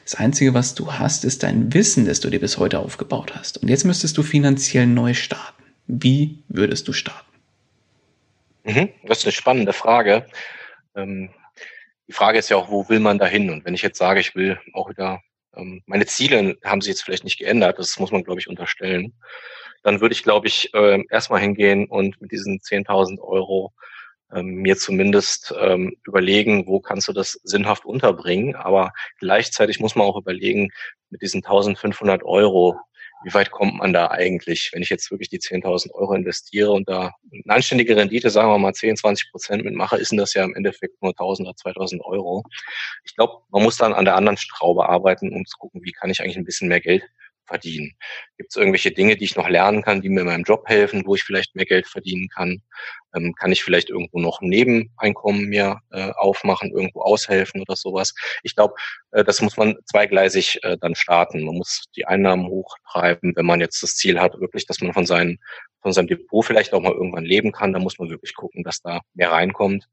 Das 0.04 0.14
Einzige, 0.14 0.54
was 0.54 0.74
du 0.74 0.92
hast, 0.92 1.24
ist 1.24 1.42
dein 1.42 1.72
Wissen, 1.72 2.06
das 2.06 2.20
du 2.20 2.30
dir 2.30 2.40
bis 2.40 2.58
heute 2.58 2.78
aufgebaut 2.78 3.34
hast. 3.34 3.58
Und 3.58 3.68
jetzt 3.68 3.84
müsstest 3.84 4.16
du 4.16 4.22
finanziell 4.22 4.86
neu 4.86 5.14
starten. 5.14 5.62
Wie 5.86 6.42
würdest 6.48 6.88
du 6.88 6.92
starten? 6.92 7.34
Mhm, 8.64 8.88
das 9.04 9.18
ist 9.18 9.24
eine 9.24 9.32
spannende 9.32 9.72
Frage. 9.72 10.26
Ähm, 10.94 11.30
die 12.08 12.12
Frage 12.12 12.38
ist 12.38 12.50
ja 12.50 12.56
auch, 12.56 12.70
wo 12.70 12.88
will 12.88 13.00
man 13.00 13.18
da 13.18 13.26
hin? 13.26 13.50
Und 13.50 13.64
wenn 13.64 13.74
ich 13.74 13.82
jetzt 13.82 13.98
sage, 13.98 14.20
ich 14.20 14.34
will 14.34 14.58
auch 14.72 14.88
wieder, 14.88 15.20
ähm, 15.56 15.82
meine 15.86 16.06
Ziele 16.06 16.56
haben 16.64 16.80
sich 16.80 16.90
jetzt 16.90 17.02
vielleicht 17.02 17.24
nicht 17.24 17.38
geändert, 17.38 17.78
das 17.78 17.98
muss 17.98 18.12
man, 18.12 18.24
glaube 18.24 18.40
ich, 18.40 18.48
unterstellen, 18.48 19.14
dann 19.82 20.00
würde 20.00 20.14
ich, 20.14 20.22
glaube 20.22 20.46
ich, 20.46 20.72
äh, 20.74 21.02
erstmal 21.10 21.40
hingehen 21.40 21.86
und 21.86 22.20
mit 22.20 22.32
diesen 22.32 22.60
10.000 22.60 23.20
Euro 23.20 23.72
ähm, 24.34 24.56
mir 24.56 24.76
zumindest 24.76 25.54
ähm, 25.58 25.96
überlegen, 26.06 26.66
wo 26.66 26.80
kannst 26.80 27.08
du 27.08 27.12
das 27.12 27.40
sinnhaft 27.44 27.84
unterbringen. 27.84 28.54
Aber 28.56 28.92
gleichzeitig 29.18 29.80
muss 29.80 29.94
man 29.94 30.06
auch 30.06 30.16
überlegen, 30.16 30.70
mit 31.10 31.22
diesen 31.22 31.44
1500 31.44 32.22
Euro, 32.24 32.76
wie 33.24 33.32
weit 33.32 33.50
kommt 33.50 33.76
man 33.76 33.92
da 33.92 34.08
eigentlich, 34.08 34.70
wenn 34.72 34.82
ich 34.82 34.90
jetzt 34.90 35.10
wirklich 35.10 35.30
die 35.30 35.38
10.000 35.38 35.92
Euro 35.92 36.12
investiere 36.14 36.72
und 36.72 36.88
da 36.88 37.12
eine 37.32 37.54
anständige 37.54 37.96
Rendite, 37.96 38.28
sagen 38.28 38.50
wir 38.50 38.58
mal 38.58 38.74
10, 38.74 38.96
20 38.96 39.30
Prozent 39.30 39.64
mitmache, 39.64 39.96
ist 39.96 40.10
denn 40.10 40.18
das 40.18 40.34
ja 40.34 40.44
im 40.44 40.54
Endeffekt 40.54 41.00
nur 41.00 41.12
1.000 41.12 41.42
oder 41.42 41.52
2.000 41.52 42.00
Euro. 42.02 42.42
Ich 43.04 43.14
glaube, 43.16 43.42
man 43.50 43.62
muss 43.62 43.76
dann 43.76 43.94
an 43.94 44.04
der 44.04 44.16
anderen 44.16 44.36
Schraube 44.36 44.88
arbeiten, 44.88 45.32
um 45.32 45.46
zu 45.46 45.56
gucken, 45.56 45.82
wie 45.84 45.92
kann 45.92 46.10
ich 46.10 46.20
eigentlich 46.20 46.36
ein 46.36 46.44
bisschen 46.44 46.68
mehr 46.68 46.80
Geld 46.80 47.04
verdienen? 47.46 47.92
Gibt 48.36 48.50
es 48.50 48.56
irgendwelche 48.56 48.90
Dinge, 48.90 49.16
die 49.16 49.24
ich 49.24 49.36
noch 49.36 49.48
lernen 49.48 49.82
kann, 49.82 50.00
die 50.00 50.08
mir 50.08 50.20
in 50.20 50.26
meinem 50.26 50.44
Job 50.44 50.64
helfen, 50.66 51.02
wo 51.06 51.14
ich 51.14 51.22
vielleicht 51.22 51.54
mehr 51.54 51.66
Geld 51.66 51.86
verdienen 51.86 52.28
kann? 52.28 52.62
Ähm, 53.14 53.34
kann 53.34 53.52
ich 53.52 53.62
vielleicht 53.62 53.90
irgendwo 53.90 54.20
noch 54.20 54.40
ein 54.40 54.48
Nebeneinkommen 54.48 55.46
mir 55.46 55.80
äh, 55.90 56.10
aufmachen, 56.12 56.70
irgendwo 56.70 57.02
aushelfen 57.02 57.60
oder 57.60 57.76
sowas? 57.76 58.14
Ich 58.42 58.54
glaube, 58.54 58.74
äh, 59.12 59.24
das 59.24 59.40
muss 59.40 59.56
man 59.56 59.76
zweigleisig 59.84 60.62
äh, 60.62 60.76
dann 60.80 60.94
starten. 60.94 61.44
Man 61.44 61.56
muss 61.56 61.84
die 61.96 62.06
Einnahmen 62.06 62.46
hochtreiben, 62.46 63.34
wenn 63.36 63.46
man 63.46 63.60
jetzt 63.60 63.82
das 63.82 63.94
Ziel 63.94 64.20
hat, 64.20 64.40
wirklich, 64.40 64.66
dass 64.66 64.80
man 64.80 64.92
von 64.92 65.06
seinen 65.06 65.38
von 65.84 65.92
seinem 65.92 66.06
Depot 66.06 66.42
vielleicht 66.42 66.72
auch 66.72 66.80
mal 66.80 66.94
irgendwann 66.94 67.26
leben 67.26 67.52
kann, 67.52 67.74
da 67.74 67.78
muss 67.78 67.98
man 67.98 68.08
wirklich 68.08 68.34
gucken, 68.34 68.64
dass 68.64 68.80
da 68.80 69.02
mehr 69.12 69.30
reinkommt. 69.30 69.86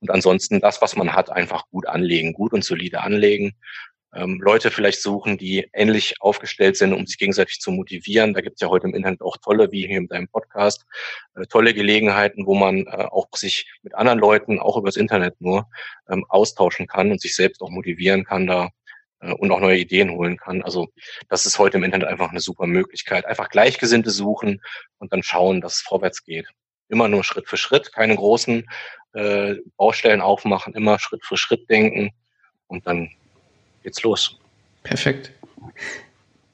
Und 0.00 0.10
ansonsten 0.10 0.60
das, 0.60 0.82
was 0.82 0.96
man 0.96 1.12
hat, 1.12 1.30
einfach 1.30 1.68
gut 1.70 1.86
anlegen, 1.86 2.32
gut 2.32 2.52
und 2.52 2.64
solide 2.64 3.00
anlegen 3.00 3.54
ähm, 4.16 4.40
Leute 4.40 4.70
vielleicht 4.70 5.02
suchen, 5.02 5.36
die 5.36 5.68
ähnlich 5.72 6.14
aufgestellt 6.20 6.76
sind, 6.76 6.92
um 6.92 7.06
sich 7.06 7.18
gegenseitig 7.18 7.60
zu 7.60 7.70
motivieren. 7.70 8.34
Da 8.34 8.40
gibt 8.40 8.54
es 8.56 8.60
ja 8.60 8.68
heute 8.68 8.86
im 8.86 8.94
Internet 8.94 9.20
auch 9.20 9.36
tolle, 9.36 9.70
wie 9.72 9.86
hier 9.86 9.98
in 9.98 10.08
deinem 10.08 10.28
Podcast, 10.28 10.86
äh, 11.34 11.46
tolle 11.46 11.74
Gelegenheiten, 11.74 12.46
wo 12.46 12.54
man 12.54 12.86
äh, 12.86 13.06
auch 13.10 13.28
sich 13.34 13.70
mit 13.82 13.94
anderen 13.94 14.18
Leuten, 14.18 14.58
auch 14.58 14.76
übers 14.76 14.96
Internet 14.96 15.40
nur, 15.40 15.68
ähm, 16.08 16.24
austauschen 16.28 16.86
kann 16.86 17.10
und 17.10 17.20
sich 17.20 17.34
selbst 17.34 17.60
auch 17.60 17.70
motivieren 17.70 18.24
kann 18.24 18.46
da 18.46 18.70
äh, 19.20 19.32
und 19.32 19.50
auch 19.50 19.60
neue 19.60 19.78
Ideen 19.78 20.10
holen 20.10 20.38
kann. 20.38 20.62
Also 20.62 20.88
das 21.28 21.44
ist 21.44 21.58
heute 21.58 21.76
im 21.76 21.84
Internet 21.84 22.08
einfach 22.08 22.30
eine 22.30 22.40
super 22.40 22.66
Möglichkeit. 22.66 23.26
Einfach 23.26 23.50
Gleichgesinnte 23.50 24.10
suchen 24.10 24.62
und 24.98 25.12
dann 25.12 25.22
schauen, 25.22 25.60
dass 25.60 25.74
es 25.74 25.80
vorwärts 25.82 26.24
geht. 26.24 26.48
Immer 26.88 27.08
nur 27.08 27.24
Schritt 27.24 27.48
für 27.48 27.56
Schritt, 27.56 27.92
keine 27.92 28.16
großen 28.16 28.64
äh, 29.12 29.56
Baustellen 29.76 30.20
aufmachen, 30.20 30.74
immer 30.74 30.98
Schritt 30.98 31.24
für 31.24 31.36
Schritt 31.36 31.68
denken 31.68 32.12
und 32.68 32.86
dann 32.86 33.10
geht's 33.86 34.02
los. 34.02 34.36
Perfekt. 34.82 35.30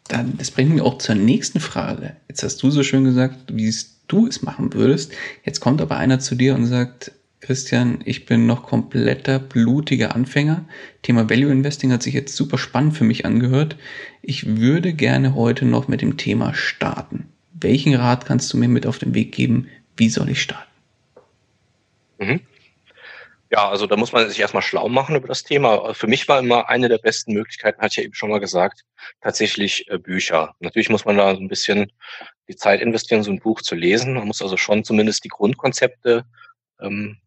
Dann, 0.09 0.37
das 0.37 0.51
bringt 0.51 0.71
mich 0.71 0.83
auch 0.83 0.99
zur 0.99 1.15
nächsten 1.15 1.61
Frage. 1.61 2.15
Jetzt 2.29 2.43
hast 2.43 2.63
du 2.63 2.71
so 2.71 2.83
schön 2.83 3.05
gesagt, 3.05 3.37
wie 3.51 3.75
du 4.07 4.27
es 4.27 4.43
machen 4.43 4.75
würdest. 4.75 5.13
Jetzt 5.43 5.61
kommt 5.61 5.81
aber 5.81 5.97
einer 5.97 6.21
zu 6.21 6.35
dir 6.35 6.55
und 6.55 6.67
sagt, 6.67 7.13
Christian, 7.41 8.01
ich 8.05 8.27
bin 8.27 8.47
noch 8.47 8.65
kompletter 8.65 9.39
blutiger 9.39 10.15
Anfänger. 10.15 10.67
Thema 11.01 11.31
Value 11.31 11.51
Investing 11.51 11.91
hat 11.91 12.03
sich 12.03 12.13
jetzt 12.13 12.37
super 12.37 12.59
spannend 12.59 12.99
für 12.99 13.05
mich 13.05 13.25
angehört. 13.25 13.77
Ich 14.21 14.59
würde 14.59 14.93
gerne 14.93 15.35
heute 15.35 15.65
noch 15.65 15.89
mit 15.89 16.03
dem 16.03 16.19
Thema 16.19 16.53
starten. 16.53 17.29
Welchen 17.55 17.95
Rat 17.95 18.27
kannst 18.27 18.53
du 18.53 18.59
mir 18.59 18.69
mit 18.69 18.87
auf 18.87 18.99
den 18.99 19.15
Weg 19.15 19.33
geben? 19.33 19.69
Wie 19.97 20.11
soll 20.11 20.29
ich 20.29 20.43
starten? 20.43 20.71
Mhm. 22.19 22.41
Ja, 23.53 23.69
also 23.69 23.87
da 23.87 23.99
muss 23.99 24.13
man 24.13 24.27
sich 24.31 24.41
erstmal 24.41 24.63
schlau 24.63 24.89
machen 24.89 25.15
über 25.15 25.29
das 25.29 25.45
Thema. 25.45 25.93
Für 25.93 26.07
mich 26.07 26.27
war 26.27 26.39
immer 26.39 26.71
eine 26.71 26.89
der 26.89 26.97
besten 26.97 27.35
Möglichkeiten, 27.35 27.83
hatte 27.83 27.89
ich 27.91 27.97
ja 27.99 28.05
eben 28.05 28.15
schon 28.15 28.31
mal 28.31 28.41
gesagt, 28.41 28.81
tatsächlich 29.21 29.91
äh, 29.91 29.99
Bücher. 29.99 30.55
Natürlich 30.61 30.89
muss 30.89 31.05
man 31.05 31.19
da 31.19 31.35
so 31.35 31.41
ein 31.43 31.49
bisschen 31.49 31.93
die 32.49 32.57
Zeit 32.57 32.81
investieren, 32.81 33.23
so 33.23 33.31
ein 33.31 33.41
Buch 33.41 33.61
zu 33.61 33.75
lesen. 33.75 34.15
Man 34.15 34.27
muss 34.27 34.41
also 34.41 34.57
schon 34.57 34.85
zumindest 34.85 35.25
die 35.25 35.29
Grundkonzepte 35.29 36.25
ähm, 36.81 37.19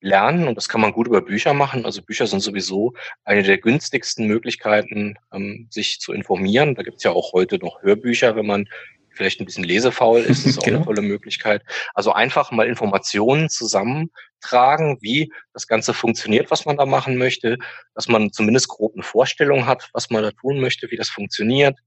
lernen 0.00 0.48
und 0.48 0.54
das 0.54 0.70
kann 0.70 0.80
man 0.80 0.92
gut 0.92 1.06
über 1.06 1.20
Bücher 1.20 1.52
machen. 1.52 1.84
Also 1.84 2.00
Bücher 2.00 2.26
sind 2.26 2.40
sowieso 2.40 2.94
eine 3.24 3.42
der 3.42 3.58
günstigsten 3.58 4.26
Möglichkeiten, 4.26 5.16
ähm, 5.34 5.68
sich 5.70 6.00
zu 6.00 6.14
informieren. 6.14 6.76
Da 6.76 6.82
gibt 6.82 6.96
es 6.96 7.02
ja 7.02 7.10
auch 7.10 7.34
heute 7.34 7.58
noch 7.58 7.82
Hörbücher, 7.82 8.36
wenn 8.36 8.46
man 8.46 8.68
vielleicht 9.14 9.40
ein 9.40 9.46
bisschen 9.46 9.64
lesefaul 9.64 10.20
ist, 10.20 10.46
ist 10.46 10.58
auch 10.58 10.64
genau. 10.64 10.78
eine 10.78 10.86
tolle 10.86 11.02
Möglichkeit. 11.02 11.62
Also 11.94 12.12
einfach 12.12 12.50
mal 12.50 12.66
Informationen 12.66 13.48
zusammentragen, 13.48 14.98
wie 15.00 15.32
das 15.52 15.66
Ganze 15.66 15.94
funktioniert, 15.94 16.50
was 16.50 16.66
man 16.66 16.76
da 16.76 16.86
machen 16.86 17.16
möchte, 17.16 17.58
dass 17.94 18.08
man 18.08 18.32
zumindest 18.32 18.68
grob 18.68 18.94
eine 18.94 19.02
Vorstellung 19.02 19.66
hat, 19.66 19.88
was 19.92 20.10
man 20.10 20.22
da 20.22 20.30
tun 20.30 20.60
möchte, 20.60 20.90
wie 20.90 20.96
das 20.96 21.08
funktioniert, 21.08 21.78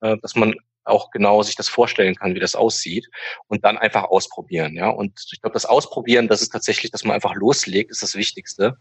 äh, 0.00 0.16
dass 0.22 0.34
man 0.34 0.54
auch 0.84 1.10
genau 1.10 1.42
sich 1.42 1.54
das 1.54 1.68
vorstellen 1.68 2.16
kann, 2.16 2.34
wie 2.34 2.40
das 2.40 2.54
aussieht 2.54 3.08
und 3.46 3.64
dann 3.64 3.78
einfach 3.78 4.04
ausprobieren, 4.04 4.74
ja. 4.74 4.88
Und 4.88 5.26
ich 5.32 5.40
glaube, 5.40 5.54
das 5.54 5.64
Ausprobieren, 5.64 6.28
das 6.28 6.42
ist 6.42 6.50
tatsächlich, 6.50 6.90
dass 6.90 7.04
man 7.04 7.14
einfach 7.14 7.34
loslegt, 7.34 7.90
ist 7.90 8.02
das 8.02 8.16
Wichtigste. 8.16 8.76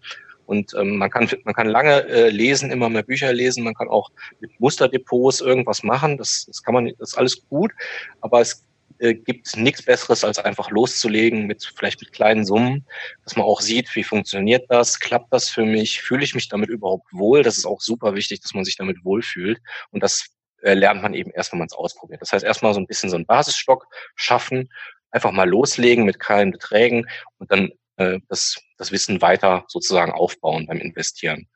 Und 0.52 0.74
ähm, 0.74 0.98
man 0.98 1.10
kann 1.10 1.30
man 1.46 1.54
kann 1.54 1.70
lange 1.70 2.06
äh, 2.10 2.30
lesen, 2.30 2.72
immer 2.72 2.90
mehr 2.90 3.04
Bücher 3.04 3.32
lesen, 3.32 3.64
man 3.64 3.74
kann 3.74 3.88
auch 3.88 4.12
mit 4.42 4.52
Musterdepots 4.60 5.40
irgendwas 5.40 5.82
machen. 5.82 6.18
Das, 6.18 6.44
das 6.46 6.62
kann 6.62 6.74
man, 6.74 6.88
das 7.00 7.12
ist 7.12 7.18
alles 7.18 7.48
gut, 7.48 7.72
aber 8.20 8.42
es 8.42 8.66
äh, 9.00 9.14
gibt 9.14 9.56
nichts 9.56 9.82
Besseres, 9.82 10.26
als 10.26 10.40
einfach 10.40 10.70
loszulegen 10.70 11.48
mit 11.48 11.72
vielleicht 11.74 12.02
mit 12.02 12.12
kleinen 12.12 12.46
Summen, 12.46 12.86
dass 13.24 13.38
man 13.38 13.46
auch 13.46 13.62
sieht, 13.62 13.96
wie 13.96 14.04
funktioniert 14.04 14.66
das, 14.68 15.00
klappt 15.00 15.32
das 15.32 15.48
für 15.48 15.64
mich, 15.64 16.02
fühle 16.02 16.26
ich 16.26 16.36
mich 16.36 16.50
damit 16.50 16.70
überhaupt 16.70 17.08
wohl. 17.14 17.44
Das 17.44 17.58
ist 17.58 17.66
auch 17.66 17.80
super 17.80 18.14
wichtig, 18.14 18.42
dass 18.42 18.54
man 18.54 18.66
sich 18.66 18.76
damit 18.76 19.06
wohlfühlt. 19.06 19.62
Und 19.92 20.04
das 20.04 20.26
äh, 20.64 20.74
lernt 20.74 21.02
man 21.02 21.14
eben 21.14 21.32
erst, 21.32 21.54
wenn 21.54 21.60
man 21.60 21.68
es 21.68 21.74
ausprobiert. 21.74 22.22
Das 22.22 22.34
heißt, 22.34 22.44
erstmal 22.44 22.74
so 22.74 22.82
ein 22.82 22.88
bisschen 22.88 23.10
so 23.10 23.16
einen 23.16 23.26
Basisstock 23.26 23.88
schaffen, 24.16 24.70
einfach 25.12 25.32
mal 25.32 25.48
loslegen 25.48 26.04
mit 26.04 26.20
kleinen 26.20 26.52
Beträgen 26.52 27.08
und 27.38 27.50
dann 27.54 27.72
äh, 27.96 28.20
das, 28.28 28.58
das 28.82 28.92
Wissen 28.92 29.22
weiter 29.22 29.64
sozusagen 29.68 30.12
aufbauen 30.12 30.66
beim 30.66 30.80
Investieren. 30.80 31.48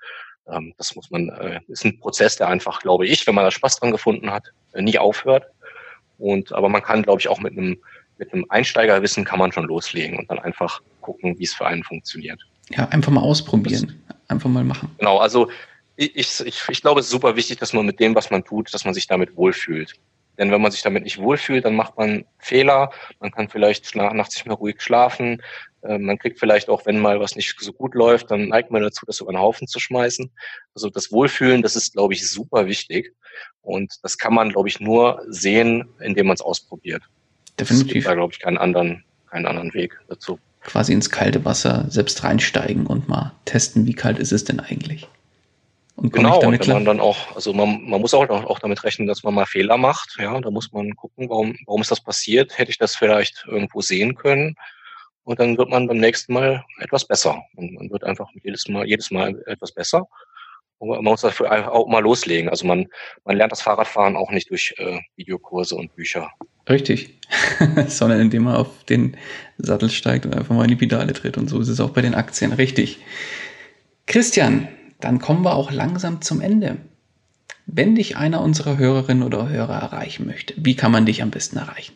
Ähm, 0.47 0.73
das 0.77 0.95
muss 0.95 1.09
man, 1.09 1.29
äh, 1.29 1.59
ist 1.67 1.83
ein 1.83 1.99
Prozess, 1.99 2.35
der 2.35 2.47
einfach, 2.47 2.79
glaube 2.79 3.07
ich, 3.07 3.25
wenn 3.25 3.33
man 3.33 3.43
da 3.43 3.51
Spaß 3.51 3.79
dran 3.79 3.91
gefunden 3.91 4.29
hat, 4.31 4.43
äh, 4.73 4.81
nie 4.81 4.99
aufhört. 4.99 5.47
Und 6.19 6.53
aber 6.53 6.69
man 6.69 6.83
kann, 6.83 7.01
glaube 7.01 7.19
ich, 7.19 7.27
auch 7.27 7.39
mit 7.39 7.57
einem 7.57 7.77
mit 8.17 8.31
einem 8.31 8.45
Einsteigerwissen 8.47 9.25
kann 9.25 9.39
man 9.39 9.51
schon 9.51 9.65
loslegen 9.65 10.17
und 10.17 10.31
dann 10.31 10.39
einfach 10.39 10.81
gucken, 11.01 11.37
wie 11.37 11.43
es 11.43 11.53
für 11.53 11.65
einen 11.65 11.83
funktioniert. 11.83 12.41
Ja, 12.69 12.87
einfach 12.87 13.11
mal 13.11 13.19
ausprobieren, 13.19 14.01
das, 14.07 14.17
einfach 14.29 14.49
mal 14.49 14.63
machen. 14.63 14.89
Genau, 14.99 15.17
also 15.17 15.49
ich, 15.97 16.15
ich, 16.15 16.63
ich 16.69 16.81
glaube, 16.81 17.01
es 17.01 17.07
ist 17.07 17.11
super 17.11 17.35
wichtig, 17.35 17.59
dass 17.59 17.73
man 17.73 17.85
mit 17.85 17.99
dem, 17.99 18.15
was 18.15 18.31
man 18.31 18.45
tut, 18.45 18.73
dass 18.73 18.85
man 18.85 18.93
sich 18.93 19.07
damit 19.07 19.35
wohlfühlt. 19.35 19.95
Denn 20.37 20.51
wenn 20.51 20.61
man 20.61 20.71
sich 20.71 20.81
damit 20.81 21.03
nicht 21.03 21.19
wohlfühlt, 21.19 21.65
dann 21.65 21.75
macht 21.75 21.97
man 21.97 22.25
Fehler. 22.39 22.91
Man 23.19 23.31
kann 23.31 23.49
vielleicht 23.49 23.95
nachts 23.95 24.35
nicht 24.35 24.45
mehr 24.45 24.55
ruhig 24.55 24.81
schlafen. 24.81 25.41
Äh, 25.81 25.97
man 25.97 26.17
kriegt 26.17 26.39
vielleicht 26.39 26.69
auch, 26.69 26.85
wenn 26.85 26.99
mal 26.99 27.19
was 27.19 27.35
nicht 27.35 27.55
so 27.59 27.73
gut 27.73 27.95
läuft, 27.95 28.31
dann 28.31 28.49
neigt 28.49 28.71
man 28.71 28.81
dazu, 28.81 29.05
das 29.05 29.21
über 29.21 29.29
einen 29.29 29.39
Haufen 29.39 29.67
zu 29.67 29.79
schmeißen. 29.79 30.29
Also 30.73 30.89
das 30.89 31.11
Wohlfühlen, 31.11 31.61
das 31.61 31.75
ist, 31.75 31.93
glaube 31.93 32.13
ich, 32.13 32.27
super 32.29 32.65
wichtig. 32.65 33.13
Und 33.61 33.93
das 34.03 34.17
kann 34.17 34.33
man, 34.33 34.49
glaube 34.49 34.69
ich, 34.69 34.79
nur 34.79 35.23
sehen, 35.27 35.87
indem 35.99 36.27
man 36.27 36.35
es 36.35 36.41
ausprobiert. 36.41 37.03
Definitiv. 37.59 37.87
Es 37.87 37.93
gibt 37.93 38.07
da, 38.07 38.13
glaube 38.15 38.33
ich, 38.33 38.39
keinen 38.39 38.57
anderen, 38.57 39.03
keinen 39.29 39.45
anderen 39.45 39.73
Weg 39.73 39.99
dazu. 40.07 40.39
Quasi 40.61 40.93
ins 40.93 41.11
kalte 41.11 41.45
Wasser 41.45 41.85
selbst 41.89 42.23
reinsteigen 42.23 42.87
und 42.87 43.07
mal 43.07 43.33
testen, 43.45 43.85
wie 43.85 43.93
kalt 43.93 44.17
ist 44.17 44.31
es 44.31 44.43
denn 44.45 44.59
eigentlich? 44.59 45.07
Und 45.95 46.11
genau, 46.11 46.41
und 46.41 46.59
wenn 46.59 46.73
man 46.73 46.85
dann 46.85 46.99
auch, 46.99 47.35
also 47.35 47.53
man, 47.53 47.87
man 47.89 48.01
muss 48.01 48.13
auch, 48.13 48.29
auch 48.29 48.59
damit 48.59 48.83
rechnen, 48.83 49.07
dass 49.07 49.23
man 49.23 49.33
mal 49.33 49.45
Fehler 49.45 49.77
macht. 49.77 50.17
Ja, 50.19 50.39
da 50.41 50.51
muss 50.51 50.71
man 50.73 50.93
gucken, 50.95 51.29
warum, 51.29 51.55
warum 51.65 51.81
ist 51.81 51.91
das 51.91 52.01
passiert? 52.01 52.57
Hätte 52.57 52.71
ich 52.71 52.77
das 52.77 52.95
vielleicht 52.95 53.45
irgendwo 53.47 53.81
sehen 53.81 54.15
können? 54.15 54.55
Und 55.23 55.39
dann 55.39 55.57
wird 55.57 55.69
man 55.69 55.87
beim 55.87 55.97
nächsten 55.97 56.33
Mal 56.33 56.63
etwas 56.79 57.05
besser. 57.05 57.43
Und 57.55 57.73
man 57.73 57.89
wird 57.89 58.03
einfach 58.03 58.29
jedes 58.43 58.67
Mal, 58.67 58.85
jedes 58.85 59.09
Mal 59.09 59.41
etwas 59.47 59.71
besser. 59.71 60.07
Und 60.77 60.89
man 60.89 61.03
muss 61.03 61.21
dafür 61.21 61.71
auch 61.71 61.87
mal 61.87 62.03
loslegen. 62.03 62.49
Also 62.49 62.67
man, 62.67 62.87
man 63.23 63.37
lernt 63.37 63.53
das 63.53 63.61
Fahrradfahren 63.61 64.17
auch 64.17 64.31
nicht 64.31 64.49
durch 64.49 64.75
äh, 64.77 64.99
Videokurse 65.15 65.75
und 65.75 65.95
Bücher. 65.95 66.29
Richtig. 66.69 67.17
Sondern 67.87 68.19
indem 68.19 68.43
man 68.43 68.55
auf 68.55 68.83
den 68.83 69.15
Sattel 69.57 69.89
steigt 69.89 70.25
und 70.25 70.35
einfach 70.35 70.53
mal 70.53 70.63
in 70.63 70.69
die 70.69 70.75
Pedale 70.75 71.13
tritt. 71.13 71.37
Und 71.37 71.49
so 71.49 71.59
ist 71.59 71.69
es 71.69 71.79
auch 71.79 71.91
bei 71.91 72.01
den 72.01 72.15
Aktien. 72.15 72.51
Richtig. 72.51 72.99
Christian, 74.05 74.67
dann 74.99 75.19
kommen 75.19 75.43
wir 75.43 75.55
auch 75.55 75.71
langsam 75.71 76.21
zum 76.21 76.41
Ende. 76.41 76.77
Wenn 77.65 77.95
dich 77.95 78.17
einer 78.17 78.41
unserer 78.41 78.77
Hörerinnen 78.77 79.23
oder 79.23 79.49
Hörer 79.49 79.79
erreichen 79.81 80.27
möchte, 80.27 80.53
wie 80.57 80.75
kann 80.75 80.91
man 80.91 81.05
dich 81.05 81.21
am 81.21 81.31
besten 81.31 81.57
erreichen? 81.57 81.95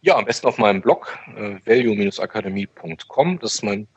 Ja, 0.00 0.16
am 0.16 0.24
besten 0.24 0.46
auf 0.46 0.58
meinem 0.58 0.80
Blog 0.80 1.18
äh, 1.36 1.56
value-akademie.com. 1.64 3.38
Das 3.40 3.54
ist 3.54 3.62
mein 3.62 3.88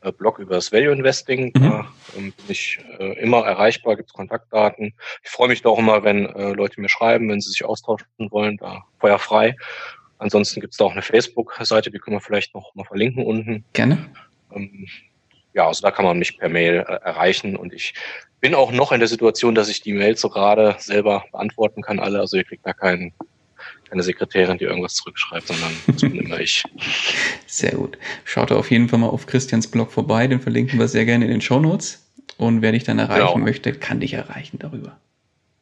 äh, 0.00 0.10
Blog 0.10 0.38
über 0.38 0.54
das 0.54 0.72
Value 0.72 0.92
Investing. 0.92 1.52
Mhm. 1.54 1.60
Da 1.60 1.86
ähm, 2.16 2.32
bin 2.32 2.46
ich 2.48 2.78
äh, 2.98 3.20
immer 3.20 3.44
erreichbar, 3.44 3.96
gibt 3.96 4.08
es 4.08 4.14
Kontaktdaten. 4.14 4.94
Ich 5.22 5.30
freue 5.30 5.48
mich 5.48 5.62
da 5.62 5.68
auch 5.68 5.78
immer, 5.78 6.02
wenn 6.04 6.24
Leute 6.54 6.80
mir 6.80 6.88
schreiben, 6.88 7.28
wenn 7.28 7.40
sie 7.40 7.50
sich 7.50 7.64
austauschen 7.64 8.06
wollen, 8.30 8.56
da 8.56 8.84
feuerfrei. 8.98 9.56
Ansonsten 10.18 10.60
gibt 10.60 10.72
es 10.72 10.78
da 10.78 10.84
auch 10.84 10.92
eine 10.92 11.02
Facebook-Seite, 11.02 11.90
die 11.90 11.98
können 11.98 12.16
wir 12.16 12.20
vielleicht 12.20 12.54
noch 12.54 12.74
mal 12.74 12.84
verlinken 12.84 13.24
unten. 13.24 13.64
Gerne. 13.72 14.10
Ähm, 14.52 14.88
ja, 15.58 15.66
also 15.66 15.82
da 15.82 15.90
kann 15.90 16.04
man 16.04 16.18
mich 16.18 16.38
per 16.38 16.48
Mail 16.48 16.84
äh, 16.88 16.92
erreichen 17.04 17.56
und 17.56 17.72
ich 17.72 17.92
bin 18.40 18.54
auch 18.54 18.70
noch 18.70 18.92
in 18.92 19.00
der 19.00 19.08
Situation, 19.08 19.56
dass 19.56 19.68
ich 19.68 19.80
die 19.80 19.92
Mails 19.92 20.20
so 20.20 20.28
gerade 20.28 20.76
selber 20.78 21.24
beantworten 21.32 21.82
kann, 21.82 21.98
alle. 21.98 22.20
Also 22.20 22.36
ihr 22.36 22.44
kriegt 22.44 22.64
da 22.64 22.72
keinen 22.72 23.12
keine 23.90 24.02
Sekretärin, 24.04 24.58
die 24.58 24.64
irgendwas 24.64 24.94
zurückschreibt, 24.94 25.48
sondern 25.48 25.72
das 25.86 26.00
bin 26.02 26.14
immer 26.14 26.38
ich. 26.38 26.62
Sehr 27.46 27.72
gut. 27.72 27.98
Schaut 28.24 28.52
auf 28.52 28.70
jeden 28.70 28.88
Fall 28.88 29.00
mal 29.00 29.08
auf 29.08 29.26
Christians 29.26 29.66
Blog 29.66 29.90
vorbei, 29.90 30.28
den 30.28 30.40
verlinken 30.40 30.78
wir 30.78 30.86
sehr 30.88 31.06
gerne 31.06 31.24
in 31.24 31.30
den 31.30 31.40
Show 31.40 31.58
Notes. 31.58 32.06
Und 32.36 32.62
wer 32.62 32.72
dich 32.72 32.84
dann 32.84 32.98
erreichen 32.98 33.34
genau. 33.34 33.38
möchte, 33.38 33.72
kann 33.72 33.98
dich 33.98 34.12
erreichen 34.12 34.58
darüber. 34.58 35.00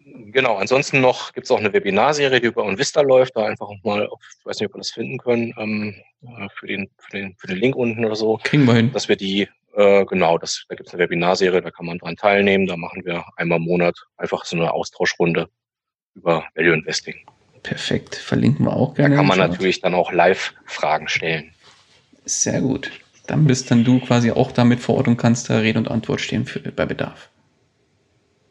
Genau, 0.05 0.57
ansonsten 0.57 1.01
noch 1.01 1.33
gibt 1.33 1.47
es 1.47 1.51
auch 1.51 1.59
eine 1.59 1.73
Webinarserie, 1.73 2.41
die 2.41 2.49
über 2.49 2.65
Onvista 2.65 3.01
läuft, 3.01 3.37
da 3.37 3.47
einfach 3.47 3.69
mal, 3.85 4.07
auf, 4.09 4.21
ich 4.39 4.45
weiß 4.45 4.59
nicht, 4.59 4.69
ob 4.69 4.75
wir 4.75 4.79
das 4.81 4.91
finden 4.91 5.19
können, 5.19 5.55
ähm, 5.57 5.95
äh, 6.23 6.49
für, 6.59 6.67
den, 6.67 6.91
für, 6.99 7.17
den, 7.17 7.35
für 7.39 7.47
den 7.47 7.57
Link 7.57 7.77
unten 7.77 8.05
oder 8.05 8.17
so. 8.17 8.39
Kriegen 8.43 8.65
wir 8.65 8.75
hin. 8.75 8.93
Dass 8.93 9.09
wir 9.09 9.17
die, 9.17 9.49
äh, 9.77 10.05
genau, 10.07 10.39
das, 10.39 10.65
da 10.69 10.75
gibt 10.75 10.89
es 10.89 10.95
eine 10.95 11.03
Webinarserie, 11.03 11.61
da 11.61 11.71
kann 11.71 11.87
man 11.87 11.99
dran 11.99 12.17
teilnehmen, 12.17 12.67
da 12.67 12.77
machen 12.77 13.05
wir 13.05 13.25
einmal 13.37 13.59
im 13.59 13.65
Monat 13.65 13.95
einfach 14.17 14.45
so 14.45 14.57
eine 14.57 14.73
Austauschrunde 14.73 15.49
über 16.15 16.45
Value 16.55 16.75
Investing. 16.75 17.15
Perfekt, 17.63 18.15
verlinken 18.15 18.65
wir 18.65 18.75
auch 18.75 18.95
gerne. 18.95 19.11
Da 19.11 19.17
kann 19.17 19.27
man 19.27 19.39
natürlich 19.39 19.81
dann 19.81 19.95
auch 19.95 20.13
live 20.13 20.55
Fragen 20.65 21.09
stellen. 21.09 21.53
Sehr 22.25 22.61
gut. 22.63 22.91
Dann 23.27 23.45
bist 23.45 23.71
dann 23.71 23.85
du 23.85 24.01
quasi 24.01 24.31
auch 24.31 24.51
damit 24.53 24.81
vor 24.81 24.97
Ort 24.97 25.09
und 25.09 25.17
kannst 25.17 25.51
da 25.51 25.59
Rede 25.59 25.79
und 25.79 25.91
Antwort 25.91 26.21
stehen 26.21 26.47
für, 26.47 26.61
bei 26.61 26.87
Bedarf. 26.87 27.29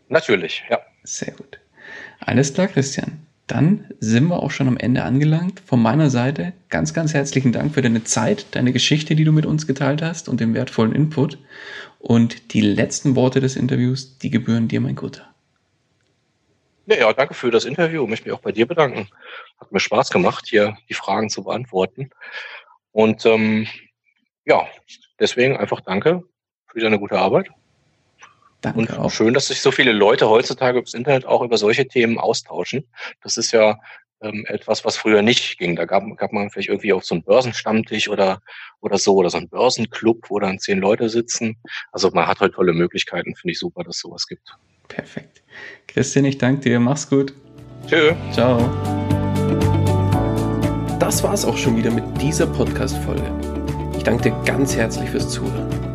Natürlich, 0.09 0.63
ja. 0.69 0.79
Sehr 1.03 1.33
gut. 1.33 1.59
Alles 2.19 2.53
klar, 2.53 2.67
Christian. 2.67 3.25
Dann 3.47 3.85
sind 3.99 4.27
wir 4.27 4.41
auch 4.41 4.49
schon 4.49 4.67
am 4.67 4.77
Ende 4.77 5.03
angelangt. 5.03 5.61
Von 5.65 5.81
meiner 5.81 6.09
Seite 6.09 6.53
ganz, 6.69 6.93
ganz 6.93 7.13
herzlichen 7.13 7.51
Dank 7.51 7.73
für 7.73 7.81
deine 7.81 8.03
Zeit, 8.03 8.47
deine 8.51 8.73
Geschichte, 8.73 9.15
die 9.15 9.23
du 9.23 9.31
mit 9.31 9.45
uns 9.45 9.67
geteilt 9.67 10.01
hast 10.01 10.29
und 10.29 10.39
den 10.39 10.53
wertvollen 10.55 10.93
Input. 10.93 11.37
Und 11.99 12.53
die 12.53 12.61
letzten 12.61 13.15
Worte 13.15 13.41
des 13.41 13.55
Interviews, 13.55 14.17
die 14.17 14.31
gebühren 14.31 14.67
dir, 14.67 14.81
mein 14.81 14.95
Guter. 14.95 15.27
Ja, 16.87 17.11
danke 17.13 17.33
für 17.33 17.51
das 17.51 17.65
Interview. 17.65 18.03
Ich 18.03 18.09
möchte 18.09 18.29
mich 18.29 18.37
auch 18.37 18.41
bei 18.41 18.51
dir 18.51 18.67
bedanken. 18.67 19.09
Hat 19.59 19.71
mir 19.71 19.79
Spaß 19.79 20.11
gemacht, 20.11 20.45
hier 20.47 20.77
die 20.89 20.93
Fragen 20.93 21.29
zu 21.29 21.43
beantworten. 21.43 22.09
Und 22.91 23.25
ähm, 23.25 23.67
ja, 24.45 24.67
deswegen 25.19 25.57
einfach 25.57 25.81
danke 25.81 26.23
für 26.67 26.79
deine 26.79 26.99
gute 26.99 27.17
Arbeit. 27.17 27.49
Danke 28.65 28.79
und 28.79 28.99
auch. 28.99 29.11
schön, 29.11 29.33
dass 29.33 29.47
sich 29.47 29.61
so 29.61 29.71
viele 29.71 29.91
Leute 29.91 30.29
heutzutage 30.29 30.79
übers 30.79 30.93
Internet 30.93 31.25
auch 31.25 31.41
über 31.41 31.57
solche 31.57 31.87
Themen 31.87 32.17
austauschen. 32.17 32.87
Das 33.21 33.37
ist 33.37 33.51
ja 33.51 33.77
ähm, 34.21 34.45
etwas, 34.47 34.85
was 34.85 34.97
früher 34.97 35.21
nicht 35.21 35.57
ging. 35.57 35.75
Da 35.75 35.85
gab, 35.85 36.03
gab 36.17 36.31
man 36.31 36.49
vielleicht 36.49 36.69
irgendwie 36.69 36.93
auch 36.93 37.03
so 37.03 37.15
einen 37.15 37.23
Börsenstammtisch 37.23 38.09
oder, 38.09 38.41
oder 38.81 38.97
so, 38.97 39.15
oder 39.15 39.29
so 39.29 39.37
einen 39.37 39.49
Börsenclub, 39.49 40.29
wo 40.29 40.39
dann 40.39 40.59
zehn 40.59 40.79
Leute 40.79 41.09
sitzen. 41.09 41.57
Also 41.91 42.09
man 42.11 42.27
hat 42.27 42.39
heute 42.39 42.55
tolle 42.55 42.73
Möglichkeiten, 42.73 43.35
finde 43.35 43.51
ich 43.51 43.59
super, 43.59 43.83
dass 43.83 43.97
es 43.97 44.01
sowas 44.01 44.27
gibt. 44.27 44.55
Perfekt. 44.87 45.43
Christian, 45.87 46.25
ich 46.25 46.37
danke 46.37 46.61
dir. 46.61 46.79
Mach's 46.79 47.09
gut. 47.09 47.33
Tschö. 47.87 48.13
Ciao. 48.31 48.57
Das 50.99 51.21
war's 51.21 51.45
auch 51.45 51.57
schon 51.57 51.77
wieder 51.77 51.91
mit 51.91 52.03
dieser 52.21 52.47
Podcast-Folge. 52.47 53.31
danke 54.03 54.29
dir 54.29 54.43
ganz 54.45 54.75
herzlich 54.75 55.09
fürs 55.09 55.29
Zuhören. 55.29 55.94